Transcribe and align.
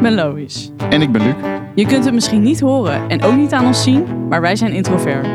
Ik 0.00 0.06
ben 0.06 0.14
Lois. 0.14 0.70
En 0.90 1.02
ik 1.02 1.12
ben 1.12 1.22
Luc. 1.22 1.34
Je 1.74 1.86
kunt 1.86 2.04
het 2.04 2.14
misschien 2.14 2.42
niet 2.42 2.60
horen 2.60 3.08
en 3.08 3.22
ook 3.22 3.36
niet 3.36 3.52
aan 3.52 3.66
ons 3.66 3.82
zien, 3.82 4.28
maar 4.28 4.40
wij 4.40 4.56
zijn 4.56 4.72
introvert. 4.72 5.26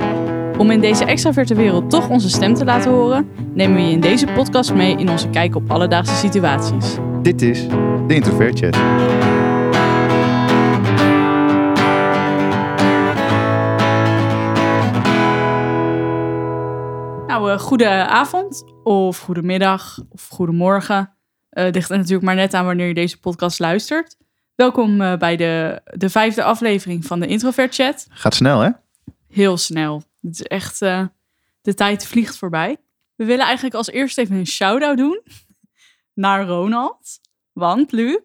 Om 0.58 0.72
in 0.72 0.82
deze 0.82 1.06
extraverte 1.06 1.56
wereld 1.56 1.90
toch 1.90 2.10
onze 2.10 2.30
stem 2.30 2.54
te 2.54 2.66
laten 2.66 2.92
horen, 2.92 3.30
nemen 3.54 3.76
we 3.76 3.82
je 3.82 3.92
in 3.92 4.00
deze 4.00 4.26
podcast 4.26 4.74
mee 4.74 4.98
in 4.98 5.10
onze 5.10 5.30
kijk 5.30 5.56
op 5.56 5.72
alledaagse 5.72 6.16
situaties. 6.16 6.98
Dit 7.22 7.42
is 7.42 7.68
de 8.08 8.16
Introvert 8.16 8.60
Chat. 8.60 8.76
Nou, 17.28 17.52
uh, 17.52 17.60
goede 17.60 17.90
avond 18.08 18.64
of 18.84 19.20
goedemiddag 19.20 20.00
of 20.10 20.28
goedemorgen. 20.28 21.16
Uh, 21.52 21.66
ligt 21.72 21.90
er 21.90 21.98
natuurlijk 21.98 22.26
maar 22.26 22.36
net 22.36 22.54
aan 22.54 22.66
wanneer 22.66 22.88
je 22.88 22.94
deze 22.94 23.20
podcast 23.20 23.60
luistert. 23.60 24.24
Welkom 24.56 25.02
uh, 25.02 25.18
bij 25.18 25.36
de, 25.36 25.82
de 25.84 26.10
vijfde 26.10 26.44
aflevering 26.44 27.06
van 27.06 27.20
de 27.20 27.28
Introvert 27.28 27.76
Chat. 27.76 28.08
Gaat 28.10 28.36
snel, 28.36 28.60
hè? 28.60 28.70
Heel 29.28 29.58
snel. 29.58 30.04
Het 30.22 30.34
is 30.34 30.42
echt, 30.42 30.82
uh, 30.82 31.06
de 31.62 31.74
tijd 31.74 32.08
vliegt 32.08 32.38
voorbij. 32.38 32.78
We 33.16 33.26
willen 33.26 33.46
eigenlijk 33.46 33.76
als 33.76 33.90
eerst 33.90 34.18
even 34.18 34.36
een 34.36 34.48
shout-out 34.48 34.98
doen 34.98 35.22
naar 36.24 36.48
Ronald. 36.48 37.20
Want, 37.54 37.92
Luc... 37.92 38.22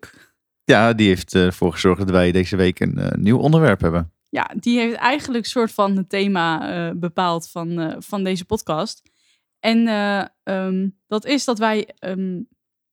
Ja, 0.64 0.92
die 0.92 1.08
heeft 1.08 1.34
ervoor 1.34 1.72
gezorgd 1.72 2.00
dat 2.00 2.10
wij 2.10 2.32
deze 2.32 2.56
week 2.56 2.80
een 2.80 3.12
nieuw 3.18 3.38
onderwerp 3.38 3.80
hebben. 3.80 4.12
Ja, 4.28 4.50
die 4.56 4.78
heeft 4.78 4.96
eigenlijk 4.96 5.44
een 5.44 5.50
soort 5.50 5.72
van 5.72 5.96
het 5.96 6.08
thema 6.08 6.92
bepaald 6.94 7.50
van, 7.50 7.96
van 7.98 8.24
deze 8.24 8.44
podcast. 8.44 9.02
En 9.60 9.88
um, 10.42 10.98
dat 11.06 11.24
is 11.24 11.44
dat 11.44 11.58
wij 11.58 11.88
um, 12.00 12.48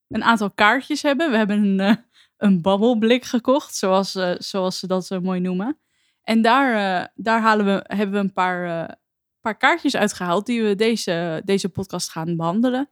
een 0.08 0.24
aantal 0.24 0.52
kaartjes 0.52 1.02
hebben. 1.02 1.32
We 1.32 1.38
hebben 1.38 1.80
een, 1.80 2.06
een 2.38 2.62
babbelblik 2.62 3.24
gekocht, 3.26 3.76
zoals, 3.76 4.16
uh, 4.16 4.32
zoals 4.38 4.80
ze 4.80 4.88
dat 4.88 5.06
zo 5.06 5.20
mooi 5.22 5.40
noemen. 5.40 5.78
En 6.24 6.42
daar, 6.42 7.00
uh, 7.02 7.06
daar 7.16 7.42
halen 7.42 7.66
we, 7.66 7.84
hebben 7.96 8.16
we 8.16 8.22
een 8.22 8.34
paar, 8.34 8.98
paar 9.42 9.58
kaartjes 9.58 9.96
uitgehaald 9.96 10.46
die 10.46 10.64
we 10.64 10.76
deze, 10.76 11.42
deze 11.46 11.70
podcast 11.70 12.10
gaan 12.10 12.36
behandelen. 12.36 12.90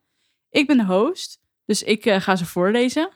Ik 0.49 0.67
ben 0.67 0.77
de 0.77 0.85
host, 0.85 1.39
dus 1.65 1.83
ik 1.83 2.09
ga 2.09 2.35
ze 2.35 2.45
voorlezen. 2.45 3.09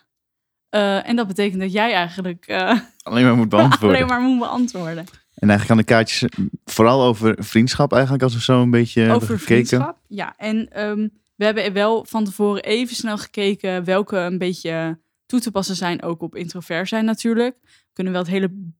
en 0.70 1.16
dat 1.16 1.28
betekent 1.28 1.62
dat 1.62 1.72
jij 1.72 1.94
eigenlijk 1.94 2.46
alleen 3.04 3.26
maar 3.26 3.36
moet 3.36 3.50
beantwoorden. 3.50 3.98
alleen 3.98 4.10
maar 4.10 4.22
moet 4.22 4.40
beantwoorden. 4.40 5.06
En 5.40 5.50
eigenlijk 5.50 5.66
gaan 5.66 5.78
de 5.78 5.84
kaartjes 5.84 6.32
vooral 6.66 7.04
over 7.04 7.44
vriendschap 7.44 7.94
eigenlijk, 7.94 8.24
als 8.24 8.34
we 8.34 8.42
zo 8.42 8.62
een 8.62 8.72
beetje 8.72 9.02
over 9.02 9.12
hebben 9.12 9.28
gekeken. 9.40 9.46
vriendschap, 9.46 9.98
ja. 10.08 10.34
En 10.38 10.84
um, 10.88 11.12
we 11.36 11.46
hebben 11.46 11.74
wel 11.74 12.06
van 12.06 12.24
tevoren 12.24 12.64
even 12.64 12.96
snel 12.96 13.18
gekeken 13.18 13.84
welke 13.84 14.18
een 14.18 14.38
beetje 14.38 15.00
toe 15.30 15.40
te 15.40 15.52
passen 15.52 15.76
zijn, 15.76 16.02
ook 16.02 16.22
op 16.22 16.36
introvert 16.36 16.88
zijn 16.88 17.06
natuurlijk. 17.06 17.58
We 17.62 17.94
kunnen 17.94 18.14
wel 18.14 18.22
het 18.22 18.32
hele 18.32 18.72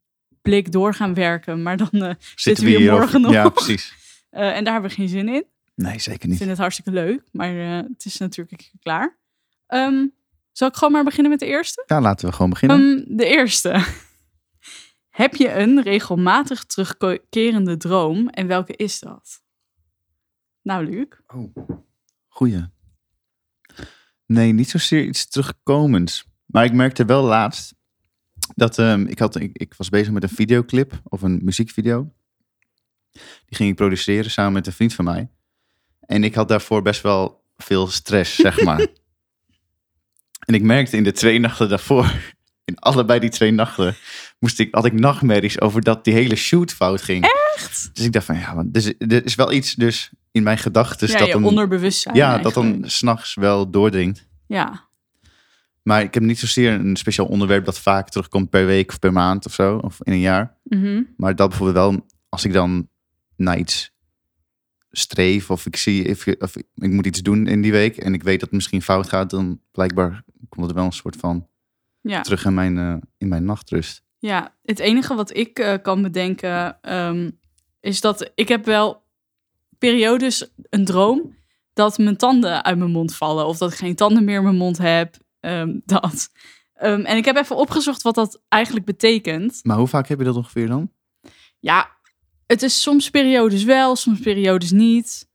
blik 0.42 0.72
door 0.72 0.94
gaan 0.94 1.14
werken, 1.14 1.64
maar 1.64 1.78
dan 1.78 1.90
uh, 1.92 2.12
zitten, 2.36 2.64
we 2.64 2.70
hier 2.70 2.92
morgen 2.92 3.22
nog. 3.22 3.32
Ja, 3.32 3.50
precies. 3.50 3.94
Uh, 4.32 4.40
en 4.58 4.64
daar 4.64 4.74
hebben 4.74 4.90
we 4.90 4.96
geen 4.96 5.10
zin 5.10 5.30
in. 5.30 5.46
Nee, 5.76 6.00
zeker 6.00 6.24
niet. 6.24 6.32
Ik 6.32 6.38
vind 6.38 6.50
het 6.50 6.60
hartstikke 6.60 6.92
leuk, 6.92 7.24
maar 7.32 7.54
uh, 7.54 7.76
het 7.76 8.06
is 8.06 8.18
natuurlijk 8.18 8.72
klaar. 8.80 9.18
Um, 9.68 10.14
zal 10.52 10.68
ik 10.68 10.76
gewoon 10.76 10.94
maar 10.94 11.04
beginnen 11.04 11.32
met 11.32 11.40
de 11.40 11.46
eerste? 11.46 11.84
Ja, 11.86 12.02
laten 12.02 12.28
we 12.28 12.34
gewoon 12.34 12.50
beginnen. 12.50 12.80
Um, 12.80 13.18
de 13.18 13.26
eerste. 13.26 13.86
Heb 15.10 15.36
je 15.36 15.54
een 15.54 15.82
regelmatig 15.82 16.64
terugkerende 16.64 17.78
droom 17.78 18.30
en 18.30 18.48
welke 18.48 18.76
is 18.76 19.00
dat? 19.00 19.42
Nou, 20.62 20.90
Luc. 20.90 21.08
Oh. 21.28 21.56
Goeie. 22.28 22.66
Nee, 24.26 24.52
niet 24.52 24.70
zozeer 24.70 25.04
iets 25.04 25.28
terugkomends. 25.28 26.29
Maar 26.52 26.66
ik 26.66 26.74
merkte 26.74 27.06
wel 27.06 27.24
laatst 27.24 27.76
dat 28.56 28.78
um, 28.78 29.08
ik, 29.08 29.20
had, 29.20 29.36
ik, 29.36 29.58
ik, 29.58 29.74
was 29.78 29.90
bezig 29.90 30.14
met 30.14 30.24
een 30.24 30.30
videoclip 30.30 31.02
of 31.04 31.22
een 31.22 31.40
muziekvideo. 31.44 32.14
Die 33.12 33.58
ging 33.58 33.70
ik 33.70 33.76
produceren 33.76 34.32
samen 34.32 34.54
met 34.54 34.68
een 34.68 34.74
vriend 34.74 34.94
van 34.94 35.06
mij. 35.06 35.30
En 36.00 36.24
ik 36.24 36.36
had 36.36 36.48
daarvoor 36.48 36.82
best 36.82 37.02
wel 37.02 37.44
veel 37.58 37.88
stress, 37.88 38.36
zeg 38.36 38.62
maar. 38.68 38.88
en 40.46 40.54
ik 40.54 40.62
merkte 40.62 40.98
in 40.98 41.04
de 41.04 41.12
twee 41.12 41.40
nachten 41.40 41.70
daarvoor, 41.70 42.14
in 42.66 42.80
allebei 42.80 43.20
die 43.20 43.30
twee 43.30 43.52
nachten, 43.52 43.96
moest 44.40 44.60
ik, 44.60 44.76
had 44.76 44.86
ik 44.86 44.94
nachtmerries 44.94 45.62
over 45.62 45.82
dat 45.82 46.04
die 46.04 46.14
hele 46.14 46.36
shoot 46.36 46.74
fout 46.74 47.02
ging. 47.02 47.26
Echt? 47.56 47.90
Dus 47.94 48.06
ik 48.06 48.12
dacht 48.12 48.26
van 48.26 48.38
ja, 48.38 48.64
dus, 48.66 48.94
er 48.98 49.26
is 49.26 49.36
wel 49.36 49.52
iets 49.52 49.74
dus 49.74 50.10
in 50.32 50.44
mijn 50.44 50.58
gedachten. 50.58 51.08
Ja, 51.08 51.18
dat 51.18 51.28
je 51.28 51.34
dan, 51.34 51.44
onderbewustzijn 51.44 52.16
Ja, 52.16 52.30
eigenlijk. 52.30 52.56
dat 52.56 52.64
dan 52.64 52.90
s'nachts 52.90 53.34
wel 53.34 53.70
doordringt. 53.70 54.28
Ja. 54.48 54.89
Maar 55.84 56.02
ik 56.02 56.14
heb 56.14 56.24
niet 56.24 56.40
zozeer 56.40 56.74
een 56.74 56.96
speciaal 56.96 57.28
onderwerp 57.28 57.66
dat 57.66 57.80
vaak 57.80 58.10
terugkomt 58.10 58.50
per 58.50 58.66
week 58.66 58.90
of 58.90 59.00
per 59.00 59.14
maand 59.14 59.46
of 59.46 59.54
zo, 59.54 59.78
of 59.78 59.98
in 60.04 60.14
een 60.14 60.20
jaar. 60.20 60.58
Mm 60.64 60.82
-hmm. 60.82 61.14
Maar 61.18 61.36
dat 61.36 61.50
bijvoorbeeld 61.50 61.78
wel, 61.78 62.06
als 62.30 62.46
ik 62.46 62.54
dan 62.54 62.90
naar 63.36 63.58
iets 63.58 63.92
streef 64.92 65.52
of 65.52 65.66
ik 65.66 65.76
zie, 65.76 66.10
of, 66.10 66.28
of 66.28 66.56
ik 66.58 66.92
moet 66.92 67.06
iets 67.06 67.22
doen 67.22 67.48
in 67.48 67.62
die 67.62 67.72
week 67.72 67.98
en 67.98 68.14
ik 68.14 68.24
weet 68.24 68.40
dat 68.40 68.50
het 68.50 68.58
misschien 68.58 68.82
fout 68.82 69.10
gaat, 69.10 69.30
dan 69.30 69.62
blijkbaar 69.72 70.24
komt 70.50 70.66
het 70.66 70.76
wel 70.76 70.86
een 70.86 70.92
soort 70.92 71.16
van 71.16 71.48
ja. 72.02 72.22
terug 72.22 72.46
in 72.46 72.54
mijn, 72.54 72.78
uh, 72.78 72.96
in 73.18 73.28
mijn 73.28 73.46
nachtrust. 73.46 74.04
Ja, 74.18 74.56
het 74.64 74.80
enige 74.80 75.16
wat 75.16 75.38
ik 75.38 75.60
uh, 75.60 75.74
kan 75.82 76.02
bedenken 76.02 76.78
um, 76.96 77.40
is 77.80 78.02
dat 78.02 78.32
ik 78.36 78.48
heb 78.48 78.66
wel 78.66 79.04
periodes 79.78 80.52
een 80.70 80.86
droom 80.86 81.38
dat 81.74 81.98
mijn 81.98 82.18
tanden 82.18 82.64
uit 82.64 82.78
mijn 82.78 82.92
mond 82.92 83.16
vallen 83.16 83.46
of 83.46 83.58
dat 83.58 83.72
ik 83.72 83.78
geen 83.78 83.96
tanden 83.96 84.24
meer 84.24 84.38
in 84.38 84.44
mijn 84.44 84.56
mond 84.56 84.78
heb. 84.78 85.16
Um, 85.42 85.82
dat. 85.86 86.30
Um, 86.82 87.06
en 87.06 87.18
ik 87.18 87.26
heb 87.26 87.36
even 87.36 87.56
opgezocht 87.56 88.02
wat 88.02 88.16
dat 88.16 88.42
eigenlijk 88.48 88.86
betekent. 88.86 89.60
Maar 89.64 89.78
hoe 89.78 89.88
vaak 89.88 90.08
heb 90.08 90.20
je 90.20 90.26
dat 90.26 90.36
ongeveer 90.36 90.68
dan? 90.68 90.92
Ja, 91.60 91.98
het 92.46 92.62
is 92.62 92.82
soms 92.82 93.10
periodes 93.10 93.64
wel, 93.64 93.96
soms 93.96 94.20
periodes 94.20 94.72
niet. 94.72 95.28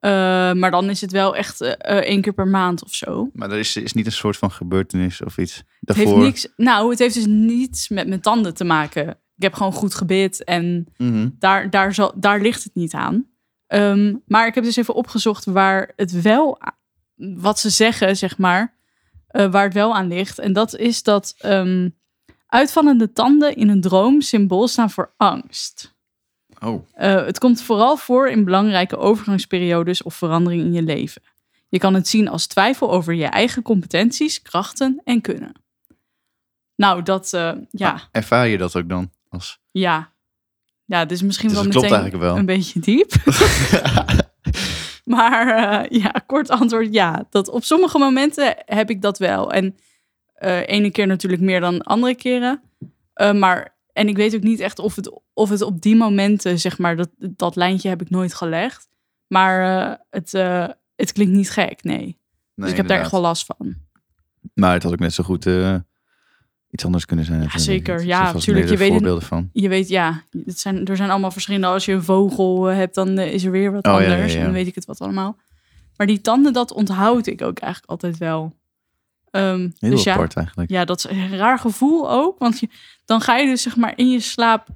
Uh, 0.00 0.10
maar 0.52 0.70
dan 0.70 0.90
is 0.90 1.00
het 1.00 1.12
wel 1.12 1.36
echt 1.36 1.60
uh, 1.60 1.70
één 1.70 2.20
keer 2.20 2.32
per 2.32 2.48
maand 2.48 2.84
of 2.84 2.94
zo. 2.94 3.30
Maar 3.32 3.50
er 3.50 3.58
is, 3.58 3.76
is 3.76 3.92
niet 3.92 4.06
een 4.06 4.12
soort 4.12 4.36
van 4.36 4.50
gebeurtenis 4.50 5.22
of 5.22 5.38
iets 5.38 5.62
Het 5.80 5.96
heeft 5.96 6.16
niks, 6.16 6.48
nou, 6.56 6.90
het 6.90 6.98
heeft 6.98 7.14
dus 7.14 7.26
niets 7.26 7.88
met 7.88 8.08
mijn 8.08 8.20
tanden 8.20 8.54
te 8.54 8.64
maken. 8.64 9.08
Ik 9.08 9.42
heb 9.42 9.54
gewoon 9.54 9.72
goed 9.72 9.94
gebit 9.94 10.44
en 10.44 10.86
mm 10.96 11.12
-hmm. 11.12 11.36
daar, 11.38 11.70
daar, 11.70 11.94
zal, 11.94 12.12
daar 12.16 12.40
ligt 12.40 12.64
het 12.64 12.74
niet 12.74 12.94
aan. 12.94 13.26
Um, 13.68 14.22
maar 14.26 14.46
ik 14.46 14.54
heb 14.54 14.64
dus 14.64 14.76
even 14.76 14.94
opgezocht 14.94 15.44
waar 15.44 15.92
het 15.96 16.22
wel, 16.22 16.58
wat 17.14 17.58
ze 17.58 17.70
zeggen, 17.70 18.16
zeg 18.16 18.38
maar, 18.38 18.74
uh, 19.34 19.50
waar 19.50 19.64
het 19.64 19.74
wel 19.74 19.94
aan 19.94 20.08
ligt. 20.08 20.38
En 20.38 20.52
dat 20.52 20.76
is 20.76 21.02
dat 21.02 21.34
um, 21.44 21.96
uitvallende 22.46 23.12
tanden 23.12 23.56
in 23.56 23.68
een 23.68 23.80
droom 23.80 24.20
symbool 24.20 24.68
staan 24.68 24.90
voor 24.90 25.14
angst. 25.16 25.94
Oh. 26.60 26.86
Uh, 26.98 27.24
het 27.24 27.38
komt 27.38 27.62
vooral 27.62 27.96
voor 27.96 28.28
in 28.28 28.44
belangrijke 28.44 28.96
overgangsperiodes 28.96 30.02
of 30.02 30.14
veranderingen 30.14 30.66
in 30.66 30.72
je 30.72 30.82
leven. 30.82 31.22
Je 31.68 31.78
kan 31.78 31.94
het 31.94 32.08
zien 32.08 32.28
als 32.28 32.46
twijfel 32.46 32.90
over 32.90 33.14
je 33.14 33.26
eigen 33.26 33.62
competenties, 33.62 34.42
krachten 34.42 35.00
en 35.04 35.20
kunnen. 35.20 35.52
Nou, 36.76 37.02
dat, 37.02 37.32
uh, 37.34 37.52
ja. 37.70 37.92
Ah, 37.92 38.00
ervaar 38.10 38.48
je 38.48 38.58
dat 38.58 38.76
ook 38.76 38.88
dan? 38.88 39.10
Als... 39.28 39.58
Ja. 39.70 40.12
Ja, 40.84 40.98
het 40.98 41.10
is 41.10 41.22
misschien 41.22 41.48
dus 41.48 41.58
wel 41.58 41.82
meteen 41.82 42.18
wel. 42.18 42.36
een 42.36 42.46
beetje 42.46 42.80
diep. 42.80 43.12
maar 45.14 45.46
uh, 45.46 46.00
ja, 46.02 46.10
kort 46.26 46.50
antwoord 46.50 46.94
ja. 46.94 47.26
Dat 47.30 47.48
op 47.48 47.64
sommige 47.64 47.98
momenten 47.98 48.56
heb 48.64 48.90
ik 48.90 49.02
dat 49.02 49.18
wel. 49.18 49.52
En 49.52 49.76
uh, 50.44 50.68
ene 50.68 50.90
keer 50.90 51.06
natuurlijk 51.06 51.42
meer 51.42 51.60
dan 51.60 51.82
andere 51.82 52.14
keren. 52.14 52.62
Uh, 53.14 53.32
maar, 53.32 53.76
en 53.92 54.08
ik 54.08 54.16
weet 54.16 54.34
ook 54.34 54.42
niet 54.42 54.60
echt 54.60 54.78
of 54.78 54.96
het, 54.96 55.20
of 55.32 55.48
het 55.48 55.62
op 55.62 55.80
die 55.80 55.96
momenten, 55.96 56.58
zeg 56.58 56.78
maar, 56.78 56.96
dat, 56.96 57.10
dat 57.18 57.56
lijntje 57.56 57.88
heb 57.88 58.00
ik 58.00 58.10
nooit 58.10 58.34
gelegd. 58.34 58.88
Maar 59.26 59.98
het, 60.10 60.32
het 60.96 61.12
klinkt 61.12 61.32
niet 61.32 61.50
gek, 61.50 61.82
nee. 61.82 61.96
nee 61.96 62.16
dus 62.54 62.70
ik 62.70 62.76
heb 62.76 62.86
daar 62.86 63.00
echt 63.00 63.10
wel 63.10 63.20
last 63.20 63.46
van. 63.46 63.74
Maar 64.54 64.72
het 64.72 64.82
had 64.82 64.92
ook 64.92 64.98
net 64.98 65.14
zo 65.14 65.24
goed 65.24 65.44
iets 66.74 66.84
anders 66.84 67.06
kunnen 67.06 67.24
zijn. 67.24 67.42
Ja, 67.42 67.58
zeker. 67.58 68.04
Ja, 68.04 68.32
natuurlijk. 68.32 68.68
Je 68.68 68.76
weet, 68.76 68.90
voorbeelden 68.90 69.22
van. 69.22 69.50
je 69.52 69.68
weet, 69.68 69.88
ja, 69.88 70.22
het 70.44 70.58
zijn, 70.58 70.84
er 70.84 70.96
zijn 70.96 71.10
allemaal 71.10 71.30
verschillende. 71.30 71.66
Als 71.66 71.84
je 71.84 71.92
een 71.92 72.02
vogel 72.02 72.64
hebt, 72.64 72.94
dan 72.94 73.18
is 73.18 73.44
er 73.44 73.50
weer 73.50 73.72
wat 73.72 73.86
oh, 73.86 73.92
anders. 73.92 74.10
Ja, 74.10 74.16
ja, 74.16 74.26
ja. 74.26 74.38
En 74.38 74.44
dan 74.44 74.52
weet 74.52 74.66
ik 74.66 74.74
het 74.74 74.84
wat 74.84 75.00
allemaal. 75.00 75.36
Maar 75.96 76.06
die 76.06 76.20
tanden, 76.20 76.52
dat 76.52 76.72
onthoud 76.72 77.26
ik 77.26 77.42
ook 77.42 77.58
eigenlijk 77.58 77.90
altijd 77.90 78.18
wel. 78.18 78.56
Um, 79.30 79.74
Heel 79.78 79.90
dus 79.90 80.06
apart 80.06 80.32
ja, 80.32 80.40
eigenlijk. 80.40 80.70
Ja, 80.70 80.84
dat 80.84 80.98
is 80.98 81.04
een 81.04 81.36
raar 81.36 81.58
gevoel 81.58 82.10
ook. 82.10 82.38
Want 82.38 82.60
je, 82.60 82.68
dan 83.04 83.20
ga 83.20 83.36
je 83.36 83.46
dus 83.46 83.62
zeg 83.62 83.76
maar 83.76 83.92
in 83.96 84.10
je 84.10 84.20
slaap 84.20 84.68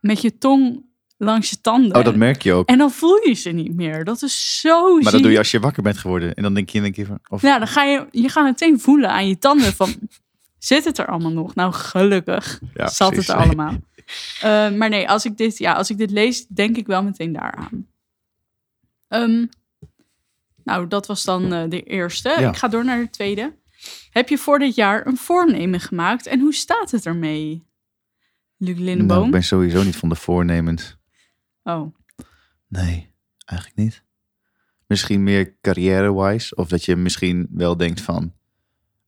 met 0.00 0.20
je 0.20 0.38
tong 0.38 0.84
langs 1.16 1.50
je 1.50 1.60
tanden. 1.60 1.96
Oh, 1.96 2.04
dat 2.04 2.16
merk 2.16 2.42
je 2.42 2.52
ook. 2.52 2.68
En 2.68 2.78
dan 2.78 2.90
voel 2.90 3.26
je 3.28 3.34
ze 3.34 3.50
niet 3.50 3.74
meer. 3.74 4.04
Dat 4.04 4.22
is 4.22 4.60
zo 4.60 4.98
Maar 4.98 5.12
dat 5.12 5.22
doe 5.22 5.30
je 5.30 5.38
als 5.38 5.50
je 5.50 5.60
wakker 5.60 5.82
bent 5.82 5.98
geworden. 5.98 6.34
En 6.34 6.42
dan 6.42 6.54
denk 6.54 6.68
je 6.68 6.80
een 6.80 6.92
keer 6.92 7.06
van... 7.06 7.18
Of... 7.28 7.42
Ja, 7.42 7.58
dan 7.58 7.68
ga 7.68 7.82
je, 7.82 8.06
je 8.10 8.28
gaat 8.28 8.44
meteen 8.44 8.80
voelen 8.80 9.10
aan 9.10 9.28
je 9.28 9.38
tanden 9.38 9.72
van... 9.72 9.94
Zit 10.58 10.84
het 10.84 10.98
er 10.98 11.06
allemaal 11.06 11.32
nog? 11.32 11.54
Nou, 11.54 11.72
gelukkig 11.72 12.60
Ja, 12.74 12.88
zat 12.88 13.08
precies. 13.08 13.26
het 13.26 13.36
er 13.36 13.42
allemaal. 13.42 13.72
Uh, 14.44 14.78
maar 14.78 14.88
nee, 14.88 15.08
als 15.08 15.24
ik, 15.24 15.36
dit, 15.36 15.58
ja, 15.58 15.72
als 15.72 15.90
ik 15.90 15.98
dit 15.98 16.10
lees, 16.10 16.46
denk 16.46 16.76
ik 16.76 16.86
wel 16.86 17.02
meteen 17.02 17.32
daaraan. 17.32 17.86
Um, 19.08 19.48
nou, 20.64 20.88
dat 20.88 21.06
was 21.06 21.24
dan 21.24 21.52
uh, 21.52 21.62
de 21.68 21.82
eerste. 21.82 22.28
Ja. 22.28 22.48
Ik 22.48 22.56
ga 22.56 22.68
door 22.68 22.84
naar 22.84 23.00
de 23.00 23.10
tweede. 23.10 23.56
Heb 24.10 24.28
je 24.28 24.38
voor 24.38 24.58
dit 24.58 24.74
jaar 24.74 25.06
een 25.06 25.16
voornemen 25.16 25.80
gemaakt 25.80 26.26
en 26.26 26.40
hoe 26.40 26.54
staat 26.54 26.90
het 26.90 27.06
ermee? 27.06 27.66
Luc 28.56 28.78
Lindeboom? 28.78 29.06
Nou, 29.06 29.24
ik 29.24 29.30
ben 29.30 29.42
sowieso 29.42 29.82
niet 29.82 29.96
van 29.96 30.08
de 30.08 30.14
voornemens. 30.14 30.96
Oh, 31.62 31.94
Nee, 32.68 33.12
eigenlijk 33.44 33.80
niet. 33.80 34.04
Misschien 34.86 35.22
meer 35.22 35.56
carrière-wise. 35.60 36.54
Of 36.54 36.68
dat 36.68 36.84
je 36.84 36.96
misschien 36.96 37.46
wel 37.50 37.76
denkt 37.76 38.00
van... 38.00 38.32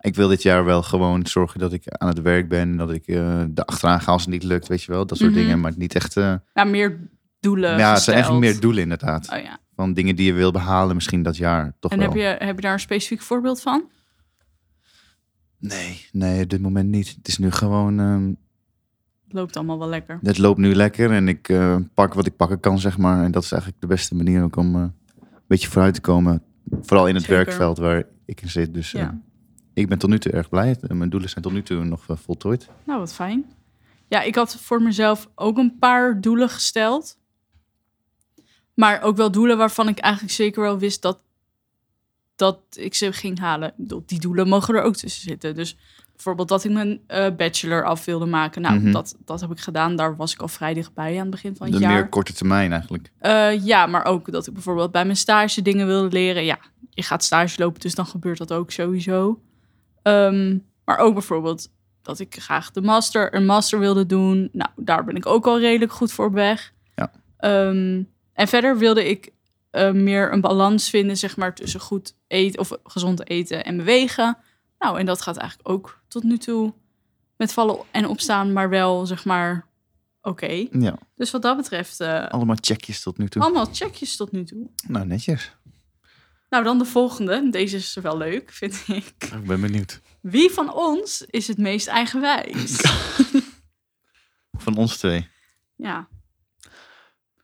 Ik 0.00 0.14
wil 0.14 0.29
dit 0.29 0.43
jaar 0.43 0.64
wel 0.64 0.82
gewoon 0.82 1.26
zorgen 1.26 1.61
dat 1.61 1.73
ik 1.73 1.82
aan 1.88 2.08
het 2.08 2.20
werk 2.20 2.49
ben. 2.49 2.76
Dat 2.76 2.91
ik 2.93 3.06
eh 3.06 3.44
de 3.50 3.64
achteraan 3.67 4.00
ga 4.00 4.12
als 4.12 4.23
het 4.23 4.31
niet 4.31 4.43
lukt, 4.43 4.69
weet 4.69 4.82
je 4.82 4.93
wel. 4.93 5.06
Dat 5.06 5.19
soort 5.19 5.31
Mhm. 5.31 5.41
dingen. 5.41 5.61
Maar 5.61 5.73
niet 5.76 5.94
echt... 5.94 6.14
nou 6.14 6.69
meer 6.69 6.99
doelen 7.41 7.79
ja, 7.79 7.93
het 7.93 8.02
zijn 8.02 8.17
eigenlijk 8.17 8.47
meer 8.52 8.61
doelen 8.61 8.82
inderdaad. 8.82 9.31
Oh 9.32 9.38
ja. 9.43 9.58
Van 9.75 9.93
dingen 9.93 10.17
die 10.17 10.26
je 10.26 10.32
wil 10.32 10.52
behalen 10.52 10.94
misschien 10.94 11.23
dat 11.23 11.37
jaar. 11.37 11.76
Toch 11.81 11.91
En 11.93 11.99
wel. 11.99 12.06
heb 12.08 12.17
je, 12.17 12.44
heb 12.47 12.55
je 12.56 12.61
daar 12.62 12.73
een 12.73 12.81
specifiek 12.81 13.20
voorbeeld 13.20 13.61
van? 13.61 13.85
Nee, 15.58 16.06
nee, 16.12 16.43
op 16.43 16.49
dit 16.50 16.61
moment 16.61 16.88
niet. 16.88 17.08
Het 17.17 17.29
is 17.29 17.38
nu 17.38 17.50
gewoon... 17.50 18.00
ehm, 18.00 18.26
Het 19.25 19.32
loopt 19.32 19.56
allemaal 19.56 19.79
wel 19.79 19.88
lekker. 19.88 20.19
het 20.23 20.38
loopt 20.38 20.58
nu 20.58 20.75
lekker 20.75 21.11
en 21.11 21.29
ik 21.29 21.49
eh, 21.49 21.76
pak 21.94 22.14
wat 22.14 22.26
ik 22.26 22.37
pakken 22.37 22.61
kan, 22.61 22.79
zeg 22.79 22.99
maar. 22.99 23.25
En 23.25 23.31
dat 23.31 23.43
is 23.43 23.52
eigenlijk 23.52 23.81
de 23.82 23.88
beste 23.88 24.14
manier 24.14 24.43
ook 24.43 24.56
om 24.56 24.75
een 24.75 24.93
beetje 25.47 25.69
vooruit 25.69 25.94
te 25.94 26.00
komen. 26.00 26.43
Vooral 26.82 27.06
in 27.08 27.14
het 27.14 27.25
Zeker. 27.25 27.37
werkveld 27.44 27.79
waar 27.79 28.05
ik 28.25 28.41
in 28.43 28.49
zit. 28.49 28.75
Dus 28.75 28.91
Ja. 28.91 29.20
Ik 29.75 29.88
ben 29.88 29.99
tot 29.99 30.11
nu 30.11 30.19
toe 30.19 30.32
erg 30.32 30.49
blij. 30.49 30.76
Mijn 30.88 31.11
doelen 31.11 31.28
zijn 31.31 31.44
tot 31.44 31.52
nu 31.52 31.62
toe 31.62 31.84
nog 31.84 32.05
eh, 32.08 32.17
voltooid. 32.17 32.69
Nou, 32.84 32.99
wat 32.99 33.14
fijn. 33.14 33.44
Ja, 34.08 34.22
ik 34.22 34.34
had 34.34 34.56
voor 34.56 34.82
mezelf 34.82 35.28
ook 35.34 35.58
een 35.58 35.76
paar 35.78 36.20
doelen 36.20 36.49
gesteld. 36.49 37.19
Maar 38.75 39.02
ook 39.02 39.17
wel 39.17 39.31
doelen 39.31 39.56
waarvan 39.58 39.88
ik 39.88 39.99
eigenlijk 39.99 40.34
zeker 40.34 40.62
wel 40.62 40.78
wist 40.78 41.02
dat, 41.02 41.19
dat 42.37 42.61
ik 42.70 42.94
ze 42.94 43.12
ging 43.12 43.38
halen. 43.38 43.75
Die 44.06 44.20
doelen 44.20 44.49
mogen 44.49 44.75
er 44.75 44.82
ook 44.82 44.96
tussen 44.96 45.22
zitten. 45.22 45.55
Dus 45.55 45.76
bijvoorbeeld 46.12 46.49
dat 46.49 46.64
ik 46.64 46.70
mijn 46.70 47.00
eh, 47.06 47.31
bachelor 47.37 47.84
af 47.84 48.05
wilde 48.05 48.26
maken. 48.26 48.62
Nou, 48.62 48.78
Mhm. 48.81 48.93
dat, 48.93 49.16
dat 49.25 49.40
heb 49.40 49.50
ik 49.50 49.61
gedaan. 49.61 49.96
Daar 49.96 50.16
was 50.16 50.32
ik 50.32 50.40
al 50.40 50.49
vrij 50.49 50.75
dichtbij 50.75 51.12
aan 51.14 51.20
het 51.20 51.31
begin 51.31 51.56
van 51.56 51.66
het 51.66 51.75
De 51.76 51.82
jaar. 51.82 51.93
meer 51.93 52.08
korte 52.08 52.32
termijn 52.32 52.73
eigenlijk. 52.73 53.11
Eh, 53.19 53.64
ja, 53.66 53.87
maar 53.87 54.05
ook 54.05 54.32
dat 54.32 54.46
ik 54.46 54.52
bijvoorbeeld 54.52 54.93
bij 54.93 55.05
mijn 55.05 55.16
stage 55.16 55.62
dingen 55.62 55.87
wilde 55.87 56.08
leren. 56.08 56.44
Ja, 56.44 56.58
je 56.90 57.02
gaat 57.02 57.25
stage 57.25 57.61
lopen, 57.61 57.81
dus 57.81 57.94
dan 57.94 58.06
gebeurt 58.06 58.38
dat 58.38 58.52
ook 58.52 58.70
sowieso. 58.70 59.40
Ehm, 60.11 60.59
maar 60.85 60.99
ook 60.99 61.12
bijvoorbeeld 61.12 61.69
dat 62.03 62.19
ik 62.19 62.37
graag 62.41 62.71
de 62.71 62.83
master, 62.83 63.35
een 63.35 63.47
master 63.47 63.79
wilde 63.79 64.07
doen. 64.07 64.49
Nou, 64.53 64.71
daar 64.77 65.05
ben 65.05 65.17
ik 65.17 65.27
ook 65.27 65.47
al 65.47 65.59
redelijk 65.59 65.93
goed 65.93 66.12
voor 66.12 66.27
op 66.27 66.33
weg. 66.33 66.73
Ja. 66.95 67.11
Ehm, 67.37 68.03
en 68.33 68.49
verder 68.49 68.79
wilde 68.79 69.09
ik 69.09 69.33
eh, 69.71 69.91
meer 69.91 70.33
een 70.33 70.41
balans 70.41 70.91
vinden, 70.91 71.17
zeg 71.17 71.37
maar, 71.37 71.55
tussen 71.55 71.81
goed 71.81 72.15
eten 72.27 72.61
of 72.61 72.79
gezond 72.85 73.29
eten 73.29 73.65
en 73.65 73.77
bewegen. 73.77 74.37
Nou, 74.79 74.99
en 74.99 75.07
dat 75.07 75.23
gaat 75.23 75.37
eigenlijk 75.37 75.69
ook 75.69 76.01
tot 76.09 76.23
nu 76.23 76.39
toe 76.39 76.73
met 77.37 77.53
vallen 77.53 77.79
en 77.91 78.07
opstaan, 78.07 78.53
maar 78.53 78.69
wel, 78.69 79.07
zeg 79.07 79.25
maar, 79.25 79.67
oké. 80.23 80.67
Ja, 80.73 80.99
Dus 81.17 81.31
wat 81.31 81.43
dat 81.43 81.57
betreft, 81.57 82.01
eh, 82.01 82.27
allemaal 82.29 82.57
checkjes 82.61 83.03
tot 83.03 83.19
nu 83.19 83.29
toe. 83.29 83.43
allemaal 83.43 83.69
checkjes 83.73 84.17
tot 84.17 84.33
nu 84.33 84.45
toe. 84.45 84.71
Nou, 84.89 85.07
netjes. 85.07 85.57
Nou, 86.50 86.64
dan 86.64 86.79
de 86.79 86.85
volgende. 86.85 87.50
Deze 87.50 87.76
is 87.76 87.94
wel 88.02 88.17
leuk, 88.17 88.50
vind 88.52 88.85
ik. 88.88 89.14
Ik 89.19 89.44
ben 89.47 89.61
benieuwd. 89.61 90.00
Wie 90.20 90.50
van 90.50 90.75
ons 90.75 91.25
is 91.26 91.49
het 91.49 91.58
meest 91.58 91.87
eigenwijs? 91.87 92.81
Van 94.52 94.76
ons 94.76 94.97
twee. 94.97 95.29
ja, 95.76 96.08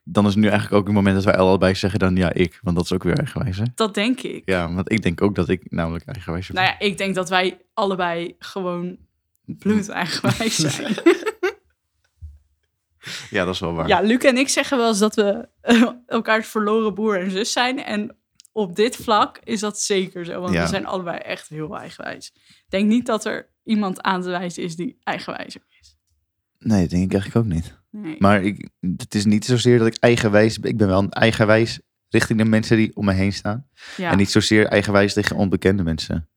Dan 0.04 0.26
is 0.26 0.34
nu 0.34 0.42
eigenlijk 0.42 0.74
ook 0.74 0.86
het 0.86 0.94
moment 0.94 1.14
dat 1.14 1.24
wij 1.24 1.36
allebei 1.36 1.74
zeggen 1.74 1.98
dan 1.98 2.16
ja, 2.16 2.32
ik. 2.32 2.58
Want 2.62 2.76
dat 2.76 2.84
is 2.84 2.92
ook 2.92 3.02
weer 3.02 3.18
eigenwijs, 3.18 3.56
hè? 3.56 3.64
dat 3.74 3.94
denk 3.94 4.20
ik. 4.20 4.42
Ja, 4.44 4.72
want 4.72 4.92
ik 4.92 5.02
denk 5.02 5.22
ook 5.22 5.34
dat 5.34 5.48
ik 5.48 5.70
namelijk 5.70 6.04
eigenwijs 6.06 6.46
ben. 6.46 6.56
Nou 6.56 6.68
ja, 6.68 6.78
ik 6.78 6.98
denk 6.98 7.14
dat 7.14 7.28
wij 7.28 7.60
allebei 7.74 8.34
gewoon 8.38 8.96
bloed 9.44 9.88
eigenwijs 9.88 10.56
zijn. 10.76 10.94
Ja, 13.30 13.44
dat 13.44 13.54
is 13.54 13.60
wel 13.60 13.74
waar. 13.74 13.88
ja, 13.88 14.00
Luc 14.00 14.18
en 14.18 14.36
ik 14.36 14.48
zeggen 14.48 14.78
wel 14.78 14.88
eens 14.88 14.98
dat 14.98 15.14
we 15.14 15.48
eh, 15.60 15.88
elkaars 16.06 16.48
verloren 16.48 16.94
broer 16.94 17.20
en 17.20 17.30
zus 17.30 17.52
zijn. 17.52 17.84
En 17.84 18.16
op 18.56 18.76
dit 18.76 18.96
vlak 18.96 19.40
is 19.44 19.60
dat 19.60 19.80
zeker 19.80 20.24
zo. 20.24 20.40
Want 20.40 20.54
Ja. 20.54 20.62
we 20.62 20.68
zijn 20.68 20.86
allebei 20.86 21.18
echt 21.18 21.48
heel 21.48 21.78
eigenwijs. 21.78 22.32
Ik 22.46 22.64
denk 22.68 22.88
niet 22.88 23.06
dat 23.06 23.24
er 23.24 23.48
iemand 23.62 24.02
aan 24.02 24.22
te 24.22 24.28
wijzen 24.28 24.62
is 24.62 24.76
die 24.76 24.98
eigenwijzer 25.02 25.62
is. 25.80 25.96
Nee, 26.58 26.80
dat 26.80 26.90
denk 26.90 27.04
ik 27.04 27.12
eigenlijk 27.12 27.46
ook 27.46 27.52
niet. 27.52 27.78
Nee. 27.90 28.16
Maar 28.18 28.42
ik, 28.42 28.68
het 28.96 29.14
is 29.14 29.24
niet 29.24 29.44
zozeer 29.44 29.78
dat 29.78 29.86
ik 29.86 29.96
eigenwijs 29.96 30.60
ben. 30.60 30.70
Ik 30.70 30.76
ben 30.76 30.88
wel 30.88 30.98
een 30.98 31.10
eigenwijs 31.10 31.80
richting 32.08 32.38
de 32.38 32.44
mensen 32.44 32.76
die 32.76 32.96
om 32.96 33.04
me 33.04 33.12
heen 33.12 33.32
staan. 33.32 33.68
ja. 33.96 34.10
En 34.10 34.16
niet 34.16 34.30
zozeer 34.30 34.66
eigenwijs 34.66 35.12
tegen 35.12 35.36
onbekende 35.36 35.82
mensen. 35.82 36.28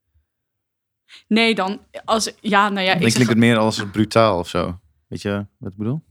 Nee, 1.27 1.55
dan 1.55 1.79
als... 2.05 2.33
Ja, 2.41 2.69
nou 2.69 2.85
ja, 2.85 2.93
dan 2.93 3.01
ik 3.01 3.03
zeg 3.03 3.13
klinkt 3.13 3.29
het 3.29 3.37
meer 3.41 3.57
als 3.57 3.85
brutaal 3.91 4.39
of 4.39 4.49
zo. 4.49 4.79
Weet 5.07 5.21
je 5.21 5.45
wat 5.57 5.71
ik 5.71 5.77
bedoel? 5.77 6.03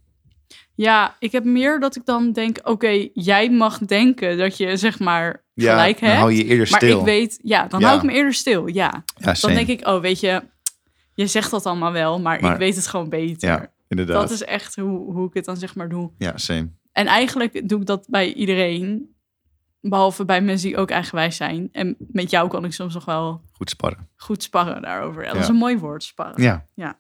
Ja, 0.81 1.17
ik 1.19 1.33
heb 1.33 1.45
meer 1.45 1.81
dat 1.81 1.97
ik 1.97 2.05
dan 2.05 2.33
denk, 2.33 2.59
oké, 2.63 3.09
jij 3.13 3.51
mag 3.51 3.79
denken 3.79 4.39
dat 4.39 4.57
je 4.57 4.77
zeg 4.77 4.99
maar 4.99 5.45
gelijk 5.55 6.01
dan 6.01 6.09
hebt. 6.09 6.21
hou 6.21 6.33
je 6.33 6.45
eerder 6.45 6.71
maar 6.71 6.81
stil. 6.81 6.99
ik 6.99 7.05
weet, 7.05 7.39
ja, 7.43 7.67
dan 7.67 7.81
Ja. 7.81 7.87
hou 7.87 7.99
ik 7.99 8.05
me 8.07 8.13
eerder 8.13 8.35
stil. 8.35 8.67
Ja, 8.67 9.05
ja, 9.17 9.33
dan 9.41 9.55
denk 9.55 9.69
ik, 9.69 9.87
oh, 9.87 10.01
weet 10.01 10.21
je, 10.21 10.43
je 11.15 11.27
zegt 11.27 11.51
dat 11.51 11.67
allemaal 11.67 11.93
wel, 11.93 12.21
maar, 12.21 12.41
Maar- 12.41 12.53
ik 12.53 12.59
weet 12.59 12.77
het 12.77 12.87
gewoon 12.87 13.09
beter. 13.09 13.49
Ja, 13.49 13.73
inderdaad. 13.89 14.21
dat 14.21 14.31
is 14.31 14.45
echt 14.45 14.77
hoe, 14.77 15.13
hoe 15.13 15.27
ik 15.29 15.35
het 15.35 15.45
dan 15.45 15.57
zeg 15.57 15.75
maar 15.75 15.89
doe. 15.89 16.11
Ja, 16.19 16.37
same. 16.37 16.69
En 16.93 17.07
eigenlijk 17.07 17.69
doe 17.69 17.81
ik 17.81 17.87
dat 17.87 18.07
bij 18.09 18.33
iedereen, 18.33 19.15
behalve 19.81 20.25
bij 20.25 20.41
mensen 20.41 20.69
die 20.69 20.77
ook 20.77 20.91
eigenwijs 20.91 21.37
zijn. 21.37 21.69
En 21.73 21.97
met 21.99 22.31
jou 22.31 22.49
kan 22.49 22.65
ik 22.65 22.73
soms 22.73 22.95
nog 22.95 23.05
wel 23.05 23.41
Goed 23.53 23.71
sparren. 23.71 24.09
goed 24.17 24.43
sparren 24.43 24.83
daarover. 24.83 25.23
Ja, 25.23 25.29
dat 25.33 25.41
is 25.41 25.47
Ja. 25.47 25.53
een 25.53 25.59
mooi 25.59 25.79
woord, 25.79 26.03
sparren. 26.03 26.43
Ja, 26.75 26.99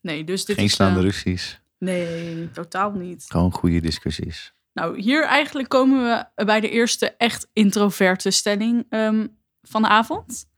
Nee, 0.00 0.24
dus 0.24 0.44
dit 0.44 0.56
geen 0.56 0.64
is... 0.64 0.72
slaande 0.72 0.98
eh, 0.98 1.04
ruzies. 1.04 1.59
Nee, 1.80 2.50
totaal 2.50 2.90
niet. 2.90 3.24
Gewoon 3.28 3.52
goede 3.52 3.80
discussies. 3.80 4.54
Nou, 4.72 5.00
hier 5.00 5.24
eigenlijk 5.24 5.68
komen 5.68 6.04
we 6.04 6.44
bij 6.44 6.60
de 6.60 6.70
eerste 6.70 7.10
echt 7.16 7.48
introverte 7.52 8.30
stelling 8.30 8.86
ehm, 8.88 9.26
van 9.62 9.82
de 9.82 9.88
avond. 9.88 10.48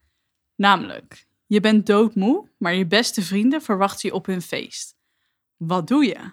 Namelijk, 0.56 1.26
je 1.46 1.60
bent 1.60 1.86
doodmoe, 1.86 2.48
maar 2.58 2.74
je 2.74 2.86
beste 2.86 3.22
vrienden 3.22 3.62
verwachten 3.62 4.08
je 4.08 4.14
op 4.14 4.26
hun 4.26 4.42
feest. 4.42 4.96
Wat 5.56 5.86
doe 5.86 6.04
je? 6.04 6.32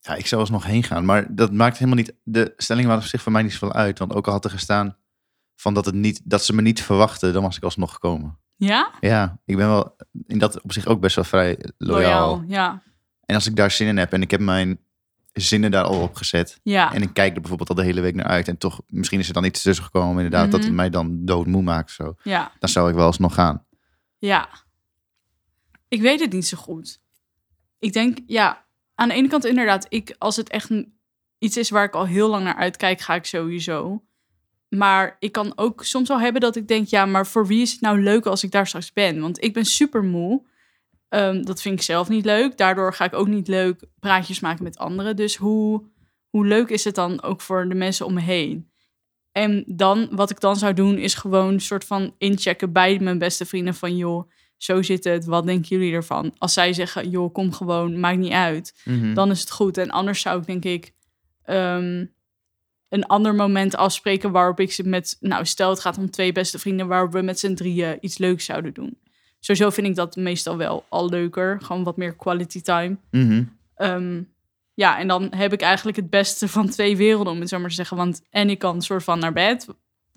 Ja, 0.00 0.14
ik 0.14 0.26
zou 0.26 0.40
alsnog 0.40 0.64
heen 0.64 0.82
gaan. 0.82 1.04
Maar 1.04 1.34
dat 1.34 1.52
maakt 1.52 1.78
helemaal 1.78 1.98
niet... 1.98 2.14
De 2.22 2.52
stelling 2.56 2.86
maakt 2.86 3.02
op 3.02 3.08
zich 3.08 3.22
voor 3.22 3.32
mij 3.32 3.42
niet 3.42 3.52
zoveel 3.52 3.72
uit. 3.72 3.98
Want 3.98 4.14
ook 4.14 4.26
al 4.26 4.32
had 4.32 4.44
er 4.44 4.50
gestaan 4.50 4.96
van 5.54 5.74
dat, 5.74 5.84
het 5.84 5.94
niet, 5.94 6.20
dat 6.24 6.44
ze 6.44 6.54
me 6.54 6.62
niet 6.62 6.82
verwachten, 6.82 7.32
dan 7.32 7.42
was 7.42 7.56
ik 7.56 7.62
alsnog 7.62 7.92
gekomen. 7.92 8.38
Ja? 8.60 8.90
Ja, 9.00 9.38
ik 9.44 9.56
ben 9.56 9.68
wel 9.68 9.96
in 10.26 10.38
dat 10.38 10.60
op 10.60 10.72
zich 10.72 10.86
ook 10.86 11.00
best 11.00 11.16
wel 11.16 11.24
vrij 11.24 11.58
loyaal. 11.78 12.44
Ja. 12.46 12.82
En 13.26 13.34
als 13.34 13.46
ik 13.46 13.56
daar 13.56 13.70
zin 13.70 13.86
in 13.86 13.96
heb 13.96 14.12
en 14.12 14.22
ik 14.22 14.30
heb 14.30 14.40
mijn 14.40 14.78
zinnen 15.32 15.70
daar 15.70 15.84
al 15.84 16.00
op 16.02 16.14
gezet. 16.14 16.60
Ja. 16.62 16.92
En 16.94 17.02
ik 17.02 17.12
kijk 17.14 17.34
er 17.34 17.40
bijvoorbeeld 17.40 17.68
al 17.68 17.74
de 17.74 17.82
hele 17.84 18.00
week 18.00 18.14
naar 18.14 18.26
uit. 18.26 18.48
En 18.48 18.58
toch, 18.58 18.80
misschien 18.86 19.18
is 19.20 19.28
er 19.28 19.34
dan 19.34 19.44
iets 19.44 19.62
tussen 19.62 19.84
gekomen 19.84 20.24
inderdaad. 20.24 20.50
Dat 20.50 20.60
Mhm. 20.60 20.68
het 20.68 20.76
mij 20.76 20.90
dan 20.90 21.24
doodmoe 21.24 21.62
maakt 21.62 21.90
zo. 21.90 22.14
Ja. 22.22 22.52
Dan 22.58 22.68
zou 22.68 22.88
ik 22.88 22.94
wel 22.94 23.06
alsnog 23.06 23.34
gaan. 23.34 23.64
Ja. 24.18 24.48
Ik 25.88 26.00
weet 26.00 26.20
het 26.20 26.32
niet 26.32 26.46
zo 26.46 26.56
goed. 26.56 27.00
Ik 27.78 27.92
denk, 27.92 28.18
ja, 28.26 28.64
aan 28.94 29.08
de 29.08 29.14
ene 29.14 29.28
kant 29.28 29.44
inderdaad, 29.44 29.86
ik, 29.88 30.14
als 30.18 30.36
het 30.36 30.48
echt 30.48 30.70
iets 31.38 31.56
is 31.56 31.70
waar 31.70 31.84
ik 31.84 31.94
al 31.94 32.06
heel 32.06 32.28
lang 32.28 32.44
naar 32.44 32.56
uitkijk, 32.56 33.00
ga 33.00 33.14
ik 33.14 33.24
sowieso. 33.24 34.04
Maar 34.70 35.16
ik 35.18 35.32
kan 35.32 35.52
ook 35.56 35.84
soms 35.84 36.08
wel 36.08 36.20
hebben 36.20 36.40
dat 36.40 36.56
ik 36.56 36.68
denk, 36.68 36.88
ja, 36.88 37.06
maar 37.06 37.26
voor 37.26 37.46
wie 37.46 37.62
is 37.62 37.72
het 37.72 37.80
nou 37.80 38.02
leuk 38.02 38.26
als 38.26 38.44
ik 38.44 38.50
daar 38.50 38.66
straks 38.66 38.92
ben? 38.92 39.20
Want 39.20 39.42
ik 39.42 39.52
ben 39.52 39.64
super 39.64 40.04
moe. 40.04 40.42
Ehm, 41.08 41.42
dat 41.42 41.62
vind 41.62 41.74
ik 41.74 41.82
zelf 41.82 42.08
niet 42.08 42.24
leuk. 42.24 42.56
Daardoor 42.56 42.94
ga 42.94 43.04
ik 43.04 43.14
ook 43.14 43.28
niet 43.28 43.48
leuk 43.48 43.84
praatjes 44.00 44.40
maken 44.40 44.64
met 44.64 44.78
anderen. 44.78 45.16
Dus 45.16 45.36
hoe, 45.36 45.84
hoe 46.28 46.46
leuk 46.46 46.68
is 46.68 46.84
het 46.84 46.94
dan 46.94 47.22
ook 47.22 47.40
voor 47.40 47.68
de 47.68 47.74
mensen 47.74 48.06
om 48.06 48.14
me 48.14 48.20
heen? 48.20 48.70
En 49.32 49.64
dan, 49.66 50.08
wat 50.10 50.30
ik 50.30 50.40
dan 50.40 50.56
zou 50.56 50.74
doen, 50.74 50.98
is 50.98 51.14
gewoon 51.14 51.52
een 51.52 51.60
soort 51.60 51.84
van 51.84 52.14
inchecken 52.18 52.72
bij 52.72 52.98
mijn 52.98 53.18
beste 53.18 53.46
vrienden 53.46 53.74
van, 53.74 53.96
joh, 53.96 54.30
zo 54.56 54.82
zit 54.82 55.04
het, 55.04 55.24
wat 55.24 55.46
denken 55.46 55.68
jullie 55.68 55.94
ervan? 55.94 56.34
Als 56.38 56.52
zij 56.52 56.72
zeggen, 56.72 57.10
joh, 57.10 57.32
kom 57.32 57.52
gewoon, 57.52 58.00
maakt 58.00 58.18
niet 58.18 58.32
uit, 58.32 58.80
dan 59.14 59.30
is 59.30 59.40
het 59.40 59.50
goed. 59.50 59.78
En 59.78 59.90
anders 59.90 60.20
zou 60.20 60.40
ik 60.40 60.46
denk 60.46 60.64
ik 60.64 60.92
ehm, 61.42 62.04
een 62.90 63.06
ander 63.06 63.34
moment 63.34 63.76
afspreken 63.76 64.30
waarop 64.30 64.60
ik 64.60 64.72
ze 64.72 64.88
met, 64.88 65.16
nou 65.20 65.44
stel 65.44 65.70
het 65.70 65.80
gaat 65.80 65.98
om 65.98 66.10
twee 66.10 66.32
beste 66.32 66.58
vrienden, 66.58 66.86
waarop 66.86 67.12
we 67.12 67.22
met 67.22 67.38
z'n 67.38 67.54
drieën 67.54 67.98
iets 68.00 68.18
leuks 68.18 68.44
zouden 68.44 68.74
doen. 68.74 68.98
Sowieso 69.40 69.70
vind 69.70 69.86
ik 69.86 69.94
dat 69.94 70.16
meestal 70.16 70.56
wel 70.56 70.84
al 70.88 71.08
leuker, 71.08 71.60
gewoon 71.62 71.84
wat 71.84 71.96
meer 71.96 72.14
quality 72.16 72.60
time. 72.60 72.96
Mhm. 73.10 73.44
Ehm, 73.74 74.22
ja, 74.74 74.98
en 74.98 75.08
dan 75.08 75.34
heb 75.34 75.52
ik 75.52 75.60
eigenlijk 75.60 75.96
het 75.96 76.10
beste 76.10 76.48
van 76.48 76.68
twee 76.68 76.96
werelden, 76.96 77.32
om 77.32 77.40
het 77.40 77.48
zo 77.48 77.58
maar 77.58 77.68
te 77.68 77.74
zeggen. 77.74 77.96
Want 77.96 78.22
en 78.30 78.50
ik 78.50 78.58
kan 78.58 78.82
soort 78.82 79.04
van 79.04 79.18
naar 79.18 79.32
bed, 79.32 79.66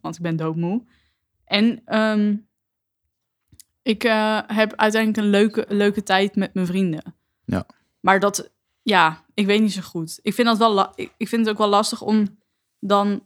want 0.02 0.16
ik 0.16 0.22
ben 0.22 0.36
doodmoe. 0.36 0.84
En 1.46 1.82
ehm, 1.86 2.36
ik 3.82 4.04
eh, 4.04 4.40
heb 4.48 4.76
uiteindelijk 4.76 5.24
een 5.24 5.32
leuke, 5.32 5.66
leuke 5.68 6.04
tijd 6.04 6.36
met 6.36 6.54
mijn 6.54 6.66
vrienden. 6.66 7.16
Ja. 7.46 7.66
Maar 8.00 8.20
dat, 8.20 8.52
ja, 8.82 9.24
ik 9.34 9.46
weet 9.46 9.62
niet 9.62 9.74
zo 9.74 9.82
goed. 9.82 10.20
Ik 10.22 10.34
vind, 10.34 10.48
dat 10.48 10.58
wel 10.58 10.94
ik 10.96 11.28
vind 11.28 11.42
het 11.42 11.50
ook 11.50 11.58
wel 11.58 11.70
lastig 11.70 12.02
om 12.02 12.38
dan 12.88 13.24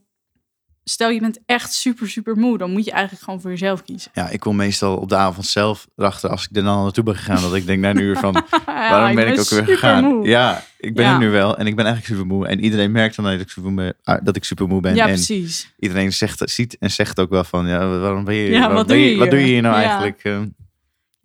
stel 0.83 1.09
je 1.09 1.19
bent 1.19 1.39
echt 1.45 1.73
super, 1.73 2.09
super 2.09 2.35
moe, 2.37 2.57
dan 2.57 2.71
moet 2.71 2.85
je 2.85 2.91
eigenlijk 2.91 3.23
gewoon 3.23 3.41
voor 3.41 3.49
jezelf 3.49 3.83
kiezen. 3.83 4.11
Ja, 4.13 4.29
ik 4.29 4.39
kom 4.39 4.55
meestal 4.55 4.97
op 4.97 5.09
de 5.09 5.15
avond 5.15 5.45
zelf 5.45 5.87
erachter 5.95 6.29
als 6.29 6.47
ik 6.49 6.55
er 6.55 6.63
dan 6.63 6.83
naartoe 6.83 7.03
ben 7.03 7.15
gegaan. 7.15 7.41
Dat 7.41 7.53
ik 7.55 7.65
denk 7.65 7.79
na 7.81 7.89
een 7.89 7.99
uur 7.99 8.17
van, 8.17 8.33
Ja, 8.51 8.89
waarom 8.89 9.15
ben 9.15 9.27
ik 9.27 9.39
ook 9.39 9.49
weer 9.49 9.63
gegaan? 9.65 10.23
Ja, 10.23 10.63
ik 10.77 10.95
ben 10.95 11.05
Ja. 11.05 11.13
er 11.13 11.19
nu 11.19 11.29
wel 11.29 11.57
en 11.57 11.67
ik 11.67 11.75
ben 11.75 11.85
eigenlijk 11.85 12.15
super 12.15 12.35
moe. 12.35 12.47
En 12.47 12.59
iedereen 12.63 12.91
merkt 12.91 13.15
dan 13.15 13.25
dat 13.25 13.39
ik 13.39 13.49
super 13.49 13.71
moe, 13.71 13.95
ah, 14.03 14.19
dat 14.23 14.35
ik 14.35 14.43
super 14.43 14.67
moe 14.67 14.81
ben. 14.81 14.95
Ja, 14.95 15.03
en 15.07 15.13
precies. 15.13 15.73
iedereen 15.79 16.13
zegt, 16.13 16.49
ziet 16.49 16.77
en 16.77 16.91
zegt 16.91 17.19
ook 17.19 17.29
wel 17.29 17.43
van, 17.43 17.67
ja, 17.67 17.87
waarom 17.99 18.23
ben 18.23 18.35
je, 18.35 18.49
Ja, 18.49 18.59
waarom 18.59 18.75
wat 18.75 18.87
doe 18.87 18.97
je, 18.97 19.11
je 19.11 19.17
wat 19.17 19.29
doe 19.29 19.39
je 19.39 19.45
hier? 19.45 19.61
nou 19.61 19.75
eigenlijk? 19.75 20.23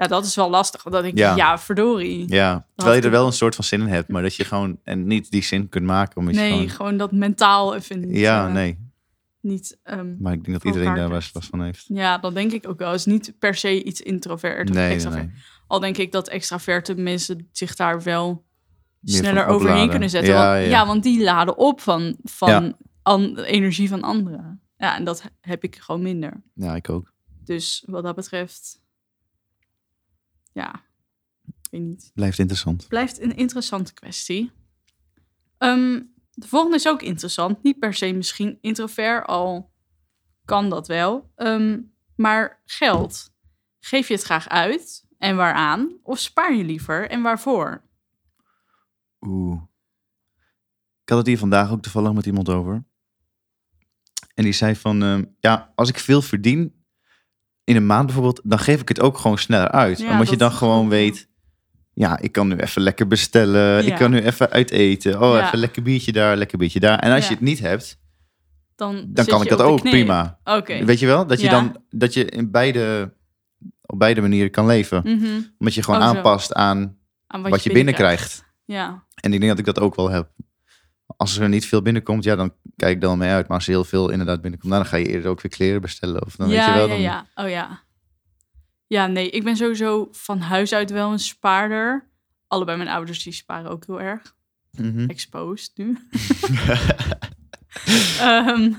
Ja, 0.02 0.09
dat 0.09 0.25
is 0.25 0.35
wel 0.35 0.50
lastig. 0.50 0.82
Want 0.82 0.94
dan 0.94 1.04
denk 1.04 1.14
ik, 1.14 1.21
Ja. 1.21 1.37
ja, 1.37 1.59
verdorie. 1.59 2.25
ja, 2.28 2.66
terwijl 2.75 2.99
je 2.99 3.04
er 3.04 3.11
wel 3.11 3.26
een 3.26 3.32
soort 3.32 3.54
van 3.54 3.64
zin 3.64 3.80
in 3.80 3.87
hebt, 3.87 4.09
maar 4.09 4.23
dat 4.23 4.35
je 4.35 4.44
gewoon 4.44 4.78
en 4.85 5.06
niet 5.06 5.30
die 5.30 5.42
zin 5.42 5.68
kunt 5.68 5.85
maken. 5.85 6.16
Omdat 6.16 6.35
nee, 6.35 6.49
je 6.50 6.54
gewoon, 6.56 6.71
gewoon 6.71 6.97
dat 6.97 7.12
mentaal 7.12 7.75
even 7.75 8.00
niet. 8.00 8.16
ja, 8.18 8.47
eh, 8.47 8.52
nee. 8.52 8.90
niet 9.40 9.78
ehm, 9.82 10.14
Maar 10.18 10.32
ik 10.32 10.44
denk 10.44 10.62
dat 10.62 10.75
iedereen 10.75 10.94
daar 10.94 11.09
last 11.11 11.38
van 11.47 11.62
heeft. 11.62 11.85
ja, 11.88 12.18
dat 12.18 12.35
denk 12.35 12.52
ik 12.52 12.68
ook 12.68 12.78
wel. 12.78 12.90
Het 12.90 12.99
is 12.99 13.04
niet 13.06 13.35
per 13.38 13.54
se 13.54 13.82
iets 13.85 14.00
introvert 14.00 14.68
of 14.68 14.75
Nee, 14.75 14.85
nee, 14.85 14.94
extravert. 14.94 15.26
nee. 15.26 15.35
Al 15.66 15.80
denk 15.80 15.97
ik 15.97 16.12
dat 16.12 16.28
extraverte 16.28 16.94
mensen 16.94 17.49
zich 17.52 17.75
daar 17.76 18.02
wel 18.02 18.44
Meer 19.00 19.14
sneller 19.16 19.47
overheen 19.47 19.90
kunnen 19.90 20.11
zetten. 20.11 20.32
Ja, 20.32 20.52
want, 20.59 20.71
ja. 20.71 20.87
want 20.87 21.02
die 21.02 21.23
laden 21.23 21.56
op 21.56 21.80
van, 21.80 22.16
van 22.23 22.76
an- 23.02 23.38
energie 23.38 23.88
van 23.88 24.02
anderen. 24.02 24.61
Ja, 24.76 24.97
en 24.97 25.04
dat 25.04 25.23
heb 25.40 25.64
ik 25.64 25.76
gewoon 25.76 26.02
minder. 26.02 26.42
Ja, 26.54 26.75
ik 26.76 26.88
ook. 26.90 27.12
Dus 27.44 27.82
wat 27.87 28.02
dat 28.02 28.14
betreft, 28.14 28.80
ja, 30.52 30.85
ik 31.44 31.68
weet 31.71 31.80
niet. 31.80 32.11
Blijft 32.14 32.38
interessant. 32.38 32.88
Blijft 32.88 33.21
een 33.21 33.37
interessante 33.37 33.94
kwestie. 33.94 34.52
Ehm, 35.59 36.00
de 36.30 36.49
volgende 36.49 36.76
is 36.76 36.88
ook 36.88 37.02
interessant. 37.02 37.62
Niet 37.62 37.78
per 37.78 37.94
se 37.94 38.12
misschien 38.12 38.59
introvert, 38.61 39.26
al 39.26 39.73
kan 40.44 40.71
dat 40.71 40.87
wel. 40.87 41.30
Ehm, 41.35 41.80
maar 42.16 42.62
geld. 42.64 43.30
Geef 43.80 44.09
je 44.09 44.14
het 44.14 44.23
graag 44.23 44.49
uit 44.49 45.04
en 45.18 45.37
waaraan? 45.37 45.99
Of 46.02 46.18
spaar 46.18 46.54
je 46.54 46.64
liever 46.64 47.11
en 47.11 47.23
waarvoor? 47.23 47.82
Oeh. 49.21 49.62
Ik 51.02 51.09
had 51.09 51.18
het 51.18 51.26
hier 51.26 51.38
vandaag 51.38 51.71
ook 51.71 51.82
toevallig 51.82 52.12
met 52.12 52.26
iemand 52.26 52.49
over. 52.49 52.85
En 54.35 54.44
die 54.44 54.52
zei 54.52 54.76
van, 54.76 55.02
ehm, 55.02 55.25
ja, 55.40 55.73
als 55.75 55.88
ik 55.88 55.99
veel 55.99 56.23
verdien 56.23 56.81
in 57.64 57.76
een 57.76 57.87
maand 57.87 58.07
bijvoorbeeld, 58.07 58.40
dan 58.45 58.59
geef 58.59 58.81
ik 58.81 58.88
het 58.88 59.00
ook 59.00 59.19
gewoon 59.19 59.38
sneller 59.38 59.71
uit. 59.71 59.99
Ja, 59.99 60.11
Omdat 60.11 60.31
je 60.31 60.37
dan 60.37 60.52
gewoon 60.52 60.88
weet, 60.88 61.28
ja, 61.92 62.19
ik 62.19 62.33
kan 62.33 62.49
nu 62.49 62.57
even 62.57 62.83
lekker 62.83 63.07
bestellen. 63.07 63.87
Ik 63.87 63.95
kan 63.95 64.11
nu 64.11 64.21
even 64.21 64.50
uit 64.50 64.71
eten. 64.71 65.23
Oh, 65.23 65.38
even 65.47 65.59
lekker 65.59 65.83
biertje 65.83 66.12
daar, 66.12 66.37
lekker 66.37 66.59
biertje 66.59 66.81
daar. 66.81 66.99
En 66.99 67.12
als 67.12 67.26
je 67.28 67.35
het 67.35 67.42
niet 67.42 67.59
hebt, 67.59 68.00
Dan, 68.75 69.04
dan 69.09 69.25
kan 69.25 69.42
ik 69.42 69.49
dat 69.49 69.61
ook 69.62 69.83
prima. 69.83 70.38
Oké. 70.45 70.85
Weet 70.85 70.99
je 70.99 71.07
wel? 71.07 71.26
Dat 71.26 71.40
je 71.40 71.49
dan, 71.49 71.76
dat 71.90 72.14
je 72.14 72.25
in 72.25 72.50
beide, 72.50 73.14
op 73.87 73.99
beide 73.99 74.21
manieren 74.21 74.50
kan 74.50 74.66
leven. 74.66 75.00
Mhm. 75.04 75.40
Omdat 75.59 75.75
je 75.75 75.83
gewoon 75.83 76.00
Oh, 76.00 76.07
aanpast 76.07 76.52
aan 76.52 76.97
Aan 77.26 77.42
wat, 77.42 77.62
je 77.62 77.73
binnenkrijgt. 77.73 78.45
Ja. 78.64 79.04
En 79.14 79.33
ik 79.33 79.38
denk 79.38 79.50
dat 79.50 79.59
ik 79.59 79.75
dat 79.75 79.81
ook 79.81 79.95
wel 79.95 80.11
heb. 80.11 80.31
Als 81.16 81.38
er 81.38 81.49
niet 81.49 81.66
veel 81.66 81.83
binnenkomt, 81.83 82.25
ja, 82.25 82.37
dan 82.37 82.54
kijk 82.76 82.95
ik 82.95 83.00
dan 83.00 83.19
mee 83.19 83.31
uit. 83.31 83.49
Maar 83.49 83.57
als 83.57 83.66
er 83.66 83.73
heel 83.73 83.85
veel 83.85 84.11
inderdaad 84.11 84.40
binnenkomt, 84.40 84.73
nou, 84.73 84.83
dan 84.83 84.92
ga 84.92 84.99
je 84.99 85.07
eerder 85.07 85.31
ook 85.31 85.40
weer 85.40 85.52
kleren 85.52 85.81
bestellen. 85.81 86.25
Of 86.26 86.37
dan 86.37 86.49
ja, 86.49 86.54
weet 86.54 86.66
je 86.66 86.73
wel. 86.73 86.83
ja, 86.83 86.88
Dan, 86.88 87.00
ja. 87.00 87.26
Oh 87.35 87.50
ja. 87.50 87.83
Ja, 88.87 89.07
nee, 89.07 89.31
ik 89.31 89.45
ben 89.45 89.57
sowieso 89.57 90.09
van 90.12 90.40
huis 90.40 90.73
uit 90.73 90.90
wel 90.90 91.12
een 91.12 91.19
spaarder. 91.19 92.11
Allebei 92.47 92.76
mijn 92.76 92.88
ouders 92.88 93.23
die 93.23 93.33
sparen 93.33 93.71
ook 93.71 93.87
heel 93.87 94.00
erg. 94.00 94.35
Mhm. 94.71 95.09
Exposed 95.09 95.71
nu. 95.75 95.99
Ehm, 98.21 98.73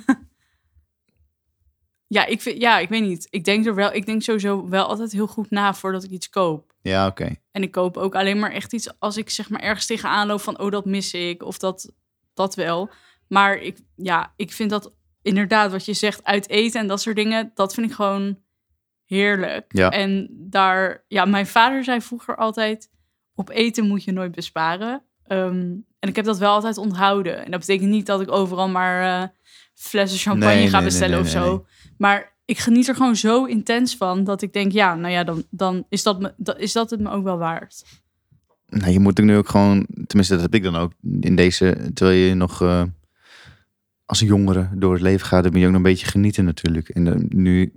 ja, 2.07 2.25
ik 2.25 2.41
vind, 2.41 2.61
ja, 2.61 2.79
ik 2.79 2.89
weet 2.89 3.01
niet. 3.01 3.27
Ik 3.29 3.43
denk 3.43 3.65
er 3.65 3.75
wel, 3.75 3.93
ik 3.93 4.05
denk 4.05 4.21
sowieso 4.21 4.69
wel 4.69 4.85
altijd 4.85 5.11
heel 5.11 5.27
goed 5.27 5.49
na 5.49 5.73
voordat 5.73 6.03
ik 6.03 6.09
iets 6.09 6.29
koop. 6.29 6.73
ja, 6.81 7.07
oké. 7.07 7.35
En 7.51 7.63
ik 7.63 7.71
koop 7.71 7.97
ook 7.97 8.15
alleen 8.15 8.39
maar 8.39 8.51
echt 8.51 8.73
iets 8.73 8.99
als 8.99 9.17
ik 9.17 9.29
zeg 9.29 9.49
maar 9.49 9.61
ergens 9.61 9.85
tegenaan 9.85 10.27
loop 10.27 10.41
van, 10.41 10.59
oh, 10.59 10.71
dat 10.71 10.85
mis 10.85 11.13
ik. 11.13 11.43
Of 11.43 11.57
dat, 11.57 11.91
dat 12.33 12.55
wel. 12.55 12.89
Maar 13.27 13.57
ik, 13.57 13.77
ja, 13.95 14.33
ik 14.35 14.51
vind 14.51 14.69
dat 14.69 14.93
inderdaad 15.21 15.71
wat 15.71 15.85
je 15.85 15.93
zegt, 15.93 16.23
uit 16.23 16.49
eten 16.49 16.79
en 16.79 16.87
dat 16.87 17.01
soort 17.01 17.15
dingen, 17.15 17.51
dat 17.53 17.73
vind 17.73 17.89
ik 17.89 17.95
gewoon 17.95 18.39
heerlijk. 19.05 19.65
Ja. 19.67 19.89
En 19.89 20.27
daar, 20.31 21.03
ja, 21.07 21.25
mijn 21.25 21.47
vader 21.47 21.83
zei 21.83 22.01
vroeger 22.01 22.35
altijd, 22.35 22.89
op 23.35 23.49
eten 23.49 23.87
moet 23.87 24.03
je 24.03 24.11
nooit 24.11 24.31
besparen. 24.31 25.03
Ehm, 25.23 25.75
en 25.99 26.09
ik 26.09 26.15
heb 26.15 26.25
dat 26.25 26.37
wel 26.37 26.51
altijd 26.51 26.77
onthouden. 26.77 27.45
En 27.45 27.51
dat 27.51 27.59
betekent 27.59 27.89
niet 27.89 28.05
dat 28.05 28.21
ik 28.21 28.31
overal 28.31 28.69
maar 28.69 29.21
eh, 29.21 29.27
flessen 29.73 30.19
champagne 30.19 30.55
Nee, 30.55 30.69
ga 30.69 30.77
nee, 30.77 30.85
bestellen 30.85 31.15
nee, 31.15 31.21
of 31.23 31.29
zo. 31.29 31.65
Maar 31.97 32.37
ik 32.45 32.57
geniet 32.57 32.87
er 32.87 32.95
gewoon 32.95 33.15
zo 33.15 33.45
intens 33.45 33.95
van 33.95 34.23
dat 34.23 34.41
ik 34.41 34.53
denk, 34.53 34.71
ja, 34.71 34.95
nou 34.95 35.13
ja, 35.13 35.23
dan, 35.23 35.43
dan 35.49 35.85
is, 35.89 36.03
dat 36.03 36.19
me, 36.19 36.33
dat, 36.37 36.59
is 36.59 36.71
dat 36.71 36.89
het 36.89 36.99
me 36.99 37.09
ook 37.09 37.23
wel 37.23 37.37
waard. 37.37 37.83
Nou, 38.73 38.91
je 38.91 38.99
moet 38.99 39.17
er 39.17 39.23
nu 39.25 39.37
ook 39.37 39.49
gewoon, 39.49 39.85
tenminste, 40.07 40.33
dat 40.33 40.41
heb 40.43 40.55
ik 40.55 40.63
dan 40.63 40.75
ook 40.75 40.91
in 41.19 41.35
deze, 41.35 41.77
terwijl 41.93 42.17
je 42.17 42.33
nog 42.33 42.61
eh, 42.61 42.83
als 44.05 44.19
jongere 44.19 44.69
door 44.73 44.93
het 44.93 45.01
leven 45.01 45.27
gaat, 45.27 45.43
dan 45.43 45.51
moet 45.51 45.61
je 45.61 45.65
ook 45.67 45.73
nog 45.73 45.81
een 45.83 45.87
beetje 45.91 46.05
genieten 46.05 46.45
natuurlijk. 46.45 46.89
En 46.89 47.03
dan, 47.03 47.25
nu 47.29 47.73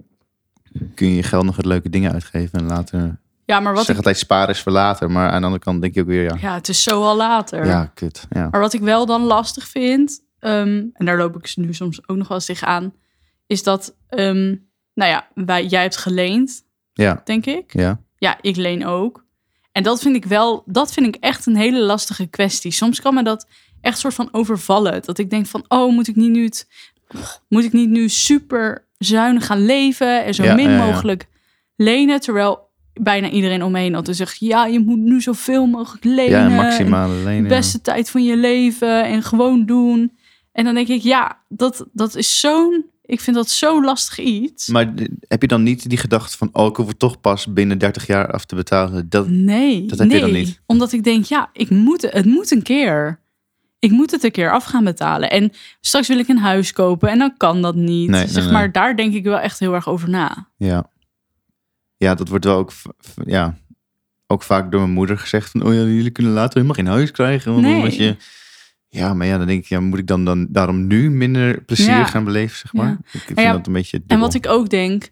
kun 0.95 1.09
je 1.09 1.15
je 1.15 1.23
geld 1.23 1.45
nog 1.45 1.57
het 1.57 1.65
leuke 1.67 1.89
dingen 1.91 2.13
uitgeven 2.13 2.59
en 2.59 2.67
later. 2.67 3.19
Ja, 3.45 3.61
maar 3.61 3.71
Ik 3.71 3.77
wat 3.77 3.87
zeg 3.87 3.89
ik, 3.97 3.97
altijd 3.97 4.19
sparen 4.19 4.55
is 4.55 4.61
voor 4.63 4.73
later, 4.73 5.11
maar 5.11 5.31
aan 5.31 5.39
de 5.41 5.47
andere 5.47 5.63
kant 5.65 5.81
denk 5.81 5.95
je 5.95 6.01
ook 6.01 6.07
weer, 6.07 6.23
ja, 6.23 6.37
ja, 6.41 6.55
het 6.55 6.69
is 6.69 6.83
zo 6.83 7.03
al 7.03 7.17
later. 7.17 7.67
ja, 7.67 7.91
kut. 7.95 8.27
Ja. 8.31 8.49
Maar 8.51 8.61
wat 8.61 8.73
ik 8.73 8.81
wel 8.81 9.07
dan 9.07 9.23
lastig 9.23 9.69
vind, 9.69 10.23
ehm, 10.39 10.85
en 10.93 11.05
daar 11.07 11.17
loop 11.17 11.37
ik 11.37 11.57
nu 11.57 11.75
soms 11.75 12.09
ook 12.09 12.17
nog 12.17 12.29
wel 12.29 12.37
eens 12.37 12.47
tegenaan, 12.47 12.93
is 13.47 13.63
dat, 13.63 13.97
ehm, 14.09 14.55
nou 14.95 15.11
ja, 15.11 15.29
wij, 15.35 15.67
jij 15.67 15.83
hebt 15.83 15.97
geleend, 15.97 16.65
Ja, 16.93 17.21
denk 17.25 17.47
ik. 17.47 17.73
ja. 17.73 18.01
Ja, 18.19 18.39
ik 18.41 18.57
leen 18.57 18.87
ook. 18.87 19.25
En 19.77 19.83
dat 19.83 20.03
vind 20.03 20.17
ik 20.17 20.25
wel, 20.25 20.63
dat 20.67 20.93
vind 20.93 21.07
ik 21.07 21.17
echt 21.21 21.47
een 21.47 21.57
hele 21.57 21.79
lastige 21.79 22.27
kwestie. 22.27 22.71
Soms 22.71 23.01
kan 23.01 23.15
me 23.15 23.23
dat 23.23 23.47
echt 23.81 23.99
soort 23.99 24.15
van 24.15 24.29
overvallen. 24.33 25.03
Dat 25.03 25.19
ik 25.19 25.31
denk 25.31 25.47
van, 25.47 25.65
oh, 25.69 25.93
moet 25.93 26.09
ik 26.09 26.17
niet 26.17 26.31
nu 26.31 26.45
het, 26.45 26.69
moet 27.49 27.65
ik 27.65 27.73
niet 27.73 27.89
nu 27.89 28.09
super 28.09 28.87
zuinig 28.99 29.47
gaan 29.47 29.65
leven 29.65 30.25
en 30.25 30.35
zo 30.35 30.45
Ja, 30.45 30.55
min 30.55 30.71
ja, 30.71 30.77
ja. 30.77 30.85
mogelijk 30.85 31.27
lenen, 31.77 32.21
terwijl 32.21 32.71
bijna 32.93 33.31
iedereen 33.31 33.63
omheen 33.63 33.95
altijd 33.95 34.17
zegt, 34.17 34.37
ja, 34.39 34.67
je 34.67 34.81
moet 34.81 34.99
nu 34.99 35.21
zoveel 35.21 35.67
mogelijk 35.67 36.05
lenen. 36.05 36.51
Ja, 36.51 36.63
maximale 36.63 37.15
lenen. 37.15 37.43
de 37.43 37.49
beste 37.49 37.81
tijd 37.81 38.11
van 38.11 38.25
je 38.25 38.37
leven 38.37 39.05
en 39.05 39.23
gewoon 39.23 39.67
doen. 39.67 40.17
En 40.53 40.65
dan 40.65 40.75
denk 40.75 40.89
ik, 40.89 41.03
ja, 41.03 41.41
dat, 41.49 41.87
dat 41.93 42.15
is 42.15 42.41
zo'n, 42.41 42.87
ik 43.07 43.21
vind 43.21 43.37
dat 43.37 43.51
zo'n 43.51 43.85
lastig 43.85 44.19
iets. 44.19 44.69
Maar 44.69 44.93
heb 45.21 45.43
je 45.43 45.49
dan 45.49 45.63
niet 45.63 45.89
die 45.89 45.99
gedachte 45.99 46.37
van, 46.37 46.49
oh, 46.53 46.67
ik 46.67 46.77
hoef 46.77 46.87
het 46.87 46.99
toch 46.99 47.21
pas 47.21 47.53
binnen 47.53 47.79
30 47.79 48.07
jaar 48.07 48.31
af 48.33 48.45
te 48.45 48.55
betalen? 48.55 49.09
Dat, 49.09 49.29
Nee, 49.29 49.87
Dat 49.87 49.99
heb 49.99 50.11
je 50.11 50.21
dan 50.21 50.33
niet? 50.33 50.61
Omdat 50.67 50.93
ik 50.93 51.05
denk, 51.05 51.25
ja, 51.25 51.51
ik 51.53 51.71
moet, 51.71 52.03
het 52.03 52.25
moet 52.25 52.51
een 52.51 52.63
keer. 52.63 53.21
Ik 53.79 53.91
moet 53.91 54.11
het 54.11 54.25
een 54.25 54.31
keer 54.31 54.53
af 54.53 54.65
gaan 54.65 54.85
betalen. 54.85 55.31
En 55.31 55.53
straks 55.81 56.09
wil 56.09 56.19
ik 56.19 56.29
een 56.29 56.39
huis 56.39 56.73
kopen 56.73 57.09
en 57.09 57.19
dan 57.19 57.37
kan 57.37 57.63
dat 57.63 57.75
niet. 57.75 58.11
Nee, 58.11 58.29
zeg 58.29 58.45
nee. 58.45 58.53
maar, 58.53 58.73
daar 58.73 58.97
denk 58.97 59.15
ik 59.15 59.25
wel 59.25 59.39
echt 59.39 59.59
heel 59.59 59.75
erg 59.75 59.89
over 59.89 60.09
na. 60.09 60.49
Ja. 60.57 60.91
Ja, 61.97 62.15
dat 62.15 62.29
wordt 62.29 62.45
wel 62.45 62.57
ook, 62.57 62.73
ja, 63.25 63.57
ook 64.27 64.43
vaak 64.43 64.71
door 64.71 64.81
mijn 64.81 64.93
moeder 64.93 65.19
gezegd 65.19 65.51
van, 65.51 65.63
oh 65.63 65.75
ja, 65.75 65.81
jullie 65.81 66.11
kunnen 66.11 66.33
later 66.33 66.55
helemaal 66.55 66.75
geen 66.75 66.95
huis 66.95 67.11
krijgen. 67.11 67.53
want 67.63 67.95
je, 67.95 68.17
ja, 68.97 69.15
maar 69.15 69.27
ja, 69.27 69.39
dan 69.39 69.47
denk 69.47 69.63
ik, 69.63 69.69
ja, 69.69 69.81
moet 69.81 69.99
ik 69.99 70.07
dan, 70.07 70.25
dan 70.25 70.47
daarom 70.51 70.87
nu 70.87 71.11
minder 71.11 71.63
plezier 71.63 71.87
Ja. 71.91 72.05
gaan 72.05 72.25
beleven, 72.25 72.57
zeg 72.59 72.73
maar? 72.73 72.89
Ja. 72.89 72.99
Ik 73.13 73.21
vind 73.21 73.41
ja, 73.41 73.53
dat 73.53 73.67
een 73.67 73.73
beetje 73.73 74.03
En 74.07 74.19
wat 74.19 74.35
ik 74.35 74.47
ook 74.47 74.69
denk, 74.69 75.11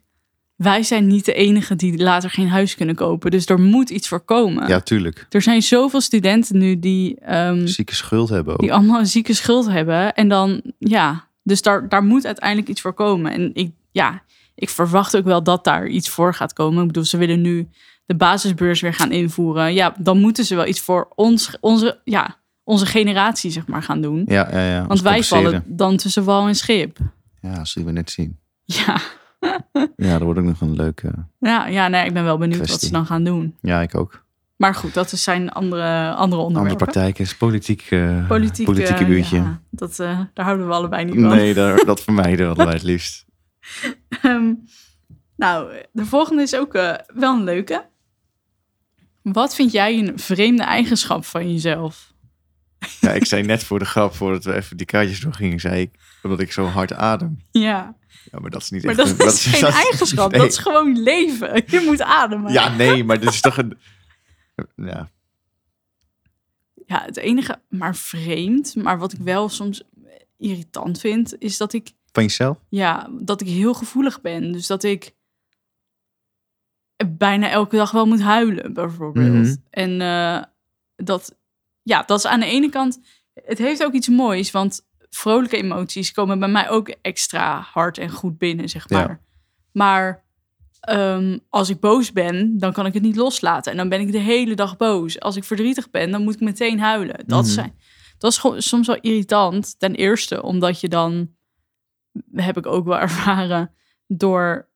wij 0.56 0.82
zijn 0.82 1.06
niet 1.06 1.24
de 1.24 1.32
enigen 1.34 1.76
die 1.76 2.02
later 2.02 2.30
geen 2.30 2.48
huis 2.48 2.74
kunnen 2.74 2.94
kopen. 2.94 3.30
Dus 3.30 3.46
er 3.46 3.60
moet 3.60 3.90
iets 3.90 4.08
voor 4.08 4.20
komen. 4.20 4.68
Ja, 4.68 4.80
tuurlijk. 4.80 5.26
Er 5.30 5.42
zijn 5.42 5.62
zoveel 5.62 6.00
studenten 6.00 6.58
nu 6.58 6.78
die, 6.78 7.18
ehm, 7.20 7.66
Zieke 7.66 7.94
schuld 7.94 8.28
hebben 8.28 8.52
ook. 8.52 8.60
die 8.60 8.72
allemaal 8.72 8.98
een 9.00 9.06
zieke 9.06 9.34
schuld 9.34 9.66
hebben. 9.68 10.14
En 10.14 10.28
dan, 10.28 10.62
ja, 10.78 11.28
dus 11.42 11.62
daar, 11.62 11.88
daar 11.88 12.04
moet 12.04 12.26
uiteindelijk 12.26 12.68
iets 12.68 12.80
voor 12.80 12.94
komen. 12.94 13.32
En 13.32 13.50
ik, 13.54 13.70
ja, 13.92 14.22
ik 14.54 14.68
verwacht 14.68 15.16
ook 15.16 15.24
wel 15.24 15.42
dat 15.42 15.64
daar 15.64 15.86
iets 15.86 16.08
voor 16.08 16.34
gaat 16.34 16.52
komen. 16.52 16.80
Ik 16.80 16.86
bedoel, 16.86 17.04
ze 17.04 17.16
willen 17.16 17.40
nu 17.40 17.68
de 18.06 18.14
basisbeurs 18.16 18.80
weer 18.80 18.94
gaan 18.94 19.12
invoeren. 19.12 19.74
Ja, 19.74 19.94
dan 19.98 20.20
moeten 20.20 20.44
ze 20.44 20.54
wel 20.54 20.66
iets 20.66 20.80
voor 20.80 21.08
ons, 21.14 21.56
onze, 21.60 22.00
ja, 22.04 22.36
onze 22.64 22.86
generatie, 22.86 23.50
zeg 23.50 23.66
maar, 23.66 23.82
gaan 23.82 24.00
doen. 24.00 24.22
Ja, 24.26 24.48
ja, 24.50 24.68
ja. 24.68 24.86
Want 24.86 25.00
wij 25.00 25.22
vallen 25.22 25.64
dan 25.66 25.96
tussen 25.96 26.24
wal 26.24 26.46
en 26.46 26.54
schip. 26.54 26.98
Ja, 27.40 27.64
zullen 27.64 27.88
we 27.88 27.94
net 27.94 28.10
zien. 28.10 28.38
Ja, 28.64 29.00
Ja, 29.96 30.12
dat 30.12 30.22
wordt 30.22 30.38
ook 30.38 30.44
nog 30.44 30.60
een 30.60 30.76
leuke... 30.76 31.12
ja, 31.38 31.66
ja 31.66 31.88
nee, 31.88 32.06
ik 32.06 32.12
ben 32.12 32.24
wel 32.24 32.38
benieuwd 32.38 32.70
wat 32.70 32.80
ze 32.80 32.90
dan 32.90 33.06
gaan 33.06 33.24
doen. 33.24 33.56
Ja, 33.60 33.82
ik 33.82 33.94
ook. 33.96 34.22
Maar 34.56 34.74
goed, 34.74 34.94
dat 34.94 35.10
zijn 35.10 35.50
andere, 35.50 35.82
andere 35.82 36.14
Andere 36.16 36.42
onderwerpen. 36.42 36.76
praktijk 36.76 37.18
is 37.18 37.36
politiek, 37.36 37.86
eh, 37.90 38.26
Politiek, 38.28 38.66
politieke 38.66 39.04
eh, 39.04 39.08
uurtje. 39.10 39.36
ja, 39.36 39.60
dat, 39.70 39.98
eh, 39.98 40.20
daar 40.34 40.44
houden 40.44 40.66
we 40.66 40.72
allebei 40.72 41.04
niet 41.04 41.14
van. 41.14 41.22
Nee, 41.28 41.54
daar, 41.54 41.84
dat 41.86 42.00
vermijden 42.02 42.38
we 42.48 42.54
allebei 42.54 42.76
het 42.76 42.82
liefst. 42.82 43.24
Ehm, 44.22 44.52
nou, 45.36 45.72
de 45.92 46.06
volgende 46.06 46.42
is 46.42 46.56
ook 46.56 46.72
wel 47.14 47.34
een 47.34 47.44
leuke. 47.44 47.86
Wat 49.22 49.54
vind 49.54 49.72
jij 49.72 49.98
een 49.98 50.18
vreemde 50.18 50.62
eigenschap 50.62 51.24
van 51.24 51.52
jezelf? 51.52 52.13
Ja, 53.00 53.10
ik 53.10 53.24
zei 53.24 53.42
net 53.42 53.64
voor 53.64 53.78
de 53.78 53.84
grap, 53.84 54.14
voordat 54.14 54.44
we 54.44 54.54
even 54.54 54.76
die 54.76 54.86
kaartjes 54.86 55.20
doorgingen, 55.20 55.60
zei 55.60 55.80
ik, 55.80 55.90
omdat 56.22 56.40
ik 56.40 56.52
zo 56.52 56.64
hard 56.64 56.92
adem. 56.92 57.44
Ja, 57.50 57.96
Ja, 58.32 58.38
maar 58.40 58.50
dat 58.50 58.62
is 58.62 58.70
niet 58.70 58.84
maar 58.84 58.98
echt... 58.98 59.18
dat 59.18 59.20
een- 59.20 59.32
is 59.34 59.44
geen 59.46 59.60
dat 59.60 59.72
eigenschap. 59.72 60.30
nee. 60.30 60.40
Dat 60.40 60.50
is 60.50 60.58
gewoon 60.58 61.02
leven. 61.02 61.62
Je 61.66 61.82
moet 61.86 62.02
ademen. 62.02 62.52
Ja, 62.52 62.68
nee, 62.76 63.04
maar 63.04 63.20
dit 63.20 63.28
is 63.28 63.40
toch 63.40 63.56
een... 63.56 63.78
Ja, 64.76 65.10
Ja, 66.86 67.02
het 67.04 67.16
enige, 67.16 67.60
maar 67.68 67.96
vreemd, 67.96 68.74
maar 68.76 68.98
wat 68.98 69.12
ik 69.12 69.18
wel 69.20 69.48
soms 69.48 69.82
irritant 70.38 71.00
vind, 71.00 71.34
is 71.38 71.56
dat 71.56 71.72
ik, 71.72 71.90
van 72.12 72.22
jezelf? 72.22 72.58
ja, 72.68 73.08
dat 73.20 73.40
ik 73.40 73.46
heel 73.48 73.74
gevoelig 73.74 74.20
ben. 74.20 74.52
Dus 74.52 74.66
dat 74.66 74.82
ik 74.82 75.12
bijna 77.06 77.48
elke 77.50 77.76
dag 77.76 77.90
wel 77.90 78.06
moet 78.06 78.20
huilen, 78.22 78.72
bijvoorbeeld. 78.72 79.32
Mhm. 79.46 79.54
En 79.70 80.00
eh, 80.00 80.42
dat, 80.96 81.36
ja, 81.84 82.02
dat 82.02 82.18
is 82.18 82.26
aan 82.26 82.40
de 82.40 82.46
ene 82.46 82.68
kant, 82.68 83.00
het 83.34 83.58
heeft 83.58 83.84
ook 83.84 83.92
iets 83.92 84.08
moois, 84.08 84.50
want 84.50 84.86
vrolijke 85.10 85.56
emoties 85.56 86.12
komen 86.12 86.38
bij 86.38 86.48
mij 86.48 86.68
ook 86.70 86.88
extra 86.88 87.60
hard 87.60 87.98
en 87.98 88.10
goed 88.10 88.38
binnen, 88.38 88.68
zeg 88.68 88.88
Ja. 88.88 88.98
maar. 88.98 89.20
Maar 89.72 90.24
ehm, 90.80 91.38
als 91.48 91.68
ik 91.68 91.80
boos 91.80 92.12
ben, 92.12 92.58
dan 92.58 92.72
kan 92.72 92.86
ik 92.86 92.94
het 92.94 93.02
niet 93.02 93.16
loslaten. 93.16 93.72
En 93.72 93.78
dan 93.78 93.88
ben 93.88 94.00
ik 94.00 94.12
de 94.12 94.18
hele 94.18 94.54
dag 94.54 94.76
boos. 94.76 95.20
Als 95.20 95.36
ik 95.36 95.44
verdrietig 95.44 95.90
ben, 95.90 96.10
dan 96.10 96.22
moet 96.22 96.34
ik 96.34 96.40
meteen 96.40 96.80
huilen. 96.80 97.22
Dat, 97.26 97.42
Mhm. 97.44 97.52
zijn, 97.52 97.74
dat 98.18 98.30
is 98.32 98.38
gewoon 98.38 98.62
soms 98.62 98.86
wel 98.86 99.00
irritant. 99.00 99.78
Ten 99.78 99.94
eerste, 99.94 100.42
omdat 100.42 100.80
je 100.80 100.88
dan, 100.88 101.30
heb 102.32 102.56
ik 102.56 102.66
ook 102.66 102.84
wel 102.84 102.98
ervaren, 103.08 103.70
door 104.06 104.68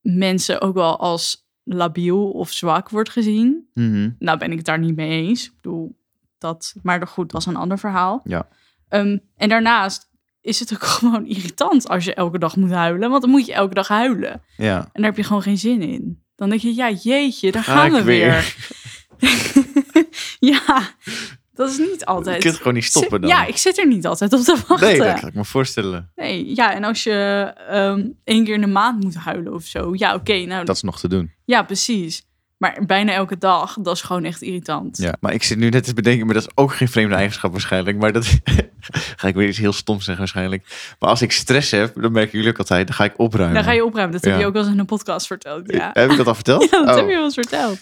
mensen 0.00 0.60
ook 0.60 0.74
wel 0.74 0.98
als 0.98 1.46
labiel 1.62 2.30
of 2.30 2.50
zwak 2.52 2.88
wordt 2.88 3.10
gezien. 3.10 3.68
Mhm. 3.74 4.10
Nou 4.18 4.38
ben 4.38 4.50
ik 4.50 4.56
het 4.56 4.66
daar 4.66 4.78
niet 4.78 4.96
mee 4.96 5.26
eens. 5.26 5.44
Ik 5.46 5.52
bedoel, 5.60 5.96
dat, 6.44 6.74
maar 6.82 7.06
goed, 7.06 7.30
dat 7.30 7.40
is 7.40 7.46
een 7.46 7.56
ander 7.56 7.78
verhaal. 7.78 8.20
Ja. 8.24 8.48
Ehm, 8.88 9.18
en 9.36 9.48
daarnaast 9.48 10.08
is 10.40 10.60
het 10.60 10.72
ook 10.74 10.82
gewoon 10.98 11.26
irritant 11.26 11.88
als 11.88 12.04
je 12.04 12.14
elke 12.14 12.38
dag 12.38 12.56
moet 12.56 12.70
huilen. 12.70 13.10
Want 13.10 13.22
dan 13.22 13.30
moet 13.30 13.46
je 13.46 13.52
elke 13.52 13.74
dag 13.74 13.88
huilen. 13.88 14.42
Ja. 14.56 14.76
En 14.78 14.90
daar 14.92 15.04
heb 15.10 15.16
je 15.16 15.24
gewoon 15.24 15.42
geen 15.42 15.58
zin 15.58 15.82
in. 15.82 16.22
Dan 16.36 16.48
denk 16.48 16.60
je, 16.60 16.74
ja, 16.74 16.90
jeetje, 16.90 17.52
daar 17.52 17.64
Ga 17.64 17.74
gaan 17.76 17.92
we 17.92 18.02
weer. 18.02 18.54
weer. 19.18 20.06
ja, 20.52 20.80
dat 21.54 21.70
is 21.70 21.78
niet 21.78 21.98
Je 22.00 22.06
altijd. 22.06 22.42
kunt 22.42 22.56
gewoon 22.56 22.74
niet 22.74 22.84
stoppen 22.84 23.20
dan. 23.20 23.30
Ja, 23.30 23.46
ik 23.46 23.56
zit 23.56 23.78
er 23.78 23.86
niet 23.86 24.06
altijd 24.06 24.32
op 24.32 24.40
te 24.40 24.56
wachten. 24.68 24.88
nee, 24.88 24.98
dat 24.98 25.20
kan 25.20 25.28
ik 25.28 25.34
me 25.34 25.44
voorstellen. 25.44 26.10
Nee, 26.14 26.54
ja, 26.54 26.74
en 26.74 26.84
als 26.84 27.02
je 27.02 27.12
ehm 27.68 28.06
één 28.24 28.44
keer 28.44 28.54
in 28.54 28.60
de 28.60 28.66
maand 28.66 29.02
moet 29.04 29.14
huilen 29.14 29.52
of 29.54 29.64
zo. 29.64 29.90
Ja, 29.94 30.14
oké, 30.14 30.44
nou, 30.44 30.64
Dat 30.64 30.76
is 30.76 30.82
nog 30.82 31.00
te 31.00 31.08
doen. 31.08 31.32
ja, 31.44 31.62
precies. 31.62 32.26
Maar 32.58 32.78
bijna 32.86 33.12
elke 33.12 33.38
dag, 33.38 33.76
dat 33.80 33.94
is 33.94 34.02
gewoon 34.02 34.24
echt 34.24 34.42
irritant. 34.42 34.96
Ja, 34.98 35.14
maar 35.20 35.32
ik 35.32 35.42
zit 35.42 35.58
nu 35.58 35.68
net 35.68 35.84
te 35.84 35.94
bedenken, 35.94 36.26
maar 36.26 36.34
dat 36.34 36.44
is 36.44 36.50
ook 36.54 36.74
geen 36.74 36.88
vreemde 36.88 37.14
eigenschap 37.14 37.50
waarschijnlijk. 37.52 37.96
Maar 37.98 38.12
dat 38.12 38.26
ga 39.16 39.28
ik 39.28 39.34
weer 39.34 39.48
iets 39.48 39.58
heel 39.58 39.72
stoms 39.72 39.98
zeggen 40.04 40.18
waarschijnlijk. 40.24 40.94
Maar 40.98 41.10
als 41.10 41.22
ik 41.22 41.32
stress 41.32 41.70
heb, 41.70 42.02
dan 42.02 42.12
merken 42.12 42.32
jullie 42.38 42.52
ook 42.52 42.58
altijd, 42.58 42.86
dan 42.86 42.96
ga 42.96 43.04
ik 43.04 43.18
opruimen. 43.18 43.54
Dan 43.56 43.64
ga 43.64 43.72
je 43.72 43.84
opruimen. 43.84 44.14
Dat 44.14 44.24
heb 44.24 44.32
Ja. 44.34 44.40
je 44.40 44.46
ook 44.46 44.52
wel 44.52 44.62
eens 44.62 44.72
in 44.72 44.78
een 44.78 44.86
podcast 44.86 45.26
verteld. 45.26 45.72
Ja, 45.72 45.90
Heb 45.92 46.10
ik 46.10 46.16
dat 46.16 46.26
al 46.26 46.34
verteld? 46.34 46.62
ja 46.70 46.78
dat 46.84 46.88
Oh. 46.88 46.94
heb 46.96 47.08
je 47.08 47.14
wel 47.14 47.24
eens 47.24 47.34
verteld. 47.34 47.78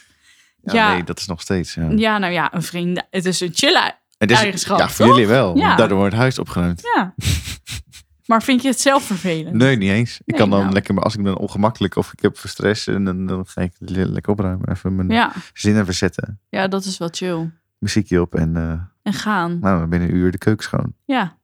Ja, 0.62 0.73
Ja. 0.75 0.93
nee, 0.93 1.05
dat 1.05 1.19
is 1.19 1.26
nog 1.26 1.41
steeds. 1.41 1.75
Ja. 1.75 1.88
Ja, 1.97 2.19
nou 2.19 2.33
ja, 2.33 2.55
een 2.55 2.62
vriend. 2.62 3.02
Het 3.11 3.25
is 3.25 3.41
een 3.41 3.50
chille 3.55 3.95
Het 4.19 4.31
is- 4.31 4.37
eigenschap, 4.38 4.79
Ja, 4.79 4.88
voor 4.88 5.07
toch? 5.07 5.14
jullie 5.14 5.31
wel. 5.31 5.55
Daardoor 5.55 5.97
wordt 5.99 6.12
het 6.12 6.21
huis 6.21 6.38
opgeruimd. 6.38 6.81
Ja. 6.95 7.14
maar 8.33 8.43
vind 8.43 8.62
je 8.62 8.69
het 8.69 8.81
zelf 8.81 9.03
vervelend? 9.05 9.57
Nee, 9.57 9.77
niet 9.77 9.91
eens. 9.91 10.19
Ik 10.19 10.27
Nee, 10.27 10.39
kan 10.39 10.51
dan 10.51 10.61
nou. 10.61 10.73
lekker, 10.73 10.99
als 11.01 11.17
ik 11.17 11.23
ben 11.23 11.37
ongemakkelijk 11.37 11.97
of 11.97 12.12
ik 12.12 12.21
heb 12.21 12.37
stress, 12.37 12.87
en 12.87 13.05
dan, 13.05 13.27
dan 13.27 13.47
ga 13.47 13.61
ik 13.61 13.73
le- 13.79 14.05
lekker 14.05 14.33
opruimen. 14.33 14.69
Even 14.71 14.95
mijn 14.95 15.09
Ja. 15.09 15.33
zin 15.55 15.81
even 15.81 15.95
zetten. 15.95 16.41
ja, 16.49 16.69
dat 16.69 16.85
is 16.85 16.99
wel 16.99 17.09
chill. 17.11 17.51
Muziekje 17.79 18.21
op 18.21 18.35
en 18.35 18.57
eh, 18.57 18.73
En 19.03 19.12
gaan. 19.12 19.59
nou, 19.61 19.87
binnen 19.87 20.09
een 20.09 20.15
uur 20.15 20.31
de 20.31 20.39
keuken 20.39 20.65
schoon. 20.65 20.95
Ja. 21.05 21.37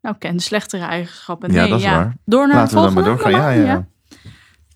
Nou, 0.00 0.16
ken 0.18 0.36
de 0.36 0.42
slechtere 0.42 0.84
eigenschappen. 0.84 1.52
Ja, 1.52 1.60
Nee, 1.60 1.70
dat 1.70 1.78
is 1.78 1.84
waar. 1.84 2.16
Door 2.24 2.46
naar 2.48 2.56
Laten 2.56 2.76
we 2.76 2.82
dan 2.82 2.92
maar 2.94 3.04
doorgaan. 3.04 3.30
Ja, 3.30 3.50
ja, 3.50 3.62
ja. 3.64 3.86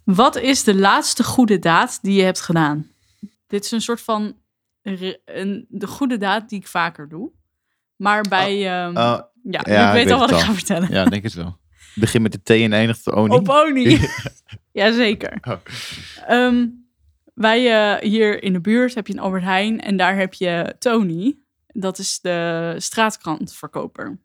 Wat 0.04 0.36
is 0.36 0.64
de 0.64 0.74
laatste 0.74 1.24
goede 1.24 1.58
daad 1.58 1.98
die 2.02 2.14
je 2.16 2.22
hebt 2.22 2.40
gedaan? 2.40 2.86
Dit 3.46 3.64
is 3.64 3.70
een 3.70 3.80
soort 3.80 4.00
van 4.00 4.36
een, 4.82 5.66
de 5.68 5.86
goede 5.86 6.16
daad 6.16 6.48
die 6.48 6.58
ik 6.58 6.66
vaker 6.66 7.08
doe. 7.08 7.30
Maar 7.96 8.22
bij... 8.28 8.82
ehm, 8.84 8.96
Oh, 8.96 9.18
ja, 9.50 9.60
ja, 9.64 9.88
ik 9.88 9.94
weet 9.94 10.06
ik 10.06 10.12
al 10.12 10.18
wat 10.18 10.30
ik 10.30 10.36
ga 10.36 10.52
vertellen. 10.52 10.90
ja, 10.90 11.04
denk 11.04 11.22
het 11.22 11.34
wel. 11.34 11.58
Begin 11.94 12.22
met 12.22 12.32
de 12.32 12.42
T 12.42 12.50
en 12.50 12.72
eindigt 12.72 13.04
de 13.04 13.12
Oni. 13.12 13.34
Op 13.34 13.48
Oni. 13.48 13.98
Jazeker. 14.72 15.38
Oh. 15.42 15.56
Ehm, 16.26 16.66
wij 17.34 17.72
eh, 17.72 18.08
hier 18.10 18.42
in 18.42 18.52
de 18.52 18.60
buurt 18.60 18.94
heb 18.94 19.06
je 19.06 19.12
een 19.12 19.18
Albert 19.18 19.42
Heijn 19.42 19.80
en 19.80 19.96
daar 19.96 20.16
heb 20.16 20.34
je 20.34 20.74
Tony. 20.78 21.36
Dat 21.66 21.98
is 21.98 22.20
de 22.20 22.74
straatkrantverkoper. 22.78 24.20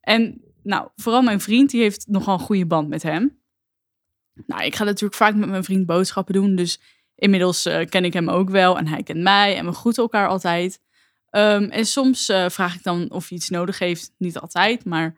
En 0.00 0.40
nou, 0.62 0.88
vooral 0.96 1.22
mijn 1.22 1.40
vriend, 1.40 1.70
die 1.70 1.80
heeft 1.80 2.06
nogal 2.08 2.34
een 2.34 2.40
goede 2.40 2.66
band 2.66 2.88
met 2.88 3.02
hem. 3.02 3.40
Nou, 4.46 4.64
ik 4.64 4.76
ga 4.76 4.84
natuurlijk 4.84 5.14
vaak 5.14 5.34
met 5.34 5.48
mijn 5.48 5.64
vriend 5.64 5.86
boodschappen 5.86 6.34
doen. 6.34 6.56
Dus 6.56 6.80
inmiddels 7.14 7.66
eh, 7.66 7.86
ken 7.86 8.04
ik 8.04 8.12
hem 8.12 8.28
ook 8.28 8.50
wel 8.50 8.78
en 8.78 8.86
hij 8.86 9.02
kent 9.02 9.20
mij 9.22 9.56
en 9.56 9.66
we 9.66 9.72
groeten 9.72 10.02
elkaar 10.02 10.28
altijd. 10.28 10.80
Ehm, 11.32 11.62
en 11.64 11.86
soms 11.86 12.28
eh, 12.28 12.48
vraag 12.48 12.74
ik 12.74 12.82
dan 12.82 13.10
of 13.10 13.28
hij 13.28 13.38
iets 13.38 13.48
nodig 13.48 13.78
heeft. 13.78 14.12
Niet 14.18 14.38
altijd, 14.38 14.84
maar 14.84 15.16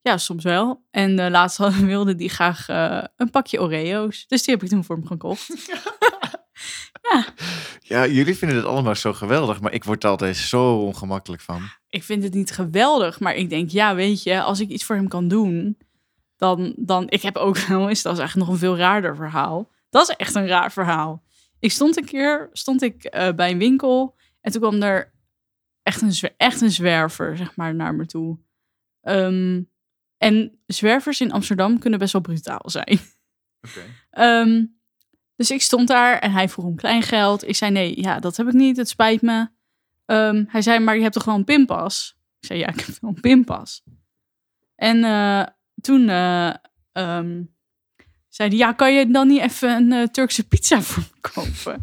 ja, 0.00 0.18
soms 0.18 0.44
wel. 0.44 0.84
En 0.90 1.18
eh, 1.18 1.30
laatst 1.30 1.56
had- 1.56 1.74
wilde 1.94 2.14
die 2.14 2.28
graag 2.28 2.68
eh, 2.68 3.02
een 3.16 3.30
pakje 3.30 3.60
Oreo's. 3.62 4.24
Dus 4.26 4.42
die 4.42 4.54
heb 4.54 4.62
ik 4.62 4.68
toen 4.68 4.84
voor 4.84 4.96
hem 4.96 5.06
gekocht. 5.06 5.48
Ja, 7.80 8.06
jullie 8.06 8.36
vinden 8.36 8.56
het 8.56 8.66
allemaal 8.66 8.94
zo 8.94 9.12
geweldig, 9.12 9.60
maar 9.60 9.72
ik 9.72 9.84
word 9.84 10.04
er 10.04 10.10
altijd 10.10 10.36
zo 10.36 10.78
ongemakkelijk 10.78 11.42
van. 11.42 11.62
ik 11.88 12.02
vind 12.02 12.22
het 12.22 12.34
niet 12.34 12.50
geweldig, 12.50 13.20
maar 13.20 13.34
ik 13.34 13.50
denk, 13.50 13.70
ja, 13.70 13.94
weet 13.94 14.22
je, 14.22 14.42
als 14.42 14.60
ik 14.60 14.68
iets 14.68 14.84
voor 14.84 14.96
hem 14.96 15.08
kan 15.08 15.28
doen, 15.28 15.78
dan, 16.36 16.74
dan 16.76 17.04
ik 17.08 17.22
heb 17.22 17.36
ook 17.36 17.58
wel 17.58 17.88
eens, 17.88 18.02
dat 18.02 18.12
is 18.12 18.18
eigenlijk 18.18 18.48
nog 18.48 18.48
een 18.58 18.66
veel 18.66 18.76
raarder 18.76 19.16
verhaal. 19.16 19.70
Dat 19.90 20.08
is 20.08 20.16
echt 20.16 20.34
een 20.34 20.46
raar 20.46 20.72
verhaal. 20.72 21.22
Ik 21.58 21.70
stond 21.72 21.96
een 21.96 22.04
keer, 22.04 22.48
stond 22.52 22.82
ik 22.82 23.04
eh, 23.04 23.32
bij 23.34 23.50
een 23.50 23.58
winkel 23.58 24.16
en 24.40 24.52
toen 24.52 24.60
kwam 24.60 24.82
er 24.82 25.12
echt 25.86 26.02
een, 26.02 26.30
echt 26.36 26.60
een 26.60 26.70
zwerver, 26.70 27.36
zeg 27.36 27.56
maar, 27.56 27.74
naar 27.74 27.94
me 27.94 28.06
toe. 28.06 28.38
Ehm, 29.00 29.62
en 30.16 30.58
zwervers 30.66 31.20
in 31.20 31.32
Amsterdam 31.32 31.78
kunnen 31.78 31.98
best 31.98 32.12
wel 32.12 32.22
brutaal 32.22 32.70
zijn. 32.70 32.98
Ehm, 34.10 34.64
dus 35.36 35.50
ik 35.50 35.62
stond 35.62 35.88
daar 35.88 36.18
en 36.18 36.32
hij 36.32 36.48
vroeg 36.48 36.64
om 36.64 36.76
kleingeld. 36.76 37.48
Ik 37.48 37.56
zei 37.56 37.70
nee, 37.70 38.00
ja, 38.00 38.18
dat 38.20 38.36
heb 38.36 38.46
ik 38.46 38.52
niet. 38.52 38.76
Het 38.76 38.88
spijt 38.88 39.22
me. 39.22 39.48
Ehm, 40.04 40.44
hij 40.48 40.62
zei, 40.62 40.78
maar 40.78 40.96
je 40.96 41.02
hebt 41.02 41.14
toch 41.14 41.24
wel 41.24 41.34
een 41.34 41.44
pinpas? 41.44 42.16
Ik 42.40 42.46
zei, 42.46 42.58
ja, 42.58 42.68
ik 42.68 42.80
heb 42.80 42.96
wel 43.00 43.10
een 43.10 43.20
pinpas. 43.20 43.82
En 44.74 45.04
eh, 45.04 45.46
toen 45.80 46.08
eh, 46.08 46.54
zei 48.28 48.48
hij, 48.48 48.56
ja, 48.56 48.72
kan 48.72 48.94
je 48.94 49.10
dan 49.10 49.28
niet 49.28 49.40
even 49.40 49.70
een 49.70 49.92
eh, 49.92 50.08
Turkse 50.08 50.48
pizza 50.48 50.82
voor 50.90 51.02
me 51.02 51.20
kopen? 51.20 51.80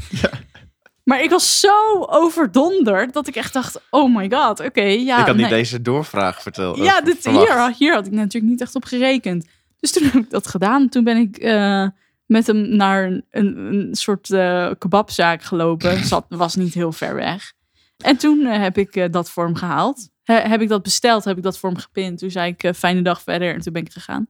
Maar 1.03 1.23
ik 1.23 1.29
was 1.29 1.59
zo 1.59 2.03
overdonderd 2.05 3.13
dat 3.13 3.27
ik 3.27 3.35
echt 3.35 3.53
dacht, 3.53 3.81
oh 3.89 4.15
my 4.15 4.29
god, 4.29 4.59
oké, 4.59 4.81
ja. 4.81 5.19
ik 5.19 5.25
had 5.25 5.35
niet 5.35 5.49
nee. 5.49 5.59
deze 5.59 5.81
doorvraag 5.81 6.41
verteld. 6.41 6.77
Ja, 6.77 7.01
dit, 7.01 7.17
verwacht. 7.21 7.47
hier, 7.47 7.75
hier 7.77 7.93
had 7.93 8.05
ik 8.05 8.11
natuurlijk 8.11 8.51
niet 8.51 8.61
echt 8.61 8.75
op 8.75 8.85
gerekend. 8.85 9.47
Dus 9.79 9.91
toen 9.91 10.03
heb 10.03 10.13
ik 10.13 10.29
dat 10.29 10.47
gedaan. 10.47 10.89
Toen 10.89 11.03
ben 11.03 11.17
ik 11.17 11.37
eh, 11.37 11.87
met 12.25 12.47
hem 12.47 12.75
naar 12.75 13.03
een, 13.03 13.25
een, 13.29 13.89
soort 13.91 14.29
eh, 14.29 14.71
kebabzaak 14.77 15.41
gelopen. 15.41 16.03
Zat, 16.05 16.25
was 16.29 16.55
niet 16.55 16.73
heel 16.73 16.91
ver 16.91 17.15
weg. 17.15 17.53
En 17.97 18.17
toen 18.17 18.45
eh, 18.45 18.61
heb 18.61 18.77
ik 18.77 19.13
dat 19.13 19.29
voor 19.29 19.45
hem 19.45 19.55
gehaald. 19.55 20.09
He- 20.23 20.47
heb 20.47 20.61
ik 20.61 20.69
dat 20.69 20.83
besteld, 20.83 21.23
heb 21.23 21.37
ik 21.37 21.43
dat 21.43 21.57
voor 21.57 21.69
hem 21.69 21.79
gepind. 21.79 22.19
Toen 22.19 22.31
zei 22.31 22.55
ik, 22.57 22.75
fijne 22.75 23.01
dag 23.01 23.21
verder. 23.21 23.53
En 23.53 23.61
toen 23.61 23.73
ben 23.73 23.85
ik 23.85 23.91
gegaan. 23.91 24.27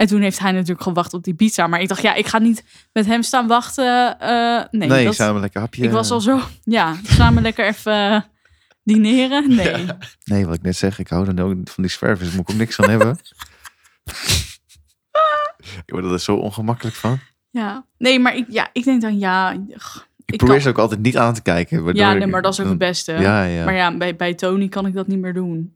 En 0.00 0.06
toen 0.06 0.20
heeft 0.20 0.38
hij 0.38 0.52
natuurlijk 0.52 0.82
gewacht 0.82 1.14
op 1.14 1.24
die 1.24 1.34
pizza. 1.34 1.66
Maar 1.66 1.80
ik 1.80 1.88
dacht, 1.88 2.02
ja, 2.02 2.14
ik 2.14 2.26
ga 2.26 2.38
niet 2.38 2.64
met 2.92 3.06
hem 3.06 3.22
staan 3.22 3.46
wachten. 3.46 4.18
eh, 4.18 4.62
nee, 4.70 4.88
Nee, 4.88 5.04
dat, 5.04 5.14
samen 5.14 5.40
lekker 5.40 5.60
hapje. 5.60 5.82
ik 5.84 5.90
was 5.90 6.10
al 6.10 6.20
zo... 6.20 6.40
Ja, 6.64 6.96
samen 7.02 7.42
lekker 7.42 7.66
even 7.66 7.92
eh, 7.92 8.20
dineren. 8.82 9.54
Nee. 9.54 9.86
Nee, 10.24 10.46
wat 10.46 10.54
ik 10.54 10.62
net 10.62 10.76
zeg, 10.76 10.98
ik 10.98 11.08
hou 11.08 11.24
dan 11.34 11.38
ook 11.38 11.54
van 11.64 11.82
die 11.82 11.92
zwervers. 11.92 12.30
Moet 12.30 12.40
ik 12.40 12.50
ook 12.50 12.56
niks 12.56 12.74
van 12.74 12.90
hebben. 12.90 13.18
ik 15.86 15.92
word 15.92 16.04
er 16.04 16.20
zo 16.20 16.36
ongemakkelijk 16.36 16.96
van. 16.96 17.18
Ja, 17.50 17.84
nee, 17.98 18.18
maar 18.20 18.36
ik, 18.36 18.46
ja, 18.48 18.68
ik 18.72 18.84
denk 18.84 19.00
dan 19.00 19.18
ja. 19.18 19.52
Ik, 19.52 19.60
Ik 20.24 20.36
probeer 20.36 20.54
kan- 20.54 20.62
ze 20.64 20.68
ook 20.68 20.78
altijd 20.78 21.00
niet 21.00 21.16
aan 21.16 21.34
te 21.34 21.42
kijken. 21.42 21.94
Ja, 21.94 22.12
nee, 22.12 22.26
maar 22.26 22.42
dat 22.42 22.52
is 22.52 22.60
ook 22.60 22.68
het 22.68 22.78
beste. 22.78 23.12
Ja, 23.12 23.42
ja. 23.44 23.64
Maar 23.64 23.74
ja, 23.74 23.96
bij, 23.96 24.16
bij 24.16 24.34
Tony 24.34 24.68
kan 24.68 24.86
ik 24.86 24.94
dat 24.94 25.06
niet 25.06 25.18
meer 25.18 25.34
doen. 25.34 25.74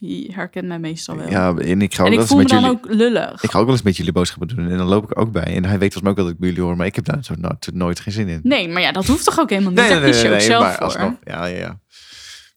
Die 0.00 0.32
herkent 0.34 0.66
mij 0.66 0.78
meestal 0.78 1.16
wel. 1.16 1.28
Ja, 1.30 1.54
en 1.54 1.82
ik 1.82 1.94
ga 1.94 2.00
ook 2.02 2.06
en 2.06 2.12
ik 2.12 2.18
wel 2.18 2.26
voel 2.26 2.36
me 2.36 2.42
met 2.42 2.52
dan 2.52 2.60
jullie... 2.62 2.76
ook 2.76 2.86
lullig. 2.90 3.42
Ik 3.42 3.50
ga 3.50 3.58
ook 3.58 3.64
wel 3.64 3.74
eens 3.74 3.82
met 3.84 3.96
jullie 3.96 4.12
boodschappen 4.12 4.48
doen. 4.56 4.68
En 4.70 4.76
dan 4.78 4.86
loop 4.86 5.10
ik 5.10 5.18
ook 5.18 5.32
bij. 5.32 5.42
En 5.56 5.64
hij 5.64 5.78
weet 5.78 5.92
volgens 5.92 6.02
mij 6.02 6.10
ook 6.10 6.16
dat 6.16 6.28
ik 6.28 6.38
bij 6.38 6.48
jullie 6.48 6.62
hoor. 6.64 6.76
Maar 6.76 6.86
ik 6.86 6.94
heb 6.94 7.04
daar 7.04 7.24
zo 7.24 7.34
no- 7.38 7.56
nooit 7.72 8.00
geen 8.00 8.12
zin 8.12 8.28
in. 8.28 8.40
Nee, 8.42 8.68
maar 8.68 8.82
ja, 8.82 8.92
dat 8.92 9.06
hoeft 9.06 9.24
toch 9.24 9.38
ook 9.40 9.50
helemaal 9.50 9.70
niet. 9.72 9.88
Daar 9.88 10.00
kies 10.02 10.22
je 10.22 10.32
ook 10.32 10.40
zelf 10.40 10.62
maar 10.62 10.74
voor. 10.74 10.82
alsnog. 10.84 11.12
Ja, 11.24 11.46
ja, 11.46 11.56
ja. 11.58 11.78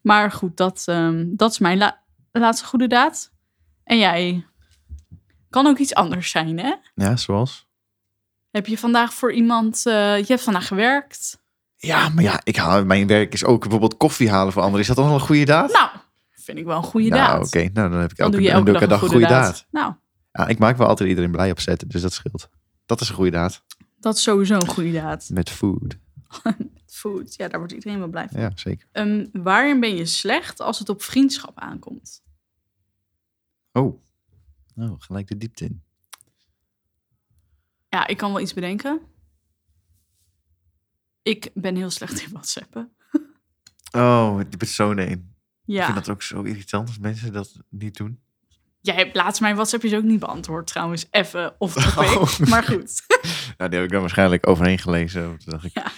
Maar 0.02 0.32
goed, 0.32 0.58
dat, 0.58 0.84
ehm, 0.86 1.26
dat 1.30 1.52
is 1.52 1.60
mijn 1.60 1.78
la- 1.78 2.00
laatste 2.32 2.66
goede 2.66 2.88
daad. 2.88 3.32
En 3.84 3.98
jij 3.98 4.46
kan 5.50 5.68
ook 5.68 5.78
iets 5.78 5.94
anders 5.94 6.30
zijn, 6.30 6.60
hè? 6.60 6.74
Ja, 6.96 7.16
zoals? 7.18 7.68
Heb 8.52 8.66
je 8.68 8.78
vandaag 8.78 9.14
voor 9.14 9.34
iemand... 9.34 9.86
eh, 9.86 10.18
je 10.18 10.26
hebt 10.28 10.42
vandaag 10.42 10.68
gewerkt. 10.68 11.42
Ja, 11.78 12.10
maar 12.10 12.24
ja, 12.24 12.40
ik 12.44 12.56
haal, 12.56 12.86
mijn 12.86 13.08
werk 13.08 13.34
is 13.34 13.44
ook 13.44 13.62
bijvoorbeeld 13.62 13.98
koffie 13.98 14.30
halen 14.30 14.54
voor 14.54 14.62
anderen. 14.62 14.82
Is 14.82 14.88
dat 14.88 14.96
dan 14.96 15.06
wel 15.06 15.14
een 15.14 15.20
goede 15.22 15.46
daad? 15.46 15.72
Nou, 15.74 15.90
vind 16.50 16.62
ik 16.62 16.68
wel 16.68 16.78
een 16.78 16.84
goede 16.84 17.10
nou, 17.10 17.22
daad. 17.40 17.48
oké. 17.48 17.70
Nou, 17.74 17.90
dan 17.90 18.00
heb 18.00 18.12
ik 18.12 18.18
Dan 18.18 18.26
elke, 18.26 18.38
doe 18.38 18.80
je 18.80 18.88
dag 18.88 19.02
een 19.02 19.10
goede 19.10 19.28
daad. 19.28 19.66
Nou, 19.72 19.94
Ja, 20.32 20.48
ik 20.48 20.60
maak 20.60 20.78
wel 20.78 20.88
altijd 20.88 21.10
iedereen 21.10 21.32
blij 21.32 21.52
opzetten, 21.52 21.88
dus 21.90 22.02
dat 22.02 22.14
scheelt. 22.14 22.50
Dat 22.86 23.02
is 23.02 23.10
een 23.10 23.16
goede 23.16 23.32
daad. 23.32 23.64
dat 24.00 24.16
is 24.16 24.22
sowieso 24.22 24.56
een 24.56 24.68
goede 24.68 24.92
daad. 24.92 25.30
Met 25.30 25.50
food. 25.50 25.98
Food, 26.86 27.36
ja, 27.36 27.48
daar 27.48 27.60
wordt 27.60 27.74
iedereen 27.74 28.00
wel 28.00 28.08
blij 28.08 28.30
van. 28.30 28.42
Ja, 28.42 28.52
zeker. 28.56 28.88
Ehm, 28.92 29.26
waarin 29.34 29.80
ben 29.80 29.96
je 29.96 30.06
slecht 30.06 30.60
als 30.60 30.80
het 30.80 30.90
op 30.90 31.02
vriendschap 31.02 31.60
aankomt? 31.60 32.24
Oh. 33.72 34.02
Oh, 34.76 34.94
gelijk 34.98 35.28
de 35.28 35.38
diepte 35.38 35.66
in. 35.66 35.84
Ja, 37.90 38.08
ik 38.08 38.18
kan 38.18 38.32
wel 38.32 38.42
iets 38.42 38.54
bedenken. 38.54 39.02
Ik 41.22 41.50
ben 41.54 41.76
heel 41.76 41.90
slecht 41.90 42.22
in 42.22 42.32
WhatsAppen. 42.36 42.92
Oh, 43.92 44.38
die 44.38 44.58
persoon 44.58 44.98
één. 45.70 45.78
Ik 45.78 45.86
Ja, 45.88 45.94
vind 45.94 46.06
dat 46.06 46.16
ook 46.16 46.22
zo 46.22 46.42
irritant 46.42 46.88
als 46.88 46.98
mensen 47.00 47.34
dat 47.34 47.52
niet 47.70 47.98
doen. 47.98 48.20
jij 48.82 48.96
hebt 48.96 49.16
laatst 49.16 49.42
mijn 49.42 49.56
WhatsAppjes 49.56 49.94
ook 49.94 50.04
niet 50.04 50.20
beantwoord 50.20 50.68
trouwens. 50.68 51.06
Even 51.12 51.56
of 51.58 51.74
topic. 51.94 52.10
Oh. 52.22 52.40
Maar 52.40 52.64
goed. 52.64 53.02
Nou, 53.58 53.72
die 53.72 53.80
heb 53.80 53.88
ik 53.88 53.94
dan 53.94 54.02
waarschijnlijk 54.04 54.48
overheen 54.48 54.78
gelezen. 54.80 55.22
Toen 55.22 55.38
dacht 55.52 55.64
ik, 55.66 55.72
Ja, 55.74 55.92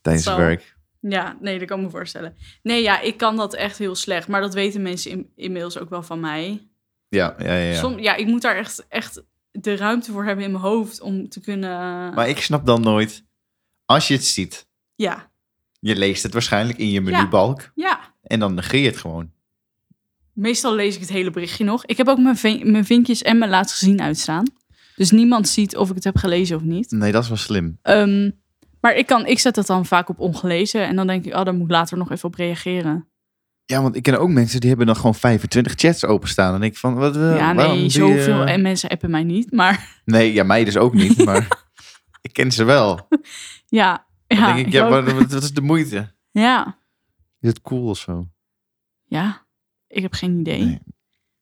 tijdens 0.00 0.24
het 0.24 0.36
werk. 0.36 0.76
Ja, 1.00 1.36
nee, 1.40 1.58
dat 1.58 1.68
kan 1.68 1.78
ik 1.78 1.84
me 1.84 1.90
voorstellen. 1.90 2.36
Nee, 2.62 2.82
ja, 2.82 3.00
ik 3.00 3.16
kan 3.16 3.36
dat 3.36 3.54
echt 3.54 3.78
heel 3.78 3.94
slecht. 3.94 4.28
Maar 4.28 4.40
dat 4.40 4.54
weten 4.54 4.82
mensen 4.82 5.10
in, 5.10 5.30
inmiddels 5.36 5.78
ook 5.78 5.90
wel 5.90 6.02
van 6.02 6.20
mij. 6.20 6.68
Ja, 7.08 7.34
ja, 7.38 7.44
ja. 7.54 7.54
ja. 7.72 7.78
Som- 7.78 7.98
ja, 7.98 8.14
ik 8.14 8.26
moet 8.26 8.42
daar 8.42 8.56
echt, 8.56 8.86
echt 8.88 9.22
de 9.50 9.76
ruimte 9.76 10.12
voor 10.12 10.24
hebben 10.24 10.44
in 10.44 10.50
mijn 10.50 10.62
hoofd 10.62 11.00
om 11.00 11.28
te 11.28 11.40
kunnen... 11.40 11.70
Maar 12.14 12.28
ik 12.28 12.40
snap 12.40 12.66
dan 12.66 12.80
nooit, 12.80 13.24
als 13.84 14.08
je 14.08 14.14
het 14.14 14.24
ziet, 14.24 14.66
Ja, 14.94 15.30
je 15.80 15.96
leest 15.96 16.22
het 16.22 16.32
waarschijnlijk 16.32 16.78
in 16.78 16.90
je 16.90 17.00
menubalk 17.00 17.70
ja. 17.74 18.13
En 18.24 18.40
dan 18.40 18.54
negeer 18.54 18.80
je 18.80 18.86
het 18.86 18.96
gewoon. 18.96 19.30
Meestal 20.32 20.74
lees 20.74 20.94
ik 20.94 21.00
het 21.00 21.10
hele 21.10 21.30
berichtje 21.30 21.64
nog. 21.64 21.84
Ik 21.86 21.96
heb 21.96 22.08
ook 22.08 22.18
mijn, 22.18 22.70
mijn 22.70 22.84
vinkjes 22.84 23.22
en 23.22 23.38
mijn 23.38 23.50
laatst 23.50 23.78
gezien 23.78 24.00
uitstaan. 24.00 24.44
Dus 24.96 25.10
niemand 25.10 25.48
ziet 25.48 25.76
of 25.76 25.88
ik 25.88 25.94
het 25.94 26.04
heb 26.04 26.16
gelezen 26.16 26.56
of 26.56 26.62
niet. 26.62 26.90
Nee, 26.90 27.12
dat 27.12 27.22
is 27.22 27.28
wel 27.28 27.36
slim. 27.38 27.78
Ehm, 27.82 28.30
maar 28.80 28.94
ik, 28.96 29.06
kan, 29.06 29.26
ik 29.26 29.38
zet 29.38 29.56
het 29.56 29.66
dan 29.66 29.86
vaak 29.86 30.08
op 30.08 30.18
ongelezen. 30.20 30.86
En 30.86 30.96
dan 30.96 31.06
denk 31.06 31.24
ik, 31.24 31.34
oh, 31.34 31.44
daar 31.44 31.54
moet 31.54 31.64
ik 31.64 31.70
later 31.70 31.96
nog 31.98 32.10
even 32.10 32.28
op 32.28 32.34
reageren. 32.34 33.08
Ja, 33.64 33.82
want 33.82 33.96
ik 33.96 34.02
ken 34.02 34.18
ook 34.20 34.28
mensen 34.28 34.60
die 34.60 34.68
hebben 34.68 34.86
dan 34.86 34.96
gewoon 34.96 35.14
25 35.14 35.72
chats 35.76 36.04
openstaan. 36.04 36.54
En 36.54 36.62
ik 36.62 36.76
van, 36.76 36.94
wat 36.94 37.16
wil 37.16 37.34
ja, 37.34 37.52
nee, 37.52 37.82
je- 37.82 37.88
zoveel. 37.88 38.44
En 38.44 38.62
mensen 38.62 38.88
appen 38.88 39.10
mij 39.10 39.22
niet. 39.24 39.52
Maar 39.52 40.00
Nee, 40.04 40.32
ja, 40.32 40.42
mij 40.44 40.64
dus 40.64 40.76
ook 40.76 40.94
niet, 40.94 41.24
maar 41.24 41.64
ik 42.22 42.32
ken 42.32 42.50
ze 42.52 42.64
wel. 42.64 43.08
ja. 43.66 44.06
Dan 44.26 44.38
Ja, 44.38 44.54
denk 44.54 44.66
ik, 44.66 44.72
ja, 44.72 44.88
wat 45.02 45.32
is 45.42 45.52
de 45.52 45.60
moeite? 45.60 46.12
ja, 46.30 46.78
Is 47.44 47.50
het 47.50 47.60
cool 47.60 47.88
of 47.88 47.98
zo? 47.98 48.28
ja. 49.04 49.42
Ik 49.86 50.02
heb 50.02 50.12
geen 50.12 50.38
idee. 50.40 50.64
Nee. 50.64 50.78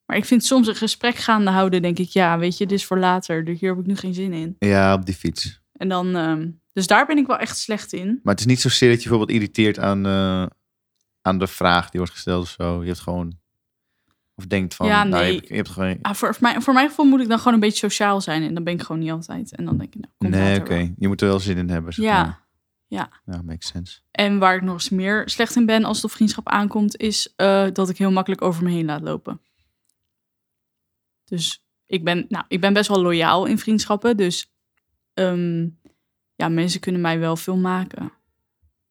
Maar 0.05 0.17
ik 0.17 0.25
vind 0.25 0.45
soms 0.45 0.67
een 0.69 0.75
gesprek 0.75 1.15
gaande 1.17 1.51
houden, 1.51 1.83
denk 1.83 1.99
ik, 1.99 2.09
ja, 2.09 2.39
weet 2.39 2.59
je, 2.59 2.67
dit 2.67 2.79
is 2.79 2.85
voor 2.85 2.99
later. 2.99 3.45
Dus 3.45 3.61
Hier 3.61 3.71
heb 3.71 3.79
ik 3.79 3.87
nu 3.87 3.97
geen 3.97 4.15
zin 4.15 4.33
in. 4.33 4.57
Ja, 4.59 4.95
op 4.95 5.07
die 5.07 5.15
fiets. 5.15 5.61
En 5.73 5.89
dan, 5.89 6.17
ehm, 6.17 6.51
dus 6.73 6.87
daar 6.87 7.07
ben 7.07 7.17
ik 7.19 7.27
wel 7.27 7.39
echt 7.39 7.59
slecht 7.59 7.93
in. 7.93 8.07
Maar 8.23 8.33
het 8.35 8.41
is 8.41 8.47
niet 8.47 8.61
zozeer 8.61 8.89
dat 8.91 9.03
je 9.03 9.09
bijvoorbeeld 9.09 9.39
irriteert 9.39 9.79
aan, 9.79 10.07
eh, 10.07 10.47
aan 11.23 11.39
de 11.39 11.47
vraag 11.47 11.91
die 11.91 12.01
wordt 12.01 12.13
gesteld 12.15 12.43
of 12.43 12.49
zo. 12.49 12.81
Je 12.81 12.87
hebt 12.87 13.01
gewoon... 13.01 13.41
Of 14.35 14.47
denkt 14.47 14.75
van, 14.75 14.87
Ja, 14.87 15.05
nou, 15.05 15.23
je 15.23 15.29
nee. 15.29 15.37
hebt, 15.37 15.49
je 15.49 15.55
hebt 15.55 15.69
gewoon... 15.69 15.99
Ah, 16.03 16.15
voor, 16.15 16.35
voor, 16.35 16.43
mijn, 16.43 16.63
voor 16.63 16.75
mijn 16.75 16.89
gevoel 16.89 17.07
moet 17.07 17.21
ik 17.21 17.29
dan 17.29 17.39
gewoon 17.39 17.55
een 17.55 17.61
beetje 17.61 17.89
sociaal 17.89 18.21
zijn. 18.21 18.43
En 18.43 18.55
dan 18.55 18.65
ben 18.65 18.73
ik 18.73 18.83
gewoon 18.83 19.01
niet 19.01 19.11
altijd. 19.11 19.57
En 19.57 19.65
dan 19.65 19.79
denk 19.79 19.95
ik, 19.95 20.01
nou, 20.01 20.13
komt 20.19 20.31
Nee, 20.31 20.61
oké. 20.61 20.93
Je 20.99 21.09
moet 21.09 21.21
er 21.21 21.29
wel 21.29 21.41
zin 21.41 21.57
in 21.57 21.69
hebben. 21.71 21.93
Zeg 21.93 22.05
Ja, 22.05 22.17
maar. 22.17 22.27
ja. 22.27 22.42
Ja, 22.95 23.11
makes 23.45 23.67
sense. 23.67 24.01
En 24.11 24.39
waar 24.39 24.55
ik 24.57 24.63
nog 24.63 24.75
eens 24.75 24.89
meer 24.89 25.29
slecht 25.29 25.57
in 25.57 25.67
ben 25.67 25.85
als 25.85 25.97
het 25.97 26.05
op 26.05 26.11
vriendschap 26.11 26.49
aankomt, 26.49 26.97
is 26.97 27.33
eh, 27.37 27.67
dat 27.73 27.89
ik 27.89 27.99
heel 27.99 28.11
makkelijk 28.11 28.43
over 28.43 28.63
me 28.65 28.71
heen 28.71 28.85
laat 28.85 29.01
lopen. 29.01 29.41
Dus 31.25 31.65
ik 31.87 32.05
ben, 32.05 32.27
nou, 32.29 32.45
ik 32.49 32.61
ben 32.61 32.73
best 32.73 32.89
wel 32.89 33.03
loyaal 33.03 33.47
in 33.47 33.59
vriendschappen. 33.59 34.17
Dus 34.17 34.53
ehm, 35.15 35.69
ja, 36.35 36.49
mensen 36.49 36.81
kunnen 36.81 37.01
mij 37.01 37.19
wel 37.19 37.37
veel 37.37 37.57
maken. 37.57 38.13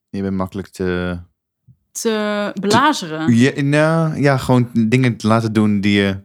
Je 0.10 0.22
bent 0.22 0.36
makkelijk 0.36 0.68
te... 0.68 1.20
Te 1.92 2.52
belazeren. 2.62 3.36
Ja, 3.36 3.62
nou, 3.62 4.22
ja, 4.22 4.38
gewoon 4.38 4.70
dingen 4.74 5.18
te 5.18 5.28
laten 5.28 5.54
doen 5.54 5.82
die 5.82 6.02
je... 6.02 6.20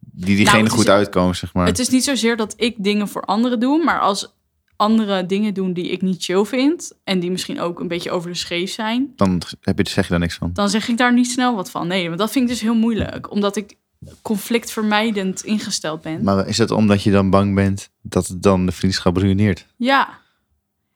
Die 0.00 0.36
diegene 0.36 0.62
Nou, 0.62 0.66
is- 0.66 0.72
goed 0.78 0.88
uitkomen, 0.88 1.36
zeg 1.36 1.54
maar. 1.54 1.66
Het 1.66 1.78
is 1.78 1.88
niet 1.88 2.04
zozeer 2.04 2.36
dat 2.36 2.54
ik 2.56 2.74
dingen 2.78 3.08
voor 3.08 3.22
anderen 3.22 3.60
doe, 3.60 3.84
maar 3.84 4.00
als 4.00 4.34
anderen 4.76 5.26
dingen 5.26 5.54
doen 5.54 5.72
die 5.72 5.88
ik 5.88 6.02
niet 6.02 6.24
chill 6.24 6.44
vind 6.44 6.92
en 7.04 7.20
die 7.20 7.30
misschien 7.30 7.60
ook 7.60 7.80
een 7.80 7.88
beetje 7.88 8.10
over 8.10 8.30
de 8.30 8.36
scheef 8.36 8.70
zijn, 8.70 9.12
Dan 9.16 9.42
heb 9.60 9.78
je, 9.78 9.88
zeg 9.88 10.04
je 10.04 10.10
daar 10.10 10.20
niks 10.20 10.34
van. 10.34 10.50
dan 10.52 10.70
zeg 10.70 10.88
ik 10.88 10.96
daar 10.96 11.12
niet 11.12 11.30
snel 11.30 11.54
wat 11.54 11.70
van. 11.70 11.86
Nee, 11.86 12.06
want 12.06 12.18
dat 12.18 12.30
vind 12.30 12.44
ik 12.44 12.50
dus 12.50 12.60
heel 12.60 12.74
moeilijk, 12.74 13.30
omdat 13.30 13.56
ik 13.56 13.76
conflictvermijdend 14.22 15.44
ingesteld 15.44 16.02
ben. 16.02 16.22
Maar 16.22 16.46
is 16.48 16.58
het 16.58 16.70
omdat 16.70 17.02
je 17.02 17.10
dan 17.10 17.30
bang 17.30 17.54
bent 17.54 17.90
dat 18.02 18.26
het 18.26 18.42
dan 18.42 18.66
de 18.66 18.72
vriendschap 18.72 19.16
ruïneert? 19.16 19.66
Ja. 19.76 20.22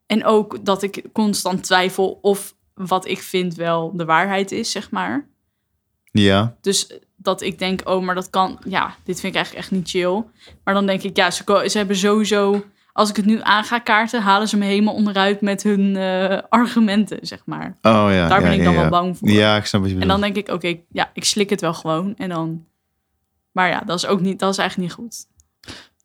En 0.07 0.25
ook 0.25 0.65
dat 0.65 0.83
ik 0.83 1.03
constant 1.13 1.63
twijfel 1.63 2.19
of 2.23 2.55
wat 2.75 3.07
ik 3.07 3.19
vind 3.19 3.55
wel 3.55 3.97
de 3.97 4.05
waarheid 4.05 4.53
is, 4.53 4.71
zeg 4.71 4.91
maar. 4.91 5.29
Ja. 6.13 6.57
Dus 6.61 6.99
dat 7.17 7.43
ik 7.43 7.59
denk, 7.59 7.89
oh, 7.89 8.05
maar 8.05 8.15
dat 8.15 8.31
kan... 8.31 8.59
Ja, 8.65 8.97
dit 9.05 9.21
vind 9.21 9.35
ik 9.35 9.35
eigenlijk 9.35 9.65
echt 9.65 9.71
niet 9.71 9.89
chill. 9.89 10.25
Maar 10.65 10.75
dan 10.75 10.87
denk 10.87 11.03
ik, 11.03 11.17
ja, 11.17 11.31
ze 11.31 11.71
hebben 11.73 11.97
sowieso... 11.97 12.65
Als 12.99 13.11
ik 13.11 13.17
het 13.17 13.25
nu 13.25 13.39
aan 13.43 13.65
ga 13.65 13.79
kaarten, 13.79 14.23
halen 14.23 14.49
ze 14.49 14.57
me 14.57 14.65
helemaal 14.65 14.95
onderuit 14.95 15.41
met 15.41 15.63
hun 15.63 15.97
eh, 15.97 16.39
argumenten, 16.49 17.19
zeg 17.27 17.43
maar. 17.45 17.67
Oh 17.83 18.07
ja. 18.11 18.29
Daar 18.29 18.41
ja, 18.41 18.49
ben 18.49 18.59
ik 18.59 18.65
dan 18.65 18.73
ja. 18.73 18.81
wel 18.81 18.91
bang 18.91 19.19
voor. 19.19 19.29
Ja, 19.29 19.57
ik 19.57 19.65
snap 19.65 19.81
wat 19.81 19.91
je 19.91 19.99
En 19.99 20.09
dan 20.09 20.21
denk 20.21 20.37
ik, 20.37 20.49
oké, 20.49 20.77
ja, 20.89 21.11
ik 21.15 21.25
slik 21.25 21.51
het 21.51 21.61
wel 21.61 21.75
gewoon. 21.75 22.17
En 22.17 22.29
dan... 22.29 22.65
Maar 23.53 23.69
ja, 23.69 23.81
dat 23.81 23.99
is 23.99 24.07
ook 24.07 24.21
niet, 24.21 24.39
dat 24.39 24.51
is 24.51 24.59
eigenlijk 24.59 24.89
niet 24.89 24.99
goed. 24.99 25.27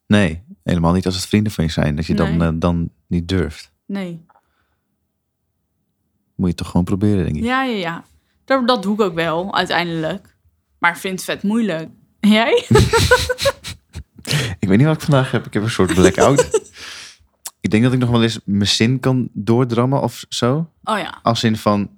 Nee, 0.08 0.44
helemaal 0.64 0.94
niet 0.94 1.06
als 1.06 1.16
het 1.16 1.26
vrienden 1.26 1.52
van 1.52 1.64
je 1.64 1.72
zijn. 1.72 1.96
Dat 1.96 2.06
je 2.06 2.16
dan, 2.16 2.42
eh, 2.42 2.50
dan 2.54 2.90
niet 3.08 3.28
durft. 3.28 3.72
Nee. 3.86 4.26
Moet 6.36 6.50
je 6.50 6.56
toch 6.56 6.68
gewoon 6.68 6.86
proberen, 6.86 7.24
denk 7.24 7.36
ik. 7.36 7.44
Ja, 7.44 7.64
ja, 7.64 7.76
ja. 7.76 8.04
Dat, 8.46 8.68
dat 8.68 8.84
doe 8.84 8.94
ik 8.94 9.02
ook 9.02 9.16
wel, 9.16 9.56
uiteindelijk. 9.56 10.36
Maar 10.80 10.98
vind 10.98 11.14
het 11.14 11.24
vet 11.24 11.44
moeilijk. 11.44 11.90
Jij? 12.20 12.66
Ik 14.60 14.68
weet 14.68 14.78
niet 14.78 14.88
wat 14.88 14.96
ik 14.96 15.02
vandaag 15.02 15.32
heb. 15.32 15.46
Ik 15.46 15.54
heb 15.54 15.64
een 15.64 15.70
soort 15.70 15.94
blackout. 15.94 16.50
ik 17.64 17.72
denk 17.72 17.84
dat 17.84 17.94
ik 17.94 18.00
nog 18.00 18.10
wel 18.10 18.24
eens 18.24 18.40
mijn 18.46 18.68
zin 18.68 19.00
kan 19.00 19.30
doordrammen 19.34 20.02
of 20.02 20.26
zo. 20.30 20.70
Oh 20.84 20.98
ja. 20.98 21.20
Als 21.22 21.44
in 21.44 21.58
van, 21.58 21.90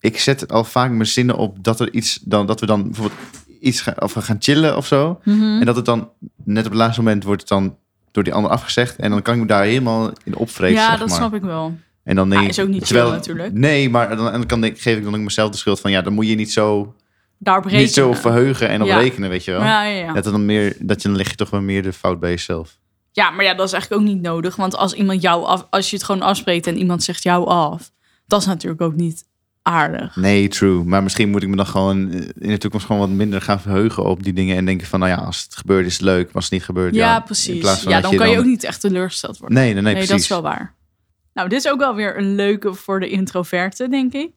ik 0.00 0.18
zet 0.18 0.52
al 0.52 0.64
vaak 0.64 0.90
mijn 0.90 1.06
zinnen 1.06 1.36
op 1.36 1.64
dat 1.64 1.80
er 1.80 1.92
iets, 1.92 2.18
dan, 2.22 2.46
dat 2.46 2.60
we 2.60 2.66
dan 2.66 2.82
bijvoorbeeld 2.82 3.20
iets 3.60 3.80
gaan, 3.80 4.00
of 4.02 4.14
we 4.14 4.22
gaan 4.22 4.36
chillen 4.38 4.76
of 4.76 4.86
zo. 4.86 5.20
En 5.24 5.64
dat 5.64 5.76
het 5.76 5.84
dan, 5.84 6.08
net 6.44 6.64
op 6.64 6.70
het 6.70 6.80
laatste 6.80 7.02
moment 7.02 7.24
wordt 7.24 7.40
het 7.40 7.50
dan 7.50 7.76
door 8.10 8.24
die 8.24 8.32
ander 8.32 8.50
afgezegd. 8.50 8.96
En 8.96 9.10
dan 9.10 9.22
kan 9.22 9.34
ik 9.34 9.40
me 9.40 9.46
daar 9.46 9.64
helemaal 9.64 10.12
in 10.24 10.36
opvreten, 10.36 10.76
ja, 10.76 10.88
zeg 10.90 10.98
dat 10.98 11.08
maar. 11.08 11.16
snap 11.16 11.34
ik 11.34 11.42
wel. 11.42 11.78
En 12.02 12.16
dan 12.16 12.30
denk 12.30 12.42
ik, 12.42 12.48
is 12.48 12.60
ook 12.60 12.68
niet 12.68 12.84
terwijl- 12.86 13.06
chill 13.06 13.16
natuurlijk. 13.16 13.52
Nee, 13.54 13.90
maar 13.90 14.16
dan, 14.16 14.26
en 14.26 14.32
dan 14.32 14.46
kan 14.46 14.64
ik, 14.64 14.80
geef 14.80 14.96
ik 14.96 15.04
dan 15.04 15.14
ook 15.14 15.20
mezelf 15.20 15.50
de 15.50 15.56
schuld 15.56 15.80
van, 15.80 15.90
ja, 15.90 16.02
dan 16.02 16.12
moet 16.12 16.28
je 16.28 16.34
niet 16.34 16.52
zo, 16.52 16.94
niet 17.66 17.92
zo 17.92 18.12
verheugen 18.12 18.68
en 18.68 18.80
op 18.82 18.86
Ja. 18.86 18.98
rekenen, 18.98 19.28
weet 19.30 19.44
je 19.44 19.50
wel. 19.50 19.60
Ja, 19.60 19.82
ja. 19.84 20.12
Dat, 20.12 20.24
dan 20.24 20.44
meer, 20.46 20.76
dat 20.80 21.02
je 21.02 21.08
dan 21.08 21.16
leg 21.16 21.30
je 21.30 21.36
toch 21.36 21.50
wel 21.50 21.60
meer 21.60 21.82
de 21.82 21.92
fout 21.92 22.20
bij 22.20 22.30
jezelf. 22.30 22.78
Ja, 23.18 23.30
maar 23.30 23.44
ja, 23.44 23.54
dat 23.54 23.66
is 23.66 23.72
eigenlijk 23.72 24.02
ook 24.02 24.08
niet 24.08 24.22
nodig. 24.22 24.56
Want 24.56 24.76
als 24.76 24.92
iemand 24.92 25.22
jou 25.22 25.44
af, 25.44 25.66
als 25.70 25.90
je 25.90 25.96
het 25.96 26.04
gewoon 26.04 26.22
afspreekt 26.22 26.66
en 26.66 26.78
iemand 26.78 27.02
zegt 27.02 27.22
jou 27.22 27.46
af, 27.46 27.90
dat 28.26 28.40
is 28.40 28.46
natuurlijk 28.46 28.82
ook 28.82 28.94
niet 28.94 29.24
aardig. 29.62 30.16
Nee, 30.16 30.48
true. 30.48 30.84
Maar 30.84 31.02
misschien 31.02 31.30
moet 31.30 31.42
ik 31.42 31.48
me 31.48 31.56
dan 31.56 31.66
gewoon 31.66 32.10
eh, 32.12 32.20
in 32.38 32.48
de 32.50 32.58
toekomst 32.58 32.86
gewoon 32.86 33.00
wat 33.00 33.10
minder 33.10 33.40
gaan 33.40 33.60
verheugen 33.60 34.04
op 34.04 34.22
die 34.22 34.32
dingen. 34.32 34.56
En 34.56 34.64
denken 34.64 34.86
van, 34.86 35.00
nou 35.00 35.12
ja, 35.12 35.18
als 35.18 35.42
het 35.42 35.56
gebeurt 35.56 35.86
is 35.86 35.92
het 35.92 36.02
leuk. 36.02 36.24
Maar 36.26 36.34
als 36.34 36.44
het 36.44 36.52
niet 36.52 36.64
gebeurt, 36.64 36.94
Ja, 36.94 37.10
ja. 37.10 37.16
in 37.16 37.22
precies. 37.22 37.60
plaats 37.60 37.82
van 37.82 37.92
Ja, 37.92 38.00
dan 38.00 38.16
kan 38.16 38.30
je 38.30 38.38
ook 38.38 38.44
niet 38.44 38.64
echt 38.64 38.80
teleurgesteld 38.80 39.38
worden. 39.38 39.58
Nee, 39.58 39.72
nee, 39.72 39.82
nee, 39.82 39.82
nee, 39.82 39.92
precies. 39.92 40.10
dat 40.10 40.20
is 40.20 40.28
wel 40.28 40.42
waar. 40.42 40.74
Nou, 41.34 41.48
dit 41.48 41.58
is 41.58 41.70
ook 41.70 41.78
wel 41.78 41.94
weer 41.94 42.18
een 42.18 42.34
leuke 42.34 42.74
voor 42.74 43.00
de 43.00 43.08
introverte, 43.08 43.88
denk 43.88 44.12
ik. 44.12 44.30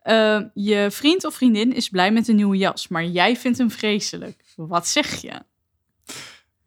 Eh, 0.00 0.40
je 0.54 0.86
vriend 0.90 1.24
of 1.24 1.34
vriendin 1.34 1.74
is 1.74 1.88
blij 1.88 2.12
met 2.12 2.28
een 2.28 2.36
nieuwe 2.36 2.56
jas, 2.56 2.88
maar 2.88 3.04
jij 3.04 3.36
vindt 3.36 3.58
hem 3.58 3.70
vreselijk. 3.70 4.44
Wat 4.56 4.88
zeg 4.88 5.14
je? 5.20 5.32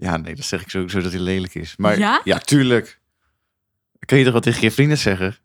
Ja, 0.01 0.17
nee, 0.17 0.35
dat 0.35 0.45
zeg 0.45 0.61
ik 0.61 0.69
sowieso 0.69 1.01
dat 1.01 1.11
hij 1.11 1.21
lelijk 1.21 1.55
is. 1.55 1.75
Maar 1.77 1.97
Ja? 1.99 2.21
ja, 2.23 2.37
tuurlijk. 2.37 2.99
Kun 4.05 4.17
je 4.17 4.23
toch 4.23 4.33
wat 4.33 4.43
tegen 4.43 4.61
je 4.61 4.71
vrienden 4.71 4.97
zeggen? 4.97 5.35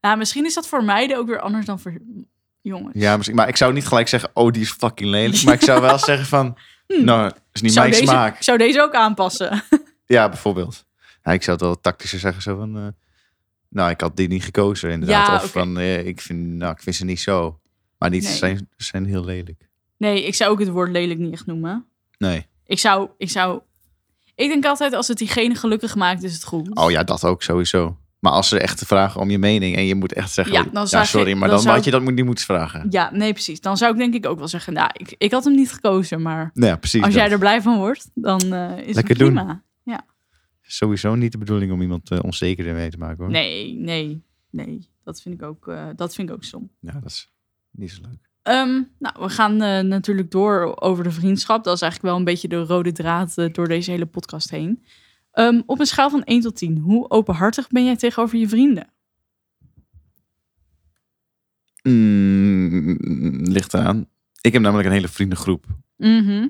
Nou, 0.00 0.16
misschien 0.18 0.44
is 0.44 0.54
dat 0.54 0.68
voor 0.68 0.84
meiden 0.84 1.16
ook 1.16 1.26
weer 1.26 1.40
anders 1.40 1.66
dan 1.66 1.80
voor 1.80 1.98
jongens. 2.60 2.94
Ja, 2.98 3.16
misschien. 3.16 3.36
Maar 3.36 3.48
ik 3.48 3.56
zou 3.56 3.72
niet 3.72 3.86
gelijk 3.86 4.08
zeggen, 4.08 4.30
oh, 4.32 4.52
die 4.52 4.62
is 4.62 4.70
fucking 4.70 5.10
lelijk. 5.10 5.42
Maar 5.42 5.54
ik 5.54 5.60
zou 5.62 5.80
wel 5.80 5.98
zeggen 6.10 6.26
van, 6.26 6.56
nou, 6.86 7.22
dat 7.22 7.38
is 7.52 7.60
niet 7.60 7.70
Hm. 7.70 7.76
zou 7.76 7.88
mijn 7.88 8.00
deze, 8.00 8.12
smaak. 8.12 8.42
Zou 8.42 8.58
deze 8.58 8.80
ook 8.82 8.94
aanpassen. 8.94 9.62
Ja, 10.06 10.28
bijvoorbeeld. 10.28 10.84
Ja, 11.22 11.32
ik 11.32 11.42
zou 11.42 11.56
het 11.56 11.66
wel 11.66 11.80
tactischer 11.80 12.18
zeggen, 12.18 12.42
zo 12.42 12.56
van, 12.56 12.76
eh, 12.76 12.86
nou, 13.68 13.90
ik 13.90 14.00
had 14.00 14.16
die 14.16 14.28
niet 14.28 14.44
gekozen 14.44 14.90
inderdaad. 14.90 15.26
Ja, 15.26 15.34
of 15.34 15.50
van, 15.50 15.78
eh, 15.78 16.06
ik, 16.06 16.20
vind, 16.20 16.46
nou, 16.46 16.72
ik 16.72 16.80
vind 16.82 16.96
ze 16.96 17.04
niet 17.04 17.20
zo. 17.20 17.60
Maar 17.98 18.10
niet, 18.10 18.22
Nee. 18.22 18.32
zijn, 18.36 18.56
ze 18.76 18.84
zijn 18.84 19.04
heel 19.04 19.24
lelijk. 19.24 19.68
Nee, 19.96 20.26
ik 20.26 20.34
zou 20.34 20.50
ook 20.50 20.58
het 20.58 20.68
woord 20.68 20.90
lelijk 20.90 21.18
niet 21.20 21.32
echt 21.32 21.46
noemen. 21.46 21.86
Nee. 22.18 22.46
Ik 22.68 22.78
zou, 22.78 23.08
ik 23.18 23.30
zou... 23.30 23.60
Ik 24.34 24.48
denk 24.48 24.64
altijd, 24.64 24.92
als 24.92 25.08
het 25.08 25.18
diegene 25.18 25.54
gelukkig 25.54 25.94
maakt, 25.94 26.22
is 26.22 26.32
het 26.34 26.44
goed. 26.44 26.76
Oh 26.76 26.90
ja, 26.90 27.02
dat 27.04 27.24
ook 27.24 27.42
sowieso. 27.42 27.96
Maar 28.18 28.32
als 28.32 28.48
ze 28.48 28.58
echt 28.60 28.82
vragen 28.86 29.20
om 29.20 29.30
je 29.30 29.38
mening 29.38 29.76
en 29.76 29.84
je 29.84 29.94
moet 29.94 30.12
echt 30.12 30.32
zeggen, 30.32 30.54
Ja, 30.54 30.62
ja, 30.64 30.70
dan 30.70 30.86
je- 31.00 31.04
sorry, 31.06 31.30
maar 31.32 31.40
dan 31.40 31.48
dan, 31.50 31.60
zou 31.60 31.74
had 31.74 31.84
je 31.84 31.90
dat 31.90 32.02
niet 32.02 32.24
moeten 32.24 32.44
vragen. 32.44 32.86
Ja, 32.90 33.10
nee, 33.12 33.32
precies. 33.32 33.60
Dan 33.60 33.76
zou 33.76 33.92
ik 33.92 33.98
denk 33.98 34.14
ik 34.14 34.26
ook 34.26 34.38
wel 34.38 34.48
zeggen, 34.48 34.72
nou, 34.72 34.90
ik, 34.92 35.14
ik 35.18 35.32
had 35.32 35.44
hem 35.44 35.54
niet 35.54 35.72
gekozen, 35.72 36.22
maar 36.22 36.50
Ja, 36.54 36.76
precies. 36.76 37.02
als 37.02 37.12
dat. 37.14 37.22
jij 37.22 37.32
er 37.32 37.38
blij 37.38 37.62
van 37.62 37.76
wordt, 37.78 38.10
dan 38.14 38.40
eh, 38.52 38.78
is 38.78 38.94
Lekker 38.94 39.08
het 39.08 39.18
doen. 39.18 39.34
prima. 39.34 39.62
Sowieso 40.70 41.14
niet 41.14 41.32
de 41.32 41.38
bedoeling 41.38 41.72
om 41.72 41.80
iemand 41.82 42.10
eh, 42.10 42.18
onzeker 42.22 42.74
mee 42.74 42.90
te 42.90 42.98
maken 42.98 43.16
hoor. 43.18 43.30
Nee, 43.30 43.74
nee, 43.74 44.22
nee. 44.50 44.88
Dat 45.04 45.22
vind 45.22 45.34
ik 45.34 45.42
ook, 45.42 45.68
eh, 45.68 45.86
dat 45.96 46.14
vind 46.14 46.28
ik 46.28 46.34
ook 46.34 46.44
stom. 46.44 46.70
Ja, 46.80 46.92
dat 46.92 47.04
is 47.10 47.32
niet 47.70 47.90
zo 47.90 48.00
leuk. 48.02 48.27
Ehm, 48.48 48.82
nou, 48.98 49.14
we 49.18 49.28
gaan 49.28 49.62
eh, 49.62 49.80
natuurlijk 49.80 50.30
door 50.30 50.80
over 50.80 51.04
de 51.04 51.10
vriendschap. 51.10 51.64
Dat 51.64 51.74
is 51.74 51.82
eigenlijk 51.82 52.12
wel 52.12 52.20
een 52.20 52.32
beetje 52.32 52.48
de 52.48 52.64
rode 52.64 52.92
draad 52.92 53.38
eh, 53.38 53.52
door 53.52 53.68
deze 53.68 53.90
hele 53.90 54.06
podcast 54.06 54.50
heen. 54.50 54.84
Ehm, 55.32 55.62
op 55.66 55.80
een 55.80 55.86
schaal 55.86 56.10
van 56.10 56.22
1 56.24 56.40
tot 56.40 56.56
10, 56.56 56.78
hoe 56.78 57.10
openhartig 57.10 57.68
ben 57.68 57.84
jij 57.84 57.96
tegenover 57.96 58.38
je 58.38 58.48
vrienden? 58.48 58.92
Mm, 61.82 62.96
ligt 63.42 63.74
eraan. 63.74 64.08
Ik 64.40 64.52
heb 64.52 64.62
namelijk 64.62 64.88
een 64.88 64.94
hele 64.94 65.08
vriendengroep. 65.08 65.64
Mhm. 65.96 66.48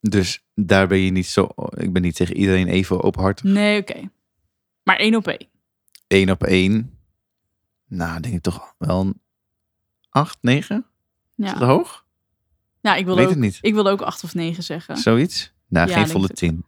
Dus 0.00 0.44
daar 0.54 0.86
ben 0.86 0.98
je 0.98 1.10
niet 1.10 1.26
zo. 1.26 1.48
Ik 1.70 1.92
ben 1.92 2.02
niet 2.02 2.16
tegen 2.16 2.36
iedereen 2.36 2.68
even 2.68 3.02
openhartig. 3.02 3.44
Nee, 3.44 3.80
oké. 3.80 4.10
Maar 4.82 4.96
één 4.96 5.14
op 5.14 5.26
één. 5.26 5.48
Eén 6.08 6.30
op 6.30 6.44
één. 6.44 6.98
Nou, 7.88 8.20
denk 8.20 8.34
ik 8.34 8.42
toch 8.42 8.74
wel 8.78 9.14
acht, 10.08 10.28
8, 10.28 10.38
9? 10.40 10.86
Ja. 11.36 11.54
Is 11.54 11.60
hoog? 11.60 12.04
Nou, 12.80 12.98
ik 12.98 13.04
wil, 13.04 13.16
Weet 13.16 13.24
ook, 13.24 13.30
het 13.30 13.40
niet. 13.40 13.58
ik 13.60 13.74
wil 13.74 13.88
ook 13.88 14.00
acht 14.00 14.24
of 14.24 14.34
negen 14.34 14.62
zeggen. 14.62 14.96
Zoiets? 14.96 15.52
Nou, 15.68 15.90
geen 15.90 16.08
volle 16.08 16.28
tien. 16.28 16.64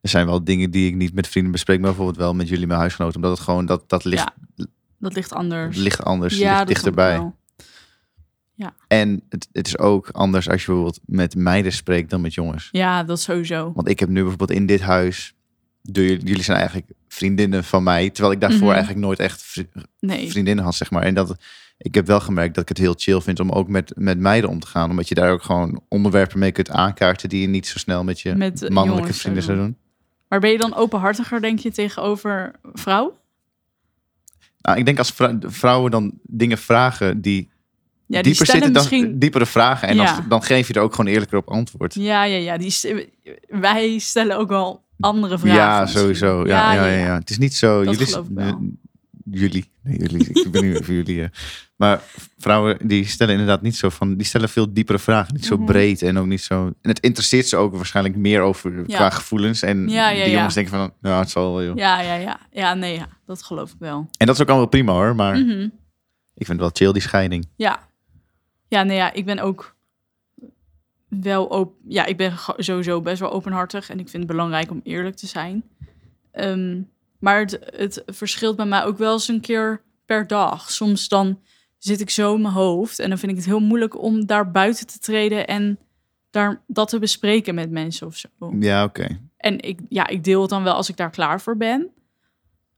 Er 0.00 0.08
zijn 0.08 0.26
wel 0.26 0.44
dingen 0.44 0.70
die 0.70 0.88
ik 0.88 0.94
niet 0.94 1.14
met 1.14 1.28
vrienden 1.28 1.52
bespreek, 1.52 1.78
maar 1.78 1.88
bijvoorbeeld 1.88 2.18
wel 2.18 2.34
met 2.34 2.48
jullie, 2.48 2.66
mijn 2.66 2.80
huisgenoten. 2.80 3.16
Omdat 3.16 3.30
het 3.30 3.40
gewoon, 3.40 3.66
dat, 3.66 3.88
dat 3.88 4.04
ligt... 4.04 4.30
Dat 4.98 5.14
ligt 5.14 5.32
anders. 5.32 5.76
Ligt 5.76 6.04
anders, 6.04 6.38
ja, 6.38 6.54
ligt 6.54 6.66
dichterbij. 6.66 7.32
Ja. 8.54 8.74
En 8.88 9.22
het, 9.28 9.48
het, 9.52 9.66
is 9.66 9.78
ook 9.78 10.08
anders 10.10 10.48
als 10.48 10.60
je 10.60 10.66
bijvoorbeeld 10.66 11.00
met 11.04 11.34
meiden 11.34 11.72
spreekt 11.72 12.10
dan 12.10 12.20
met 12.20 12.34
jongens. 12.34 12.68
Ja, 12.72 13.04
dat 13.04 13.20
sowieso. 13.20 13.72
Want 13.74 13.88
ik 13.88 14.00
heb 14.00 14.08
nu 14.08 14.20
bijvoorbeeld 14.20 14.50
in 14.50 14.66
dit 14.66 14.80
huis, 14.80 15.34
jullie 15.82 16.42
zijn 16.42 16.58
eigenlijk 16.58 16.90
vriendinnen 17.08 17.64
van 17.64 17.82
mij. 17.82 18.10
Terwijl 18.10 18.34
ik 18.34 18.40
daarvoor 18.40 18.60
mhm. 18.60 18.70
eigenlijk 18.70 19.00
nooit 19.00 19.18
echt 19.18 19.42
vriendinnen 20.00 20.64
had, 20.64 20.74
zeg 20.74 20.90
maar. 20.90 21.02
En 21.02 21.14
dat 21.14 21.36
ik 21.82 21.94
heb 21.94 22.06
wel 22.06 22.20
gemerkt 22.20 22.54
dat 22.54 22.62
ik 22.62 22.68
het 22.68 22.78
heel 22.78 22.94
chill 22.96 23.20
vind 23.20 23.40
om 23.40 23.50
ook 23.50 23.68
met, 23.68 23.92
met 23.96 24.18
meiden 24.18 24.50
om 24.50 24.60
te 24.60 24.66
gaan. 24.66 24.90
Omdat 24.90 25.08
je 25.08 25.14
daar 25.14 25.32
ook 25.32 25.42
gewoon 25.42 25.82
onderwerpen 25.88 26.38
mee 26.38 26.52
kunt 26.52 26.70
aankaarten 26.70 27.28
die 27.28 27.40
je 27.40 27.46
niet 27.46 27.66
zo 27.66 27.78
snel 27.78 28.04
met 28.04 28.20
je 28.20 28.34
Met, 28.34 28.68
mannelijke 28.70 29.12
vrienden 29.12 29.42
zou 29.42 29.58
doen. 29.58 29.76
Maar 30.28 30.40
ben 30.40 30.50
je 30.50 30.58
dan 30.58 30.74
openhartiger, 30.74 31.40
denk 31.40 31.58
je, 31.58 31.70
tegenover 31.70 32.52
vrouwen? 32.72 33.12
Nou, 34.58 34.78
ik 34.78 34.84
denk 34.84 34.98
als 34.98 35.10
vrou- 35.10 35.38
vrouwen 35.42 35.90
dan 35.90 36.12
dingen 36.22 36.58
vragen 36.58 37.20
die, 37.20 37.50
Ja, 38.06 38.22
die 38.22 38.22
dieper 38.22 38.46
zitten, 38.46 38.72
dan 38.72 38.82
misschien... 38.82 39.18
diepere 39.18 39.46
vragen. 39.46 39.88
En 39.88 39.96
Ja. 39.96 40.14
dan, 40.16 40.24
dan 40.28 40.42
geef 40.42 40.68
je 40.68 40.74
er 40.74 40.82
ook 40.82 40.94
gewoon 40.94 41.12
eerlijker 41.12 41.38
op 41.38 41.48
antwoord. 41.50 41.94
Ja, 41.94 42.24
ja, 42.24 42.36
ja. 42.36 42.58
Die, 42.58 42.74
wij 43.48 43.98
stellen 43.98 44.38
ook 44.38 44.48
wel 44.48 44.84
andere 45.00 45.38
vragen. 45.38 45.56
Ja, 45.58 45.86
sowieso. 45.86 46.46
Ja, 46.46 46.72
ja, 46.72 46.86
ja, 46.86 47.04
ja. 47.06 47.14
Het 47.14 47.30
is 47.30 47.38
niet 47.38 47.54
zo. 47.54 47.84
Dat 47.84 47.98
jullie, 47.98 48.78
jullie, 49.30 49.70
nee, 49.82 49.98
jullie. 49.98 50.28
ik 50.44 50.50
ben 50.50 50.62
nu 50.62 50.84
voor 50.84 50.94
jullie. 50.94 51.22
eh. 51.22 51.28
Maar 51.76 52.02
vrouwen 52.38 52.88
die 52.88 53.04
stellen 53.06 53.32
inderdaad 53.32 53.62
niet 53.62 53.76
zo 53.76 53.88
van. 53.88 54.16
Die 54.16 54.26
stellen 54.26 54.48
veel 54.48 54.72
diepere 54.72 54.98
vragen. 54.98 55.34
Niet 55.34 55.44
zo 55.44 55.56
Mhm. 55.56 55.64
breed 55.64 56.02
en 56.02 56.18
ook 56.18 56.26
niet 56.26 56.40
zo. 56.42 56.66
En 56.66 56.74
het 56.90 57.00
interesseert 57.00 57.46
ze 57.46 57.56
ook 57.56 57.74
waarschijnlijk 57.76 58.16
meer 58.16 58.40
over 58.40 58.84
Ja. 58.86 58.96
qua 58.96 59.10
gevoelens. 59.10 59.62
En 59.62 59.88
Ja, 59.88 60.10
ja, 60.10 60.22
die 60.24 60.30
ja. 60.30 60.36
jongens 60.36 60.54
denken 60.54 60.72
van. 60.72 60.92
Nou, 61.00 61.20
het 61.20 61.30
zal 61.30 61.52
wel. 61.54 61.64
Joh. 61.64 61.76
Ja, 61.76 62.00
ja, 62.00 62.14
ja. 62.14 62.40
Ja, 62.52 62.74
nee, 62.74 62.94
ja. 62.94 63.08
Dat 63.26 63.42
geloof 63.42 63.70
ik 63.70 63.76
wel. 63.78 64.08
En 64.18 64.26
dat 64.26 64.34
is 64.34 64.42
ook 64.42 64.48
allemaal 64.48 64.66
prima 64.68 64.92
hoor. 64.92 65.14
Maar 65.14 65.38
Mhm. 65.38 65.60
ik 66.34 66.46
vind 66.46 66.48
het 66.48 66.58
wel 66.60 66.70
chill 66.72 66.92
die 66.92 67.02
scheiding. 67.02 67.48
Ja. 67.56 67.88
Ja, 68.68 68.82
nee, 68.82 68.96
ja. 68.96 69.12
Ik 69.12 69.24
ben 69.24 69.38
ook 69.38 69.76
wel 71.08 71.50
open... 71.50 71.74
Ja, 71.88 72.06
ik 72.06 72.16
ben 72.16 72.32
sowieso 72.56 73.00
best 73.00 73.20
wel 73.20 73.32
openhartig. 73.32 73.90
En 73.90 73.98
ik 73.98 74.08
vind 74.08 74.22
het 74.22 74.32
belangrijk 74.32 74.70
om 74.70 74.80
eerlijk 74.84 75.16
te 75.16 75.26
zijn. 75.26 75.64
Ehm, 76.32 76.80
maar 77.20 77.40
het, 77.40 77.58
het 77.76 78.02
verschilt 78.06 78.56
bij 78.56 78.66
mij 78.66 78.84
ook 78.84 78.98
wel 78.98 79.12
eens 79.12 79.28
een 79.28 79.40
keer 79.40 79.82
per 80.06 80.26
dag. 80.26 80.70
Soms 80.70 81.08
dan 81.08 81.40
zit 81.78 82.00
ik 82.00 82.10
zo 82.10 82.34
in 82.34 82.40
mijn 82.42 82.54
hoofd. 82.54 82.98
En 82.98 83.08
dan 83.08 83.18
vind 83.18 83.30
ik 83.32 83.38
het 83.38 83.46
heel 83.46 83.60
moeilijk 83.60 84.02
om 84.02 84.26
daar 84.26 84.50
buiten 84.50 84.86
te 84.86 84.98
treden... 84.98 85.46
en 85.46 85.78
daar, 86.30 86.62
dat 86.66 86.88
te 86.88 86.98
bespreken 86.98 87.54
met 87.54 87.70
mensen 87.70 88.06
of 88.06 88.16
zo. 88.16 88.28
Ja, 88.58 88.84
oké. 88.84 89.20
En 89.36 89.60
ik, 89.60 89.80
ja, 89.88 90.06
ik 90.06 90.24
deel 90.24 90.40
het 90.40 90.50
dan 90.50 90.62
wel 90.62 90.74
als 90.74 90.88
ik 90.88 90.96
daar 90.96 91.10
klaar 91.10 91.40
voor 91.40 91.56
ben. 91.56 91.90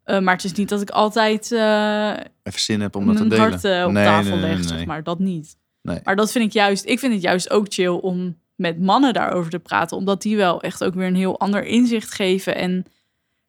Eh, 0.05 0.21
maar 0.21 0.35
het 0.35 0.45
is 0.45 0.53
niet 0.53 0.69
dat 0.69 0.81
ik 0.81 0.91
altijd 0.91 1.53
eh, 1.53 2.11
Even 2.43 2.61
zin 2.61 2.81
heb 2.81 2.97
om 2.97 3.07
dat 3.07 3.17
te 3.17 3.27
delen. 3.27 3.51
hart 3.51 3.65
eh, 3.65 3.85
op 3.87 3.93
Nee, 3.93 4.05
tafel 4.05 4.37
nee, 4.37 4.41
nee, 4.41 4.55
leg, 4.55 4.69
zeg 4.69 4.85
maar. 4.85 5.03
Dat 5.03 5.19
niet. 5.19 5.57
Nee. 5.83 6.01
Maar 6.05 6.17
dat 6.17 6.33
vind 6.33 6.45
ik 6.45 6.53
juist... 6.53 6.85
Ik 6.85 6.99
vind 6.99 7.13
het 7.13 7.23
juist 7.23 7.51
ook 7.51 7.67
chill 7.69 7.89
om 7.89 8.39
met 8.55 8.81
mannen 8.81 9.13
daarover 9.13 9.51
te 9.51 9.59
praten. 9.59 9.97
Omdat 9.97 10.23
die 10.23 10.37
wel 10.37 10.61
echt 10.61 10.85
ook 10.85 10.95
weer 10.95 11.07
een 11.07 11.15
heel 11.15 11.39
ander 11.39 11.65
inzicht 11.65 12.13
geven. 12.13 12.55
En 12.55 12.87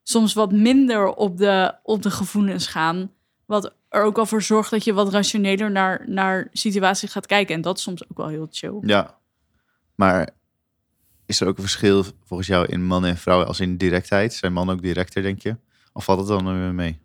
soms 0.03 0.33
wat 0.33 0.51
minder 0.51 1.13
op 1.13 1.37
de, 1.37 1.75
op 1.83 2.01
de 2.01 2.11
gevoelens 2.11 2.67
gaan. 2.67 3.11
Wat 3.45 3.73
er 3.89 4.03
ook 4.03 4.17
al 4.17 4.25
voor 4.25 4.41
zorgt 4.41 4.71
dat 4.71 4.83
je 4.83 4.93
wat 4.93 5.11
rationeler 5.11 5.71
naar, 5.71 6.03
naar 6.09 6.47
situaties 6.51 7.11
gaat 7.11 7.25
kijken. 7.25 7.55
En 7.55 7.61
dat 7.61 7.77
is 7.77 7.83
soms 7.83 8.09
ook 8.09 8.17
wel 8.17 8.27
heel 8.27 8.47
chill. 8.51 8.77
Ja. 8.81 9.17
Maar 9.95 10.29
is 11.25 11.41
er 11.41 11.47
ook 11.47 11.55
een 11.55 11.63
verschil 11.63 12.03
volgens 12.23 12.47
jou 12.47 12.65
in 12.65 12.85
mannen 12.85 13.09
en 13.09 13.17
vrouwen 13.17 13.47
als 13.47 13.59
in 13.59 13.77
directheid? 13.77 14.33
Zijn 14.33 14.53
mannen 14.53 14.75
ook 14.75 14.81
directer, 14.81 15.21
denk 15.21 15.41
je? 15.41 15.55
Of 15.93 16.03
valt 16.03 16.19
het 16.19 16.27
dan 16.27 16.47
eh, 16.47 16.69
mee? 16.69 16.99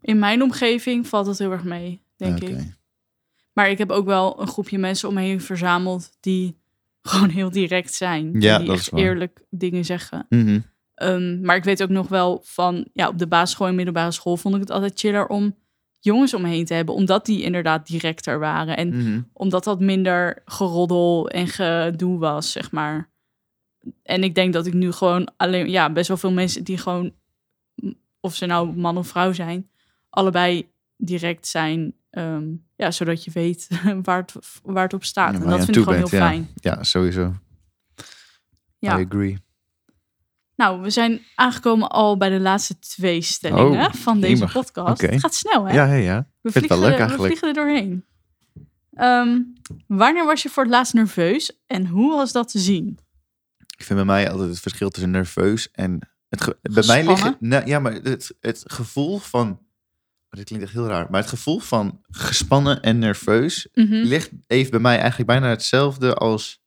In 0.00 0.18
mijn 0.18 0.42
omgeving 0.42 1.06
valt 1.06 1.26
het 1.26 1.38
heel 1.38 1.52
erg 1.52 1.64
mee, 1.64 2.02
denk 2.16 2.40
ik. 2.40 2.58
Maar 3.52 3.70
ik 3.70 3.78
heb 3.78 3.90
ook 3.90 4.06
wel 4.06 4.40
een 4.40 4.46
groepje 4.46 4.78
mensen 4.78 5.08
om 5.08 5.14
me 5.14 5.20
heen 5.20 5.40
verzameld 5.40 6.16
die 6.20 6.56
gewoon 7.02 7.28
heel 7.28 7.50
direct 7.50 7.94
zijn. 7.94 8.40
Ja, 8.40 8.58
die 8.58 8.66
dat 8.66 8.76
echt 8.76 8.86
is 8.86 8.88
waar. 8.88 9.00
eerlijk 9.00 9.44
dingen 9.50 9.84
zeggen. 9.84 10.26
Mhm. 10.28 10.60
Ehm, 10.96 11.40
maar 11.40 11.56
ik 11.56 11.64
weet 11.64 11.82
ook 11.82 11.88
nog 11.88 12.08
wel 12.08 12.40
van, 12.44 12.86
ja, 12.92 13.08
op 13.08 13.18
de 13.18 13.26
basisschool 13.26 13.66
en 13.66 13.74
middelbare 13.74 14.10
school 14.12 14.36
vond 14.36 14.54
ik 14.54 14.60
het 14.60 14.70
altijd 14.70 14.98
chiller 14.98 15.26
om 15.26 15.56
jongens 16.00 16.34
om 16.34 16.42
me 16.42 16.48
heen 16.48 16.64
te 16.64 16.74
hebben, 16.74 16.94
omdat 16.94 17.26
die 17.26 17.42
inderdaad 17.42 17.86
directer 17.86 18.38
waren. 18.38 18.76
En 18.76 18.88
Mhm. 18.88 19.20
omdat 19.32 19.64
dat 19.64 19.80
minder 19.80 20.42
geroddel 20.44 21.28
en 21.28 21.48
gedoe 21.48 22.18
was, 22.18 22.52
zeg 22.52 22.70
maar. 22.72 23.10
En 24.02 24.22
ik 24.22 24.34
denk 24.34 24.52
dat 24.52 24.66
ik 24.66 24.72
nu 24.74 24.92
gewoon 24.92 25.28
alleen, 25.36 25.70
ja, 25.70 25.92
best 25.92 26.08
wel 26.08 26.16
veel 26.16 26.32
mensen 26.32 26.64
die 26.64 26.78
gewoon, 26.78 27.12
of 28.20 28.34
ze 28.34 28.46
nou 28.46 28.76
man 28.76 28.96
of 28.98 29.06
vrouw 29.08 29.32
zijn, 29.32 29.70
allebei 30.10 30.68
direct 30.96 31.46
zijn. 31.46 31.94
ehm, 32.10 32.44
ja, 32.76 32.90
zodat 32.90 33.24
je 33.24 33.30
weet 33.30 33.68
waar 34.02 34.18
het, 34.18 34.34
waar 34.62 34.82
het 34.82 34.92
op 34.94 35.04
staat. 35.04 35.34
Ja, 35.34 35.40
en 35.42 35.48
dat 35.48 35.64
vind 35.64 35.76
ik 35.76 35.82
gewoon 35.82 35.98
heel 35.98 36.08
ja. 36.18 36.26
fijn. 36.28 36.48
Ja, 36.54 36.82
sowieso. 36.82 37.34
Ja. 38.78 38.98
I 38.98 39.04
agree. 39.04 39.38
Nou, 40.56 40.80
we 40.80 40.90
zijn 40.90 41.20
aangekomen 41.34 41.88
al 41.88 42.16
bij 42.16 42.28
de 42.28 42.40
laatste 42.40 42.78
twee 42.78 43.20
stellingen 43.22 43.86
Oh, 43.86 43.92
van 43.94 44.20
deze 44.20 44.46
podcast. 44.52 45.00
Het 45.00 45.20
gaat 45.20 45.34
snel, 45.34 45.64
hè? 45.66 45.74
Ja, 45.74 45.84
ja, 45.84 45.94
ja. 45.94 46.28
we, 46.40 46.50
het 46.52 46.66
wel 46.66 46.78
vliegen, 46.78 46.78
leuk 46.98 46.98
er- 47.10 47.16
we 47.16 47.24
vliegen 47.24 47.48
er 47.48 47.54
doorheen. 47.54 48.04
Ehm, 48.92 49.38
wanneer 49.86 50.24
was 50.24 50.42
je 50.42 50.48
voor 50.48 50.62
het 50.62 50.72
laatst 50.72 50.94
nerveus 50.94 51.60
en 51.66 51.86
hoe 51.86 52.14
was 52.14 52.32
dat 52.32 52.48
te 52.50 52.58
zien? 52.58 52.98
Ik 53.76 53.84
vind 53.84 53.98
bij 53.98 54.04
mij 54.08 54.30
altijd 54.30 54.48
het 54.48 54.60
verschil 54.60 54.88
tussen 54.90 55.10
nerveus 55.10 55.70
en... 55.70 56.08
Het 56.28 56.40
ge- 56.42 56.58
bij 56.62 56.84
mij 56.86 57.06
liggen... 57.06 57.36
Nou, 57.40 57.66
ja, 57.66 57.78
maar 57.78 57.92
het, 57.92 58.34
het 58.40 58.62
gevoel 58.66 59.18
van... 59.18 59.48
oh, 59.50 59.58
dit 60.30 60.44
klinkt 60.44 60.64
echt 60.64 60.74
heel 60.74 60.86
raar. 60.86 61.06
Maar 61.10 61.20
het 61.20 61.28
gevoel 61.30 61.58
van 61.58 62.00
gespannen 62.10 62.82
en 62.82 62.98
nerveus... 62.98 63.68
Mhm. 63.74 63.94
ligt 63.94 64.30
even 64.46 64.70
bij 64.70 64.80
mij 64.80 64.98
eigenlijk 64.98 65.28
bijna 65.28 65.48
hetzelfde 65.48 66.14
als 66.14 66.60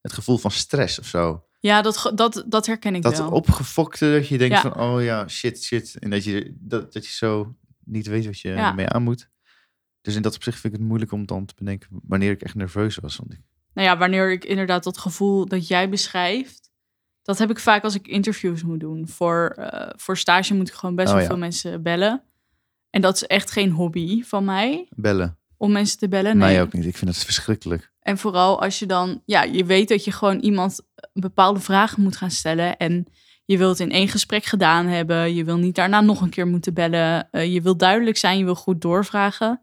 het 0.00 0.12
gevoel 0.12 0.38
van 0.38 0.50
stress 0.50 0.98
of 0.98 1.06
zo. 1.06 1.44
Ja, 1.62 1.82
dat, 1.82 2.12
dat, 2.14 2.44
dat 2.46 2.66
herken 2.66 2.94
ik 2.94 3.02
Dat 3.02 3.18
wel. 3.18 3.30
opgefokte, 3.30 4.12
dat 4.12 4.28
je 4.28 4.38
denkt 4.38 4.54
Ja. 4.54 4.60
van, 4.60 4.80
oh 4.80 5.02
ja, 5.02 5.28
shit, 5.28 5.62
shit. 5.62 5.96
En 5.98 6.10
dat 6.10 6.24
je, 6.24 6.54
dat, 6.58 6.92
dat 6.92 7.06
je 7.06 7.12
zo 7.12 7.54
niet 7.84 8.06
weet 8.06 8.24
wat 8.26 8.40
je 8.40 8.48
Ja. 8.48 8.68
ermee 8.68 8.88
aan 8.88 9.02
moet. 9.02 9.28
Dus 10.00 10.14
in 10.14 10.22
dat 10.22 10.34
opzicht 10.34 10.60
vind 10.60 10.72
ik 10.72 10.78
het 10.78 10.88
moeilijk 10.88 11.12
om 11.12 11.26
dan 11.26 11.44
te 11.46 11.54
bedenken 11.58 11.88
wanneer 12.02 12.30
ik 12.30 12.42
echt 12.42 12.54
nerveus 12.54 12.96
was. 12.96 13.16
Want 13.16 13.32
ik, 13.32 13.40
Nou 13.74 13.86
ja, 13.88 13.98
wanneer 13.98 14.32
ik 14.32 14.44
inderdaad 14.44 14.84
dat 14.84 14.98
gevoel 14.98 15.46
dat 15.46 15.66
jij 15.68 15.88
beschrijft, 15.88 16.70
dat 17.22 17.38
heb 17.38 17.50
ik 17.50 17.58
vaak 17.58 17.84
als 17.84 17.94
ik 17.94 18.06
interviews 18.08 18.62
moet 18.62 18.80
doen. 18.80 19.08
Voor, 19.08 19.48
eh, 19.58 19.90
voor 19.96 20.16
stage 20.18 20.54
moet 20.54 20.68
ik 20.68 20.74
gewoon 20.74 20.94
best 20.94 21.08
Oh, 21.08 21.14
wel 21.14 21.22
ja. 21.22 21.28
veel 21.28 21.38
mensen 21.38 21.82
bellen. 21.82 22.22
En 22.90 23.00
dat 23.00 23.14
is 23.14 23.24
echt 23.26 23.50
geen 23.50 23.70
hobby 23.70 24.22
van 24.22 24.44
mij, 24.44 24.86
bellen. 24.90 25.38
om 25.56 25.72
mensen 25.72 25.98
te 25.98 26.08
bellen. 26.08 26.36
Nee. 26.36 26.52
Mij 26.52 26.62
ook 26.62 26.72
niet. 26.72 26.86
Ik 26.86 26.96
vind 26.96 27.10
het 27.14 27.24
verschrikkelijk. 27.24 27.91
En 28.02 28.18
vooral 28.18 28.62
als 28.62 28.78
je 28.78 28.86
dan, 28.86 29.22
ja, 29.24 29.42
je 29.42 29.64
weet 29.64 29.88
dat 29.88 30.04
je 30.04 30.12
gewoon 30.12 30.38
iemand 30.38 30.80
bepaalde 31.12 31.60
vragen 31.60 32.02
moet 32.02 32.16
gaan 32.16 32.30
stellen. 32.30 32.76
En 32.76 33.06
je 33.44 33.58
wilt 33.58 33.80
in 33.80 33.90
één 33.90 34.08
gesprek 34.08 34.44
gedaan 34.44 34.86
hebben. 34.86 35.34
Je 35.34 35.44
wil 35.44 35.56
niet 35.56 35.74
daarna 35.74 36.00
nog 36.00 36.20
een 36.20 36.30
keer 36.30 36.46
moeten 36.46 36.74
bellen. 36.74 37.28
Eh, 37.30 37.52
je 37.52 37.62
wil 37.62 37.76
duidelijk 37.76 38.16
zijn, 38.16 38.38
je 38.38 38.44
wil 38.44 38.54
goed 38.54 38.80
doorvragen. 38.80 39.60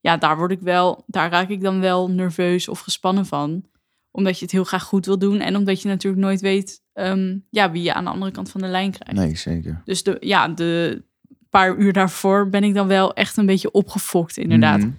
Ja, 0.00 0.16
daar 0.16 0.36
word 0.36 0.50
ik 0.50 0.60
wel, 0.60 1.04
daar 1.06 1.30
raak 1.30 1.48
ik 1.48 1.60
dan 1.60 1.80
wel 1.80 2.10
nerveus 2.10 2.68
of 2.68 2.80
gespannen 2.80 3.26
van. 3.26 3.64
Omdat 4.10 4.38
je 4.38 4.44
het 4.44 4.52
heel 4.52 4.64
graag 4.64 4.82
goed 4.82 5.06
wil 5.06 5.18
doen. 5.18 5.40
En 5.40 5.56
omdat 5.56 5.82
je 5.82 5.88
natuurlijk 5.88 6.22
nooit 6.22 6.40
weet 6.40 6.82
ehm, 6.92 7.38
ja, 7.50 7.70
wie 7.70 7.82
je 7.82 7.94
aan 7.94 8.04
de 8.04 8.10
andere 8.10 8.30
kant 8.30 8.50
van 8.50 8.60
de 8.60 8.66
lijn 8.66 8.90
krijgt. 8.90 9.22
Nee, 9.22 9.36
zeker. 9.36 9.82
Dus 9.84 10.02
de, 10.02 10.16
ja, 10.20 10.48
de 10.48 11.02
paar 11.50 11.76
uur 11.76 11.92
daarvoor 11.92 12.48
ben 12.48 12.64
ik 12.64 12.74
dan 12.74 12.86
wel 12.86 13.14
echt 13.14 13.36
een 13.36 13.46
beetje 13.46 13.70
opgefokt, 13.70 14.36
inderdaad. 14.36 14.78
Mhm. 14.78 14.90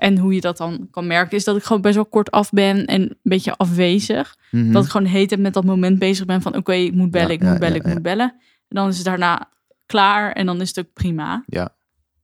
En 0.00 0.18
hoe 0.18 0.34
je 0.34 0.40
dat 0.40 0.56
dan 0.56 0.88
kan 0.90 1.06
merken, 1.06 1.36
is 1.36 1.44
dat 1.44 1.56
ik 1.56 1.62
gewoon 1.62 1.82
best 1.82 1.94
wel 1.94 2.06
kort 2.06 2.30
af 2.30 2.50
ben 2.50 2.86
en 2.86 3.00
een 3.00 3.18
beetje 3.22 3.56
afwezig. 3.56 4.36
Mhm. 4.50 4.72
Dat 4.72 4.84
ik 4.84 4.90
gewoon 4.90 5.06
hele 5.06 5.26
tijd 5.26 5.40
met 5.40 5.54
dat 5.54 5.64
moment 5.64 5.98
bezig 5.98 6.26
ben 6.26 6.42
van 6.42 6.56
oké, 6.56 6.72
ik 6.72 6.94
moet 6.94 7.10
bellen, 7.10 7.28
Ja, 7.28 7.34
ik 7.34 7.42
moet 7.42 7.58
bellen, 7.58 7.76
ik 7.76 7.86
moet 7.86 8.02
bellen. 8.02 8.34
En 8.68 8.76
dan 8.76 8.88
is 8.88 8.96
het 8.96 9.04
daarna 9.04 9.48
klaar 9.86 10.32
en 10.32 10.46
dan 10.46 10.60
is 10.60 10.68
het 10.68 10.78
ook 10.78 10.92
prima. 10.92 11.44
Ja. 11.46 11.74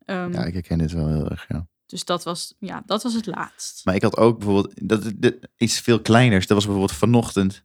Ehm, 0.05 0.33
ja, 0.33 0.45
ik 0.45 0.53
herken 0.53 0.79
dit 0.79 0.93
wel 0.93 1.09
heel 1.09 1.31
erg, 1.31 1.45
ja. 1.49 1.67
Dus 1.87 2.05
dat 2.05 2.25
was, 2.25 2.55
ja, 2.59 2.83
dat 2.87 3.03
was 3.03 3.15
het 3.15 3.27
laatst. 3.27 3.85
Maar 3.85 3.95
ik 3.95 4.03
had 4.03 4.17
ook 4.17 4.39
bijvoorbeeld 4.39 4.89
dat, 4.89 5.13
dat, 5.17 5.35
iets 5.57 5.81
veel 5.81 6.01
kleiners. 6.01 6.47
Dat 6.47 6.57
was 6.57 6.67
bijvoorbeeld 6.67 6.99
vanochtend. 6.99 7.65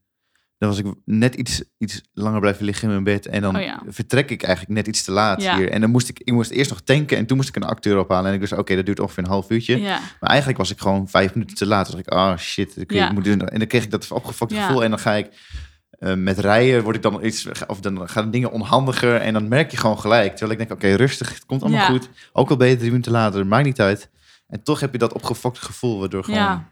Dan 0.61 0.69
was 0.69 0.79
ik 0.79 0.85
net 1.05 1.35
iets, 1.35 1.63
iets 1.77 2.01
langer 2.13 2.39
blijven 2.39 2.65
liggen 2.65 2.83
in 2.83 2.89
mijn 2.89 3.03
bed. 3.03 3.25
En 3.25 3.41
dan 3.41 3.55
Oh 3.55 3.61
ja. 3.61 3.81
vertrek 3.87 4.29
ik 4.29 4.43
eigenlijk 4.43 4.75
net 4.75 4.87
iets 4.87 5.03
te 5.03 5.11
laat 5.11 5.41
Ja. 5.41 5.57
hier. 5.57 5.69
En 5.69 5.81
dan 5.81 5.89
moest 5.89 6.09
ik, 6.09 6.19
ik 6.19 6.33
moest 6.33 6.51
eerst 6.51 6.69
nog 6.69 6.81
tanken. 6.81 7.17
En 7.17 7.25
toen 7.25 7.37
moest 7.37 7.49
ik 7.49 7.55
een 7.55 7.63
acteur 7.63 7.99
ophalen. 7.99 8.27
En 8.27 8.33
ik 8.33 8.39
wist, 8.39 8.53
oké, 8.53 8.75
dat 8.75 8.85
duurt 8.85 8.99
ongeveer 8.99 9.23
een 9.23 9.29
half 9.29 9.49
uurtje. 9.49 9.81
Ja, 9.81 9.99
Maar 10.19 10.29
eigenlijk 10.29 10.59
was 10.59 10.71
ik 10.71 10.79
gewoon 10.79 11.07
vijf 11.07 11.33
minuten 11.33 11.55
te 11.55 11.65
laat. 11.65 11.91
Dus 11.91 11.99
ik, 11.99 12.13
oh 12.13 12.37
shit. 12.37 12.77
Ik, 12.77 13.11
moet 13.11 13.23
doen. 13.23 13.47
En 13.47 13.59
dan 13.59 13.67
kreeg 13.67 13.83
ik 13.83 13.91
dat 13.91 14.11
opgefokte 14.11 14.55
gevoel. 14.55 14.83
En 14.83 14.89
dan 14.89 14.99
ga 14.99 15.13
ik 15.13 15.27
eh, 15.89 16.13
met 16.13 16.39
rijden, 16.39 16.83
word 16.83 16.95
ik 16.95 17.01
dan 17.01 17.25
iets, 17.25 17.47
of 17.67 17.79
dan 17.79 18.09
gaan 18.09 18.31
dingen 18.31 18.51
onhandiger. 18.51 19.15
En 19.15 19.33
dan 19.33 19.47
merk 19.47 19.71
je 19.71 19.77
gewoon 19.77 19.99
gelijk. 19.99 20.29
Terwijl 20.35 20.51
ik 20.51 20.67
denk, 20.67 20.71
oké, 20.71 20.93
rustig, 20.95 21.33
het 21.33 21.45
komt 21.45 21.61
allemaal 21.61 21.85
goed. 21.85 22.09
Ook 22.33 22.49
al 22.49 22.57
ben 22.57 22.67
je 22.67 22.75
drie 22.77 22.89
minuten 22.89 23.11
later, 23.11 23.47
maakt 23.47 23.65
niet 23.65 23.81
uit. 23.81 24.09
En 24.47 24.63
toch 24.63 24.79
heb 24.79 24.91
je 24.91 24.97
dat 24.97 25.13
opgefokte 25.13 25.61
gevoel, 25.61 25.99
waardoor 25.99 26.23
gewoon... 26.23 26.65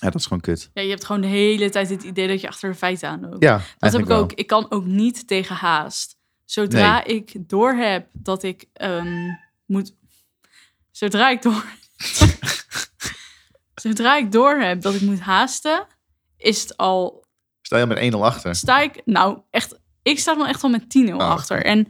Ja, 0.00 0.10
dat 0.10 0.20
is 0.20 0.22
gewoon 0.22 0.40
kut. 0.40 0.70
ja, 0.74 0.82
je 0.82 0.88
hebt 0.88 1.04
gewoon 1.04 1.20
de 1.20 1.26
hele 1.26 1.70
tijd 1.70 1.88
het 1.88 2.02
idee 2.02 2.28
dat 2.28 2.40
je 2.40 2.48
achter 2.48 2.70
de 2.70 2.76
feiten 2.76 3.08
aanloopt. 3.08 3.42
Ja, 3.42 3.60
dat 3.78 3.92
heb 3.92 4.00
ik 4.00 4.06
wel. 4.06 4.18
ook. 4.18 4.32
Ik 4.32 4.46
kan 4.46 4.66
ook 4.70 4.84
niet 4.84 5.26
tegen 5.26 5.56
haast. 5.56 6.16
Zodra 6.44 7.04
ik 7.04 7.48
doorheb 7.48 8.06
dat 8.12 8.42
ik 8.42 8.64
ehm, 8.72 9.28
moet... 9.66 9.94
Zodra 10.90 11.30
ik 11.30 11.42
door... 11.42 11.64
Zodra 13.82 14.16
ik 14.16 14.32
doorheb 14.32 14.82
dat 14.82 14.94
ik 14.94 15.00
moet 15.00 15.20
haasten, 15.20 15.86
is 16.36 16.62
het 16.62 16.76
al 16.76 17.24
Sta 17.62 17.78
je 17.78 17.86
met 17.86 18.14
1-0 18.14 18.18
achter? 18.18 18.54
sta 18.54 18.80
ik, 18.80 19.02
nou 19.04 19.38
echt, 19.50 19.78
ik 20.02 20.18
sta 20.18 20.34
dan 20.34 20.46
echt 20.46 20.62
al 20.62 20.70
met 20.70 20.82
10-0 20.98 21.12
Oh, 21.12 21.18
achter. 21.18 21.64
En 21.64 21.88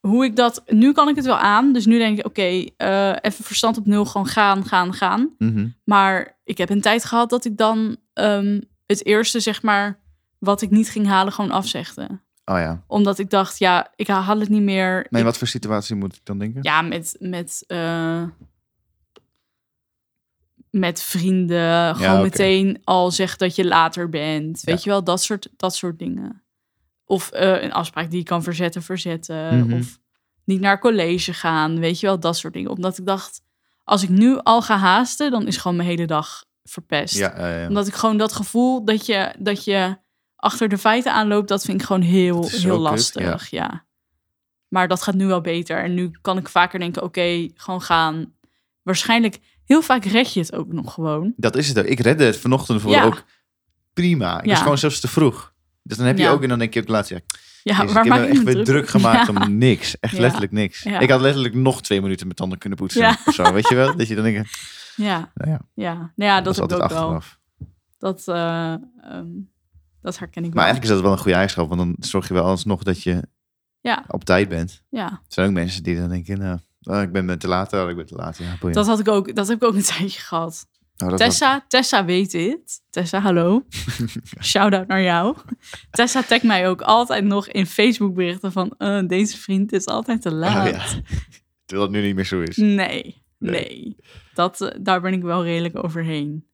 hoe 0.00 0.24
ik 0.24 0.36
dat, 0.36 0.62
nu 0.66 0.92
kan 0.92 1.08
ik 1.08 1.16
het 1.16 1.24
wel 1.24 1.38
aan. 1.38 1.72
Dus 1.72 1.86
nu 1.86 1.98
denk 1.98 2.18
ik, 2.18 2.26
oké, 2.26 2.64
eh, 2.76 3.16
even 3.20 3.44
verstand 3.44 3.76
op 3.76 3.86
nul, 3.86 4.04
gewoon 4.04 4.26
gaan, 4.26 4.66
gaan, 4.66 4.94
gaan. 4.94 5.34
Mhm. 5.38 5.68
Maar 5.84 6.35
ik 6.46 6.58
heb 6.58 6.70
een 6.70 6.80
tijd 6.80 7.04
gehad 7.04 7.30
dat 7.30 7.44
ik 7.44 7.56
dan 7.56 7.96
ehm, 8.12 8.60
het 8.86 9.04
eerste, 9.06 9.40
zeg 9.40 9.62
maar, 9.62 9.98
wat 10.38 10.62
ik 10.62 10.70
niet 10.70 10.90
ging 10.90 11.06
halen, 11.06 11.32
gewoon 11.32 11.50
afzegde. 11.50 12.08
Oh 12.44 12.58
ja. 12.58 12.84
Omdat 12.86 13.18
ik 13.18 13.30
dacht, 13.30 13.58
ja, 13.58 13.92
ik 13.96 14.06
haal 14.06 14.38
het 14.40 14.48
niet 14.48 14.62
meer. 14.62 15.06
Ik- 15.10 15.22
wat 15.24 15.38
voor 15.38 15.46
situatie 15.48 15.96
moet 15.96 16.14
ik 16.14 16.20
dan 16.24 16.38
denken? 16.38 16.62
ja, 16.62 16.82
met, 16.82 17.16
met, 17.18 17.64
eh, 17.66 18.22
met 20.70 21.02
vrienden. 21.02 21.96
Gewoon 21.96 22.22
meteen 22.22 22.80
al 22.84 23.10
zeg 23.10 23.36
dat 23.36 23.54
je 23.56 23.64
later 23.64 24.08
bent. 24.08 24.60
Weet 24.60 24.74
Ja. 24.76 24.80
je 24.84 24.90
wel, 24.90 25.04
dat 25.04 25.22
soort, 25.22 25.48
dat 25.56 25.74
soort 25.74 25.98
dingen. 25.98 26.42
Of 27.04 27.30
eh, 27.30 27.62
een 27.62 27.72
afspraak 27.72 28.10
die 28.10 28.18
je 28.18 28.24
kan 28.24 28.42
verzetten, 28.42 28.82
verzetten. 28.82 29.58
Mhm. 29.58 29.78
Of 29.78 29.98
niet 30.44 30.60
naar 30.60 30.78
college 30.80 31.32
gaan. 31.34 31.78
Weet 31.78 32.00
je 32.00 32.06
wel, 32.06 32.20
dat 32.20 32.36
soort 32.36 32.52
dingen. 32.52 32.70
Omdat 32.70 32.98
ik 32.98 33.06
dacht, 33.06 33.42
als 33.86 34.02
ik 34.02 34.08
nu 34.08 34.38
al 34.42 34.62
ga 34.62 34.76
haasten, 34.76 35.30
dan 35.30 35.46
is 35.46 35.56
gewoon 35.56 35.76
mijn 35.76 35.88
hele 35.88 36.06
dag 36.06 36.44
verpest. 36.64 37.16
Ja, 37.16 37.34
ja, 37.38 37.58
ja. 37.60 37.68
Omdat 37.68 37.86
ik 37.86 37.94
gewoon 37.94 38.16
dat 38.16 38.32
gevoel 38.32 38.84
dat 38.84 39.06
je, 39.06 39.34
dat 39.38 39.64
je 39.64 39.96
achter 40.36 40.68
de 40.68 40.78
feiten 40.78 41.12
aanloopt, 41.12 41.48
dat 41.48 41.64
vind 41.64 41.80
ik 41.80 41.86
gewoon 41.86 42.02
heel, 42.02 42.48
heel 42.48 42.60
kut, 42.70 42.78
lastig. 42.80 43.50
ja. 43.50 43.84
Maar 44.68 44.88
dat 44.88 45.02
gaat 45.02 45.14
nu 45.14 45.26
wel 45.26 45.40
beter. 45.40 45.82
En 45.82 45.94
nu 45.94 46.10
kan 46.20 46.38
ik 46.38 46.48
vaker 46.48 46.78
denken, 46.78 47.02
oké, 47.02 47.48
gewoon 47.54 47.82
gaan. 47.82 48.34
Waarschijnlijk, 48.82 49.38
heel 49.64 49.82
vaak 49.82 50.04
red 50.04 50.32
je 50.32 50.40
het 50.40 50.54
ook 50.54 50.72
nog 50.72 50.94
gewoon. 50.94 51.32
Dat 51.36 51.56
is 51.56 51.68
het 51.68 51.78
ook. 51.78 51.84
Ik 51.84 52.00
redde 52.00 52.24
het 52.24 52.36
vanochtend 52.36 52.80
voor 52.80 53.02
ook 53.02 53.24
prima. 53.92 54.38
Ik 54.38 54.44
Ja. 54.44 54.50
was 54.50 54.60
gewoon 54.62 54.78
zelfs 54.78 55.00
te 55.00 55.08
vroeg. 55.08 55.52
Dus 55.82 55.96
dan 55.96 56.06
heb 56.06 56.18
je 56.18 56.28
ook 56.28 56.42
en 56.42 56.48
dan 56.48 56.58
denk 56.58 56.74
je 56.74 56.80
ook 56.80 56.88
laatst, 56.88 57.10
ja, 57.10 57.18
Ja, 57.66 57.76
Jezus, 57.76 57.92
waar 57.92 58.06
ik 58.06 58.12
heb 58.12 58.20
me 58.20 58.26
echt 58.26 58.42
weer 58.42 58.54
druk, 58.54 58.64
druk 58.66 58.88
gemaakt 58.88 59.26
Ja. 59.32 59.44
om 59.44 59.58
niks. 59.58 59.98
Echt 60.00 60.14
Ja. 60.14 60.20
letterlijk 60.20 60.52
niks. 60.52 60.82
Ja. 60.82 60.98
Ik 60.98 61.10
had 61.10 61.20
letterlijk 61.20 61.54
nog 61.54 61.82
twee 61.82 62.00
minuten 62.02 62.24
mijn 62.24 62.38
tanden 62.38 62.58
kunnen 62.58 62.78
poetsen. 62.78 63.00
Ja. 63.02 63.16
Of 63.26 63.34
zo, 63.34 63.52
weet 63.52 63.68
je 63.68 63.74
wel? 63.74 63.96
Dat 63.96 64.08
je 64.08 64.14
dan 64.14 64.24
denkt, 64.24 64.58
Ja, 64.96 65.30
nou 65.34 65.50
ja, 65.50 65.60
ja. 65.74 65.92
Nou 65.94 66.30
ja, 66.30 66.40
dat, 66.40 66.56
dat 66.56 66.70
is 66.72 66.78
ook 66.78 66.88
wel. 66.90 67.22
Dat, 67.98 68.28
eh, 68.28 68.72
ehm, 68.72 69.26
dat 70.00 70.18
herken 70.18 70.42
ik 70.44 70.54
Maar 70.54 70.64
wel. 70.64 70.64
eigenlijk 70.64 70.82
is 70.82 70.88
dat 70.88 71.00
wel 71.00 71.12
een 71.12 71.18
goede 71.18 71.32
eigenschap. 71.36 71.68
Want 71.68 71.80
dan 71.80 71.96
zorg 71.98 72.28
je 72.28 72.34
wel 72.34 72.44
alsnog 72.44 72.82
dat 72.82 73.02
je 73.02 73.22
Ja, 73.80 74.04
op 74.08 74.24
tijd 74.24 74.48
bent. 74.48 74.82
ja. 74.90 75.06
Er 75.10 75.20
zijn 75.28 75.46
ook 75.48 75.52
mensen 75.54 75.82
die 75.82 75.96
dan 75.98 76.08
denken, 76.08 76.38
nou, 76.38 76.58
oh, 76.82 77.02
ik 77.02 77.12
ben 77.12 77.38
te 77.38 77.48
laat. 77.48 77.72
Oh, 77.72 77.88
ik 77.90 77.96
ben 77.96 78.06
te 78.06 78.14
laat. 78.14 78.36
Ja. 78.38 78.70
Dat, 78.70 78.86
had 78.86 78.98
ik 79.00 79.08
ook, 79.08 79.34
dat 79.34 79.48
heb 79.48 79.56
ik 79.62 79.68
ook 79.68 79.74
een 79.74 79.82
tijdje 79.96 80.20
gehad. 80.20 80.66
Oh, 81.04 81.08
dat 81.08 81.18
Tessa, 81.18 81.64
Tessa 81.68 82.04
weet 82.04 82.30
dit. 82.30 82.80
Tessa, 82.90 83.20
hallo. 83.20 83.64
Shout-out 84.40 84.86
naar 84.86 85.02
jou. 85.02 85.36
Tessa 85.90 86.22
tagt 86.22 86.42
mij 86.42 86.68
ook 86.68 86.80
altijd 86.82 87.24
nog 87.24 87.48
in 87.48 87.66
Facebook 87.66 88.14
berichten 88.14 88.52
van... 88.52 88.74
eh, 88.78 89.06
deze 89.06 89.38
vriend 89.38 89.72
is 89.72 89.86
altijd 89.86 90.22
te 90.22 90.32
laat. 90.32 90.66
Oh, 90.66 90.72
ja. 90.72 90.84
Terwijl 91.64 91.88
het 91.90 92.00
nu 92.00 92.06
niet 92.06 92.14
meer 92.14 92.24
zo 92.24 92.40
is. 92.40 92.56
Nee, 92.56 92.76
nee. 93.38 93.50
Nee. 93.50 93.96
Dat, 94.34 94.60
eh, 94.60 94.74
daar 94.80 95.00
ben 95.00 95.12
ik 95.12 95.22
wel 95.22 95.44
redelijk 95.44 95.84
overheen. 95.84 96.46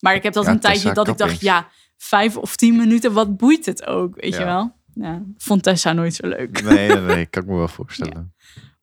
Maar 0.00 0.14
ik 0.14 0.22
heb 0.22 0.32
dat 0.32 0.44
Ja, 0.44 0.50
een 0.50 0.60
tijdje 0.60 0.92
dat 0.92 1.08
ik 1.08 1.18
dacht... 1.18 1.40
Ja, 1.40 1.68
vijf 1.96 2.36
of 2.36 2.56
tien 2.56 2.76
minuten, 2.76 3.12
wat 3.12 3.36
boeit 3.36 3.66
het 3.66 3.86
ook? 3.86 4.20
Weet 4.20 4.34
je 4.34 4.44
wel? 4.44 4.76
Ja, 4.94 5.22
vond 5.36 5.62
Tessa 5.62 5.92
nooit 5.92 6.14
zo 6.14 6.26
leuk. 6.28 6.62
Nee, 6.62 6.88
nee, 6.88 7.00
nee, 7.00 7.26
kan 7.30 7.42
ik 7.42 7.48
me 7.48 7.56
wel 7.56 7.68
voorstellen. 7.68 8.34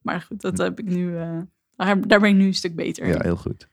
Maar 0.02 0.22
goed, 0.22 0.42
dat 0.42 0.58
heb 0.58 0.80
ik 0.80 0.86
nu... 0.86 1.18
eh, 1.18 1.38
daar, 1.76 2.20
ben 2.20 2.30
ik 2.30 2.36
nu 2.36 2.46
een 2.46 2.54
stuk 2.54 2.76
beter 2.76 3.08
Ja, 3.08 3.20
heel 3.22 3.36
goed. 3.36 3.68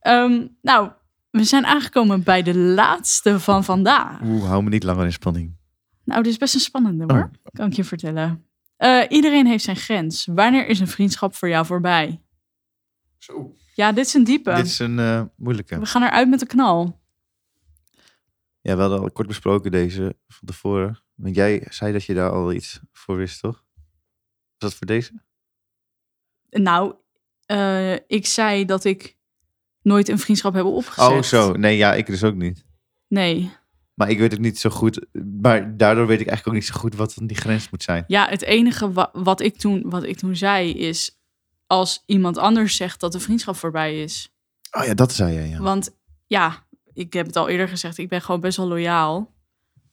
Ehm, 0.00 0.46
nou, 0.62 0.90
we 1.30 1.44
zijn 1.44 1.66
aangekomen 1.66 2.22
bij 2.22 2.42
de 2.42 2.56
laatste 2.56 3.40
van 3.40 3.64
vandaag. 3.64 4.20
Oeh, 4.22 4.44
hou 4.46 4.62
me 4.62 4.70
niet 4.70 4.82
langer 4.82 5.04
in 5.04 5.12
spanning. 5.12 5.56
Nou, 6.04 6.22
dit 6.22 6.32
is 6.32 6.38
best 6.38 6.54
een 6.54 6.60
spannende 6.60 7.14
hoor. 7.14 7.30
Oh. 7.42 7.52
Kan 7.52 7.66
ik 7.66 7.72
je 7.72 7.84
vertellen. 7.84 8.46
Eh, 8.76 9.04
iedereen 9.08 9.46
heeft 9.46 9.64
zijn 9.64 9.76
grens. 9.76 10.26
Wanneer 10.26 10.66
is 10.66 10.80
een 10.80 10.88
vriendschap 10.88 11.34
voor 11.34 11.48
jou 11.48 11.66
voorbij? 11.66 12.22
Zo. 13.18 13.54
Ja, 13.74 13.92
dit 13.92 14.06
is 14.06 14.14
een 14.14 14.24
diepe. 14.24 14.54
Dit 14.54 14.66
is 14.66 14.78
een 14.78 14.98
eh, 14.98 15.22
moeilijke. 15.36 15.78
We 15.78 15.86
gaan 15.86 16.02
eruit 16.02 16.28
met 16.28 16.40
de 16.40 16.46
knal. 16.46 17.00
Ja, 18.60 18.74
we 18.74 18.80
hadden 18.80 19.00
al 19.00 19.10
kort 19.10 19.28
besproken 19.28 19.70
deze 19.70 20.16
van 20.28 20.48
tevoren. 20.48 21.02
Want 21.14 21.34
jij 21.34 21.66
zei 21.68 21.92
dat 21.92 22.04
je 22.04 22.14
daar 22.14 22.30
al 22.30 22.52
iets 22.52 22.80
voor 22.92 23.16
wist, 23.16 23.40
toch? 23.40 23.64
Was 24.58 24.70
dat 24.70 24.74
voor 24.74 24.86
deze? 24.86 25.12
Nou, 26.50 26.94
eh, 27.46 27.94
ik 27.94 28.26
zei 28.26 28.64
dat 28.64 28.84
ik 28.84 29.17
nooit 29.88 30.08
een 30.08 30.18
vriendschap 30.18 30.54
heb 30.54 30.64
opgezet. 30.64 31.10
Oh, 31.10 31.22
zo. 31.22 31.52
Nee, 31.52 31.76
ja, 31.76 31.94
ik 31.94 32.06
dus 32.06 32.24
ook 32.24 32.34
niet. 32.34 32.64
Nee. 33.08 33.50
Maar 33.94 34.10
ik 34.10 34.18
weet 34.18 34.32
het 34.32 34.40
niet 34.40 34.58
zo 34.58 34.70
goed. 34.70 35.06
Maar 35.40 35.76
daardoor 35.76 36.06
weet 36.06 36.20
ik 36.20 36.26
eigenlijk 36.26 36.46
ook 36.56 36.62
niet 36.62 36.74
zo 36.74 36.80
goed 36.80 36.94
wat 36.94 37.14
dan 37.14 37.26
die 37.26 37.36
grens 37.36 37.70
moet 37.70 37.82
zijn. 37.82 38.04
Ja, 38.06 38.28
het 38.28 38.42
enige 38.42 38.92
wa- 38.92 39.10
wat, 39.12 39.40
ik 39.40 39.56
toen, 39.56 39.82
wat 39.90 40.02
ik 40.02 40.16
toen 40.16 40.36
zei 40.36 40.72
is... 40.72 41.18
als 41.66 42.02
iemand 42.06 42.38
anders 42.38 42.76
zegt 42.76 43.00
dat 43.00 43.12
de 43.12 43.20
vriendschap 43.20 43.56
voorbij 43.56 44.02
is... 44.02 44.32
Oh 44.70 44.84
ja, 44.84 44.94
dat 44.94 45.12
zei 45.12 45.34
jij, 45.34 45.48
ja. 45.48 45.60
Want 45.60 45.96
ja, 46.26 46.66
ik 46.92 47.12
heb 47.12 47.26
het 47.26 47.36
al 47.36 47.48
eerder 47.48 47.68
gezegd, 47.68 47.98
ik 47.98 48.08
ben 48.08 48.22
gewoon 48.22 48.40
best 48.40 48.56
wel 48.56 48.68
loyaal. 48.68 49.34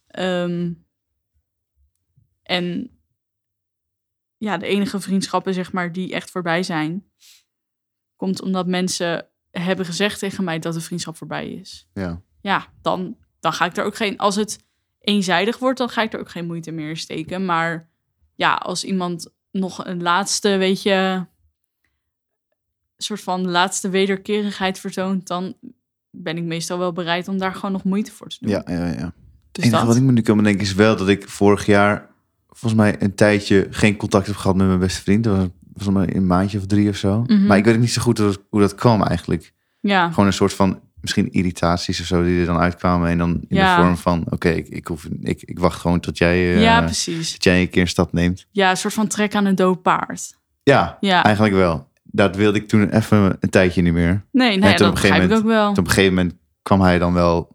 Ehm, 0.08 0.71
en 2.43 2.89
ja, 4.38 4.58
de 4.58 4.65
enige 4.65 4.99
vriendschappen, 4.99 5.53
zeg 5.53 5.71
maar, 5.71 5.91
die 5.91 6.13
echt 6.13 6.31
voorbij 6.31 6.63
zijn, 6.63 7.12
komt 8.15 8.41
omdat 8.41 8.67
mensen 8.67 9.27
hebben 9.60 9.86
gezegd 9.86 10.20
tegen 10.20 10.44
mij 10.44 10.60
dat 10.60 10.74
de 10.74 10.82
vriendschap 10.82 11.18
voorbij 11.18 11.50
is. 11.50 11.88
Ja. 11.94 12.22
Ja, 12.41 12.68
dan, 12.82 13.15
dan 13.39 13.54
ga 13.54 13.65
ik 13.65 13.78
er 13.78 13.84
ook 13.84 13.96
geen. 13.96 14.18
Als 14.18 14.36
het 14.36 14.63
eenzijdig 15.00 15.58
wordt, 15.58 15.78
dan 15.78 15.89
ga 15.89 16.02
ik 16.02 16.13
er 16.13 16.20
ook 16.20 16.30
geen 16.30 16.46
moeite 16.46 16.72
meer 16.72 16.89
in 16.89 16.98
steken. 16.98 17.46
Maar 17.46 17.89
ja, 18.36 18.54
als 18.54 18.84
iemand 18.84 19.34
nog 19.52 19.86
een 19.86 20.02
laatste, 20.02 20.58
weet 20.58 20.82
je, 20.82 21.26
soort 22.97 23.22
van 23.22 23.47
laatste 23.49 23.89
wederkerigheid 23.89 24.80
vertoont, 24.80 25.28
dan 25.28 25.56
ben 26.10 26.38
ik 26.38 26.43
meestal 26.43 26.78
wel 26.78 26.93
bereid 26.93 27.28
om 27.28 27.38
daar 27.38 27.53
gewoon 27.53 27.72
nog 27.72 27.84
moeite 27.84 28.12
voor 28.12 28.28
te 28.28 28.38
doen. 28.39 28.49
Ja, 28.49 28.64
ja, 28.66 28.86
ja. 28.86 28.93
dus 28.93 29.03
Het 29.51 29.58
enige 29.58 29.78
dat. 29.78 29.86
wat 29.86 29.95
ik 29.95 30.01
me 30.01 30.12
nu 30.12 30.22
kan 30.22 30.38
bedenken 30.38 30.62
is 30.62 30.74
wel 30.74 30.95
dat 30.95 31.08
ik 31.08 31.30
vorig 31.30 31.66
jaar 31.66 32.10
volgens 32.47 32.82
mij 32.82 33.01
een 33.01 33.16
tijdje 33.16 33.68
geen 33.70 33.95
contact 33.95 34.28
heb 34.28 34.36
gehad 34.36 34.56
met 34.56 34.68
mijn 34.68 34.80
beste 34.80 35.01
vriend. 35.01 35.24
Dat 35.24 35.38
was 35.38 35.47
volgens 35.76 36.05
mij 36.05 36.15
een 36.15 36.28
maandje 36.28 36.57
of 36.57 36.65
drie 36.65 36.89
of 36.89 36.95
zo. 36.95 37.21
Mhm. 37.28 37.45
Maar 37.45 37.57
ik 37.57 37.65
weet 37.65 37.80
niet 37.80 37.91
zo 37.91 38.01
goed 38.01 38.17
hoe 38.17 38.28
dat, 38.28 38.41
hoe 38.49 38.59
dat 38.61 38.76
kwam 38.76 39.03
eigenlijk. 39.03 39.53
Ja, 39.80 40.09
Gewoon 40.09 40.26
een 40.26 40.34
soort 40.34 40.53
van 40.53 40.80
misschien 41.01 41.32
irritaties 41.32 41.99
of 41.99 42.05
zo 42.05 42.23
die 42.23 42.39
er 42.39 42.45
dan 42.45 42.57
uitkwamen. 42.57 43.09
En 43.09 43.17
dan 43.17 43.30
in 43.47 43.55
Ja. 43.57 43.76
de 43.76 43.82
vorm 43.82 43.97
van 43.97 44.23
oké, 44.30 44.49
ik, 44.49 44.67
ik, 44.67 44.88
hoef, 44.88 45.07
ik, 45.21 45.41
ik 45.41 45.59
wacht 45.59 45.80
gewoon 45.80 45.99
tot 45.99 46.17
jij, 46.17 46.34
eh, 46.55 46.61
ja, 46.61 46.82
precies. 46.82 47.32
dat 47.32 47.43
jij 47.43 47.61
een 47.61 47.69
keer 47.69 47.82
een 47.82 47.88
stap 47.88 48.13
neemt. 48.13 48.45
Ja, 48.51 48.69
een 48.69 48.78
soort 48.78 48.93
van 48.93 49.07
trek 49.07 49.36
aan 49.36 49.45
een 49.45 49.55
dood 49.55 49.82
paard. 49.82 50.34
Ja, 50.63 50.97
Ja, 50.99 51.23
eigenlijk 51.23 51.55
wel. 51.55 51.88
Dat 52.03 52.36
wilde 52.36 52.57
ik 52.57 52.67
toen 52.67 52.89
even 52.89 53.38
een 53.39 53.49
tijdje 53.49 53.82
niet 53.82 53.93
meer. 53.93 54.26
nee, 54.32 54.57
nee, 54.57 54.71
ja, 54.71 54.78
dat 54.78 54.93
begrijp 54.93 55.23
ik 55.32 55.38
ook 55.38 55.43
wel. 55.43 55.67
Toen 55.73 55.84
op 55.84 55.89
een 55.89 55.93
gegeven 55.93 56.13
moment 56.15 56.36
kwam 56.61 56.82
hij 56.82 56.99
dan 56.99 57.13
wel 57.13 57.53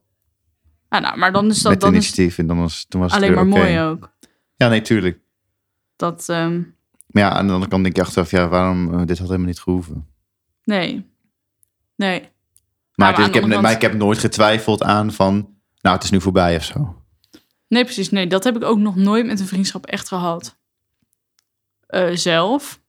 Ah, 0.89 1.01
nou, 1.03 1.19
maar 1.19 1.33
dan 1.33 1.47
is 1.51 1.63
dat 1.63 1.73
met 1.73 1.81
dan 1.81 1.95
is 1.95 1.97
initiatief. 1.97 2.39
En 2.39 2.47
dan 2.47 2.59
was, 2.59 2.87
toen 2.89 3.01
was 3.01 3.13
het 3.13 3.23
alleen 3.23 3.35
weer 3.35 3.47
maar 3.47 3.59
mooi 3.59 3.81
ook. 3.81 4.13
Ja, 4.57 4.69
nee, 4.69 4.81
tuurlijk. 4.83 5.19
Dat, 5.97 6.29
ehm, 6.29 6.63
Maar 7.11 7.23
ja, 7.23 7.31
aan 7.31 7.47
de 7.47 7.53
andere 7.53 7.71
kant 7.71 7.83
denk 7.83 7.97
je 7.97 8.03
achteraf, 8.03 8.31
ja, 8.31 8.49
waarom, 8.49 8.93
eh, 8.95 9.07
dit 9.07 9.19
had 9.19 9.27
helemaal 9.27 9.47
niet 9.49 9.61
gehoeven. 9.61 10.07
Nee. 10.65 11.07
Nee. 11.97 12.29
Maar, 12.95 13.09
het 13.09 13.19
aan 13.19 13.29
ik 13.29 13.35
heb, 13.35 13.47
maar 13.47 13.63
kant- 13.63 13.75
ik 13.75 13.81
heb 13.83 13.95
nooit 13.95 14.19
getwijfeld 14.19 14.83
aan 14.83 15.13
van, 15.13 15.35
nou, 15.81 15.95
het 15.97 16.05
is 16.05 16.11
nu 16.11 16.21
voorbij 16.21 16.57
of 16.57 16.65
zo. 16.65 17.03
Nee, 17.69 17.85
precies. 17.85 18.11
Nee, 18.11 18.27
dat 18.27 18.45
heb 18.45 18.57
ik 18.57 18.65
ook 18.65 18.79
nog 18.79 18.97
nooit 18.97 19.27
met 19.27 19.41
een 19.41 19.47
vriendschap 19.47 19.87
echt 19.87 20.09
gehad. 20.09 20.59
Eh, 21.87 22.09
zelf. 22.13 22.81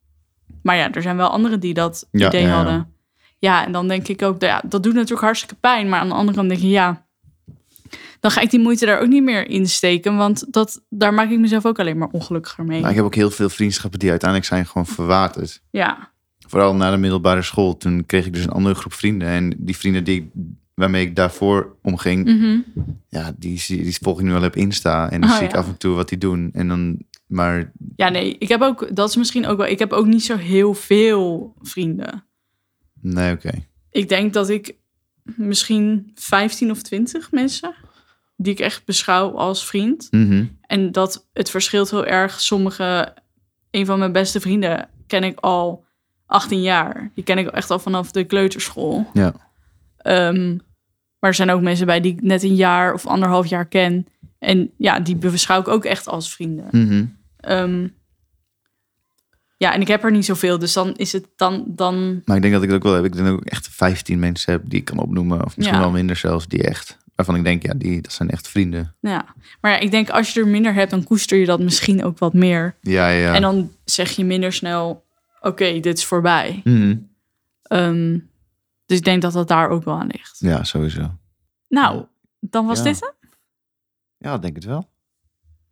Maar 0.63 0.76
ja, 0.76 0.91
er 0.91 1.01
zijn 1.01 1.17
wel 1.17 1.30
anderen 1.30 1.59
die 1.59 1.74
dat 1.74 2.07
Ja, 2.11 2.28
idee 2.28 2.41
ja, 2.41 2.47
ja. 2.47 2.53
hadden. 2.55 2.93
Ja, 3.39 3.65
en 3.65 3.72
dan 3.72 3.88
denk 3.88 4.07
ik 4.07 4.22
ook, 4.22 4.41
ja, 4.41 4.61
dat 4.65 4.84
doet 4.84 4.93
natuurlijk 4.93 5.22
hartstikke 5.22 5.55
pijn. 5.55 5.89
Maar 5.89 5.99
aan 5.99 6.07
de 6.09 6.13
andere 6.13 6.38
kant 6.38 6.49
denk 6.49 6.61
je, 6.61 6.69
ja, 6.69 7.05
dan 8.22 8.32
ga 8.32 8.41
ik 8.41 8.49
die 8.49 8.59
moeite 8.59 8.86
daar 8.86 8.99
ook 9.01 9.07
niet 9.07 9.24
meer 9.24 9.49
in 9.49 9.67
steken. 9.69 10.15
Want 10.15 10.53
dat, 10.53 10.82
daar 10.89 11.13
maak 11.13 11.30
ik 11.30 11.39
mezelf 11.39 11.65
ook 11.65 11.80
alleen 11.80 11.97
maar 11.97 12.09
ongelukkiger 12.11 12.63
mee. 12.65 12.82
Maar 12.82 12.89
ik 12.89 12.95
heb 12.95 13.05
ook 13.05 13.15
heel 13.15 13.32
veel 13.32 13.49
vriendschappen 13.49 13.99
die 13.99 14.09
uiteindelijk 14.09 14.49
zijn 14.49 14.65
gewoon 14.65 14.86
verwaterd. 14.88 15.61
Ja, 15.69 16.09
Vooral 16.47 16.76
na 16.76 16.91
de 16.91 16.97
middelbare 16.97 17.41
school. 17.41 17.78
Toen 17.78 18.05
kreeg 18.05 18.26
ik 18.26 18.34
dus 18.34 18.43
een 18.43 18.49
andere 18.49 18.76
groep 18.76 18.93
vrienden. 18.93 19.28
En 19.28 19.53
die 19.57 19.78
vrienden 19.78 20.03
die, 20.03 20.15
ik- 20.22 20.30
waarmee 20.74 21.05
ik 21.05 21.15
daarvoor 21.15 21.76
omging, 21.82 22.26
Mhm. 22.26 22.59
ja, 23.09 23.32
die, 23.38 23.63
die 23.67 23.97
volg 24.01 24.19
ik 24.19 24.26
nu 24.26 24.32
wel 24.32 24.43
op 24.43 24.55
Insta. 24.55 25.09
En 25.11 25.22
dan 25.22 25.30
Oh, 25.30 25.36
zie 25.36 25.45
ik 25.45 25.51
ja. 25.51 25.57
af 25.57 25.67
en 25.67 25.78
toe 25.78 25.95
wat 25.95 26.09
die 26.09 26.17
doen. 26.17 26.49
En 26.53 26.67
dan, 26.67 26.97
maar 27.28 27.72
ja, 27.95 28.09
nee, 28.09 28.36
ik 28.38 28.47
heb 28.47 28.61
ook, 28.61 28.95
dat 28.95 29.09
is 29.09 29.15
misschien 29.15 29.45
ook 29.47 29.57
wel, 29.57 29.67
ik 29.67 29.80
heb 29.80 29.91
ook 29.91 30.05
niet 30.05 30.24
zo 30.24 30.38
heel 30.38 30.74
veel 30.74 31.53
vrienden. 31.61 32.24
nee, 33.01 33.34
oké. 33.34 33.51
Ik 33.91 34.09
denk 34.09 34.34
dat 34.34 34.49
ik 34.49 34.76
misschien 35.36 36.11
15 36.15 36.72
of 36.72 36.82
20 36.82 37.32
mensen, 37.32 37.74
die 38.43 38.53
ik 38.53 38.59
echt 38.59 38.85
beschouw 38.85 39.31
als 39.37 39.65
vriend. 39.65 40.07
Mhm. 40.11 40.45
En 40.61 40.91
dat 40.91 41.27
het 41.33 41.49
verschilt 41.49 41.89
heel 41.91 42.05
erg. 42.05 42.39
Sommige, 42.39 43.13
een 43.71 43.85
van 43.85 43.99
mijn 43.99 44.11
beste 44.11 44.39
vrienden 44.39 44.89
ken 45.07 45.23
ik 45.23 45.39
al 45.39 45.85
18 46.25 46.61
jaar. 46.61 47.11
Die 47.15 47.23
ken 47.23 47.37
ik 47.37 47.47
echt 47.47 47.69
al 47.69 47.79
vanaf 47.79 48.11
de 48.11 48.23
kleuterschool. 48.23 49.07
Ja. 49.13 49.33
Ehm, 49.97 50.49
maar 51.19 51.29
er 51.29 51.33
zijn 51.33 51.51
ook 51.51 51.61
mensen 51.61 51.85
bij 51.85 52.01
die 52.01 52.13
ik 52.13 52.21
net 52.21 52.43
een 52.43 52.55
jaar 52.55 52.93
of 52.93 53.07
anderhalf 53.07 53.45
jaar 53.45 53.65
ken. 53.65 54.07
En 54.39 54.71
ja, 54.77 54.99
die 54.99 55.15
beschouw 55.15 55.59
ik 55.59 55.67
ook 55.67 55.85
echt 55.85 56.07
als 56.07 56.33
vrienden. 56.33 56.67
Mhm. 56.71 57.05
Ehm, 57.37 57.87
ja, 59.57 59.73
en 59.73 59.81
ik 59.81 59.87
heb 59.87 60.03
er 60.03 60.11
niet 60.11 60.25
zoveel. 60.25 60.59
Dus 60.59 60.73
dan 60.73 60.95
is 60.95 61.11
het 61.11 61.27
dan... 61.35 61.63
dan 61.67 62.21
Maar 62.25 62.35
ik 62.35 62.41
denk 62.41 62.53
dat 62.53 62.63
ik 62.63 62.69
het 62.69 62.77
ook 62.77 62.83
wel 62.83 62.93
heb. 62.93 63.05
Ik 63.05 63.13
denk 63.13 63.25
dat 63.25 63.33
ik 63.33 63.39
ook 63.39 63.47
echt 63.47 63.67
15 63.67 64.19
mensen 64.19 64.51
heb 64.51 64.61
die 64.65 64.79
ik 64.79 64.85
kan 64.85 64.97
opnoemen. 64.97 65.45
Of 65.45 65.57
misschien 65.57 65.77
Ja. 65.77 65.83
wel 65.83 65.91
minder 65.93 66.15
zelfs. 66.15 66.47
Die 66.47 66.63
echt, 66.63 66.97
waarvan 67.26 67.36
ik 67.36 67.43
denk, 67.43 67.63
ja, 67.63 67.74
die, 67.74 68.01
dat 68.01 68.11
zijn 68.13 68.30
echt 68.30 68.47
vrienden. 68.47 68.95
ja. 68.99 69.26
Maar 69.61 69.72
ja, 69.72 69.78
ik 69.80 69.91
denk 69.91 70.09
als 70.09 70.34
je 70.34 70.39
er 70.39 70.47
minder 70.47 70.74
hebt, 70.74 70.91
dan 70.91 71.03
koester 71.03 71.38
je 71.38 71.45
dat 71.45 71.59
misschien 71.59 72.03
ook 72.03 72.17
wat 72.19 72.34
meer. 72.34 72.76
Ja, 72.82 73.07
ja. 73.09 73.34
En 73.36 73.41
dan 73.41 73.72
zeg 73.86 74.11
je 74.11 74.26
minder 74.26 74.53
snel, 74.53 75.05
oké, 75.41 75.80
dit 75.80 75.97
is 75.97 76.05
voorbij. 76.05 76.61
Mhm. 76.63 76.97
Ehm, 77.63 78.19
dus 78.86 78.97
ik 78.97 79.03
denk 79.03 79.22
dat 79.22 79.34
dat 79.34 79.47
daar 79.47 79.69
ook 79.69 79.84
wel 79.84 79.99
aan 79.99 80.07
ligt. 80.07 80.38
Ja, 80.39 80.63
sowieso. 80.63 81.17
Nou, 81.67 82.05
dan 82.39 82.65
was 82.65 82.78
Ja. 82.78 82.84
dit 82.84 82.99
hem. 82.99 83.11
Ja, 84.17 84.38
denk 84.38 84.55
het 84.55 84.65
wel. 84.65 84.89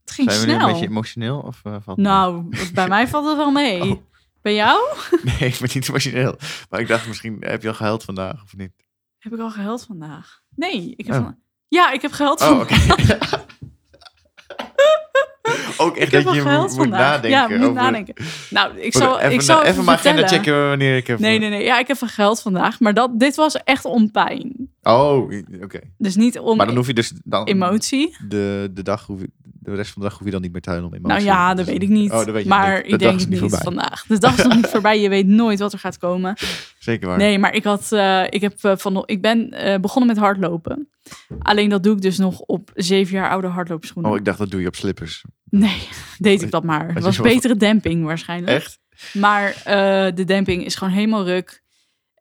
Het 0.01 0.11
ging 0.11 0.31
Zijn 0.31 0.45
we 0.45 0.51
snel. 0.51 0.67
een 0.67 0.73
beetje 0.73 0.87
emotioneel? 0.87 1.39
Of, 1.39 1.61
eh, 1.63 1.75
valt 1.81 1.97
Nou, 1.97 2.43
bij 2.73 2.87
mij 2.87 3.07
valt 3.07 3.25
het 3.27 3.37
wel 3.37 3.51
mee. 3.51 3.81
Oh. 3.91 3.97
Bij 4.41 4.55
jou? 4.55 4.79
Nee, 5.23 5.49
ik 5.49 5.57
ben 5.59 5.69
niet 5.73 5.89
emotioneel. 5.89 6.35
Maar 6.69 6.79
ik 6.79 6.87
dacht 6.87 7.07
misschien, 7.07 7.37
heb 7.39 7.61
je 7.61 7.67
al 7.67 7.73
gehuild 7.73 8.03
vandaag 8.03 8.43
of 8.43 8.55
niet? 8.55 8.71
Heb 9.19 9.33
ik 9.33 9.39
al 9.39 9.49
gehuild 9.51 9.85
vandaag? 9.87 10.39
Nee, 10.55 10.93
ik 10.97 11.05
heb 11.05 11.15
Oh. 11.15 11.21
van... 11.23 11.35
Ja, 11.67 11.91
ik 11.91 12.01
heb 12.01 12.11
gehuild 12.11 12.41
Oh, 12.41 12.47
vandaag. 12.47 12.91
oké. 12.91 13.17
Ook 15.77 15.97
echt 15.97 16.11
dat 16.11 16.21
je 16.33 16.41
moet, 16.43 16.59
moet 16.61 16.73
vandaag. 16.75 16.99
nadenken. 16.99 17.29
Ja, 17.29 17.47
moet 17.47 17.59
over- 17.69 17.81
nadenken. 17.81 18.15
Nou, 18.49 18.77
ik 18.79 18.93
zal 18.93 19.19
even, 19.19 19.31
ik 19.33 19.41
zal 19.41 19.59
even, 19.59 19.71
even 19.71 19.85
mijn 19.85 19.97
agenda 19.97 20.27
checken 20.27 20.67
wanneer 20.67 20.95
ik 20.97 21.07
heb. 21.07 21.19
Nee, 21.19 21.39
nee, 21.39 21.49
nee. 21.49 21.63
Ja, 21.63 21.79
ik 21.79 21.87
heb 21.87 21.97
van 21.97 22.07
geld 22.07 22.41
vandaag. 22.41 22.79
Maar 22.79 22.93
dat, 22.93 23.19
dit 23.19 23.35
was 23.35 23.63
echt 23.63 23.85
om 23.85 24.11
pijn. 24.11 24.71
Oh, 24.93 25.31
oké. 25.61 25.79
Dus 25.97 26.15
niet 26.15 26.39
om 26.39 26.57
Maar 26.57 26.65
dan 26.65 26.75
hoef 26.75 26.87
je 26.87 26.93
dus 26.93 27.13
dan 27.23 27.47
emotie. 27.47 28.15
de, 28.27 28.69
de 28.73 28.83
dag 28.83 29.05
hoef 29.05 29.21
je, 29.21 29.29
de 29.43 29.75
rest 29.75 29.91
van 29.91 30.01
de 30.01 30.07
dag 30.07 30.17
hoef 30.17 30.27
je 30.27 30.33
dan 30.33 30.41
niet 30.41 30.51
meer 30.51 30.61
te 30.61 30.69
huilen 30.69 30.89
om 30.89 30.95
emotie. 30.95 31.15
Nou 31.15 31.27
ja, 31.27 31.47
dat 31.47 31.57
Dus- 31.57 31.73
weet 31.73 31.83
ik 31.83 31.89
niet. 31.89 32.11
Oh, 32.11 32.17
dat 32.17 32.29
weet 32.29 32.43
je 32.43 32.49
maar 32.49 32.83
niet. 32.83 32.93
Ik 32.93 32.99
denk 32.99 33.19
het 33.19 33.29
niet 33.29 33.39
voorbij. 33.39 33.59
vandaag. 33.59 34.05
De 34.07 34.17
dag 34.17 34.37
is 34.37 34.43
nog 34.43 34.55
niet 34.55 34.67
voorbij. 34.67 35.01
Je 35.01 35.09
weet 35.09 35.27
nooit 35.27 35.59
wat 35.59 35.73
er 35.73 35.79
gaat 35.79 35.97
komen. 35.97 36.35
Zeker 36.79 37.07
waar. 37.07 37.17
Nee, 37.17 37.39
maar 37.39 37.53
ik, 37.53 37.63
had, 37.63 37.91
eh, 37.91 38.23
ik, 38.29 38.41
heb, 38.41 38.63
eh, 38.63 38.77
van, 38.77 39.03
ik 39.05 39.21
ben 39.21 39.51
eh, 39.51 39.79
begonnen 39.79 40.13
met 40.13 40.23
hardlopen. 40.23 40.89
Alleen 41.39 41.69
dat 41.69 41.83
doe 41.83 41.95
ik 41.95 42.01
dus 42.01 42.17
nog 42.17 42.39
op 42.39 42.71
zeven 42.75 43.15
jaar 43.15 43.29
oude 43.29 43.47
hardloopschoenen. 43.47 44.11
Oh, 44.11 44.17
ik 44.17 44.25
dacht 44.25 44.37
dat 44.37 44.51
doe 44.51 44.61
je 44.61 44.67
op 44.67 44.75
slippers. 44.75 45.23
Nee, 45.49 45.87
deed 46.17 46.41
ik 46.41 46.51
dat 46.51 46.63
maar. 46.63 46.93
Het 46.93 47.03
was 47.03 47.19
betere 47.19 47.55
demping 47.55 48.05
waarschijnlijk. 48.05 48.51
Echt? 48.57 48.79
Maar 49.13 49.61
de 50.15 50.23
demping 50.25 50.65
is 50.65 50.75
gewoon 50.75 50.93
helemaal 50.93 51.25
ruk. 51.25 51.63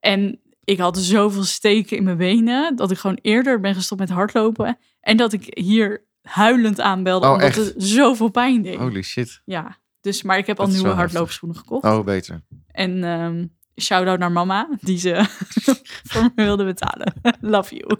En 0.01 0.41
ik 0.69 0.79
had 0.79 0.99
zoveel 0.99 1.45
steken 1.45 1.97
in 1.97 2.05
mijn 2.05 2.17
benen... 2.17 2.77
dat 2.77 2.91
ik 2.91 2.99
gewoon 2.99 3.19
eerder 3.23 3.61
ben 3.61 3.75
gestopt 3.75 4.01
met 4.01 4.11
hardlopen. 4.11 4.79
En 5.01 5.17
dat 5.17 5.33
ik 5.33 5.47
hier 5.51 6.05
huilend 6.23 6.81
aanbelde... 6.81 7.27
Oh, 7.27 7.33
omdat 7.33 7.47
echt? 7.49 7.57
het 7.57 7.75
zoveel 7.77 8.29
pijn 8.29 8.63
deed. 8.63 8.77
Holy 8.77 9.03
shit. 9.03 9.43
Ja, 9.45 9.79
dus, 10.01 10.23
maar 10.23 10.39
ik 10.39 10.47
heb 10.47 10.57
Dat 10.57 10.67
al 10.67 10.73
nieuwe 10.73 10.89
heftig. 10.89 11.05
hardloopschoenen 11.05 11.59
gekocht. 11.59 11.85
Oh, 11.85 12.05
beter. 12.05 12.43
En 12.67 13.05
ehm 13.05 13.45
shout-out 13.81 14.19
naar 14.19 14.33
mama, 14.33 14.69
die 14.81 14.99
ze 14.99 15.25
voor 16.11 16.23
me 16.35 16.45
wilde 16.45 16.65
betalen. 16.65 17.13
Love 17.41 17.75
you. 17.77 17.99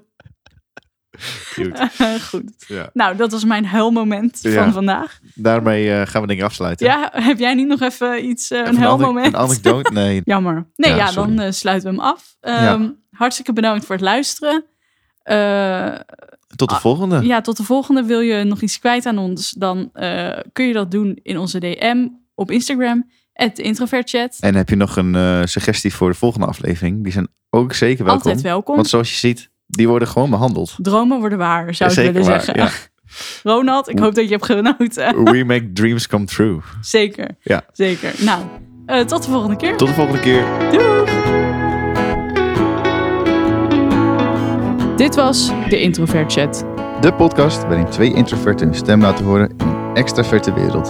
Goed. 2.31 2.65
Ja. 2.67 2.91
Nou, 2.93 3.17
dat 3.17 3.33
was 3.33 3.45
mijn 3.45 3.67
huilmoment 3.67 4.39
Ja. 4.43 4.63
van 4.63 4.73
vandaag. 4.73 5.19
Daarmee 5.35 5.93
eh, 5.95 6.07
gaan 6.07 6.27
we 6.27 6.33
ik 6.35 6.43
afsluiten. 6.43 6.87
Ja, 6.87 7.11
heb 7.13 7.39
jij 7.39 7.55
niet 7.55 7.67
nog 7.67 7.81
even 7.81 8.25
iets, 8.29 8.51
eh, 8.51 8.59
Even 8.59 8.75
een 8.75 8.81
huilmoment? 8.81 9.27
Een 9.27 9.37
anekdote? 9.37 9.93
Nee. 9.99 10.21
Jammer. 10.25 10.67
Nee, 10.77 10.95
Ja, 10.95 11.13
dan 11.13 11.39
eh, 11.41 11.51
sluiten 11.53 11.91
we 11.91 11.97
hem 11.97 12.05
af. 12.05 12.37
Ehm, 12.41 12.89
Hartstikke 13.11 13.53
bedankt 13.53 13.85
voor 13.85 13.95
het 13.95 14.05
luisteren. 14.05 14.65
Tot 16.57 16.69
de 16.69 16.75
Ah, 16.75 16.81
volgende. 16.81 17.23
ja, 17.27 17.41
tot 17.41 17.57
de 17.57 17.63
volgende. 17.63 18.03
Wil 18.05 18.21
je 18.21 18.45
nog 18.45 18.61
iets 18.61 18.79
kwijt 18.79 19.07
aan 19.07 19.19
ons? 19.19 19.51
Dan 19.51 19.91
kun 20.53 20.67
je 20.67 20.73
dat 20.73 20.91
doen 20.91 21.19
in 21.23 21.39
onze 21.39 21.59
DM 21.59 22.09
op 22.35 22.51
Instagram. 22.51 23.11
Het 23.33 23.59
introvertchat. 23.59 24.37
En 24.41 24.55
heb 24.55 24.69
je 24.69 24.77
nog 24.77 24.97
een 24.97 25.49
suggestie 25.49 25.95
voor 25.95 26.11
de 26.11 26.17
volgende 26.17 26.47
aflevering? 26.47 27.03
Die 27.03 27.13
zijn 27.13 27.29
ook 27.51 27.73
zeker 27.73 28.05
welkom. 28.05 28.23
Altijd 28.27 28.41
welkom. 28.43 28.75
Want 28.75 28.89
zoals 28.89 29.11
je 29.11 29.17
ziet, 29.17 29.51
die 29.69 29.89
worden 29.89 30.09
gewoon 30.09 30.31
behandeld. 30.31 30.75
Dromen 30.77 31.19
worden 31.19 31.39
waar, 31.39 31.75
zou 31.75 31.91
ik 31.91 31.97
willen 31.97 32.25
waar, 32.25 32.41
zeggen. 32.43 32.57
ja. 32.57 32.71
Ronald, 33.53 33.89
ik 33.89 33.99
hoop 33.99 34.15
dat 34.15 34.25
je 34.25 34.31
hebt 34.31 34.45
genoten. 34.45 35.25
We 35.25 35.45
make 35.45 35.73
dreams 35.73 36.07
come 36.07 36.25
true. 36.25 36.61
Zeker. 36.81 37.29
Ja. 37.41 37.65
Zeker. 37.73 38.15
Nou, 38.19 38.43
eh, 38.87 39.01
tot 39.01 39.25
de 39.25 39.31
volgende 39.31 39.57
keer. 39.57 39.77
Tot 39.77 39.89
de 39.89 39.95
volgende 39.95 40.21
keer. 40.21 40.45
Doei! 40.71 40.99
Dit 44.97 45.15
was 45.15 45.51
de 45.69 45.81
Introvert 45.81 46.33
Chat. 46.33 46.65
De 47.01 47.13
podcast 47.13 47.63
waarin 47.63 47.89
twee 47.89 48.15
introverten 48.15 48.67
hun 48.67 48.77
stem 48.77 49.01
laten 49.01 49.25
horen 49.25 49.49
in 49.57 49.67
een 49.67 49.95
extraverte 49.95 50.53
wereld. 50.53 50.89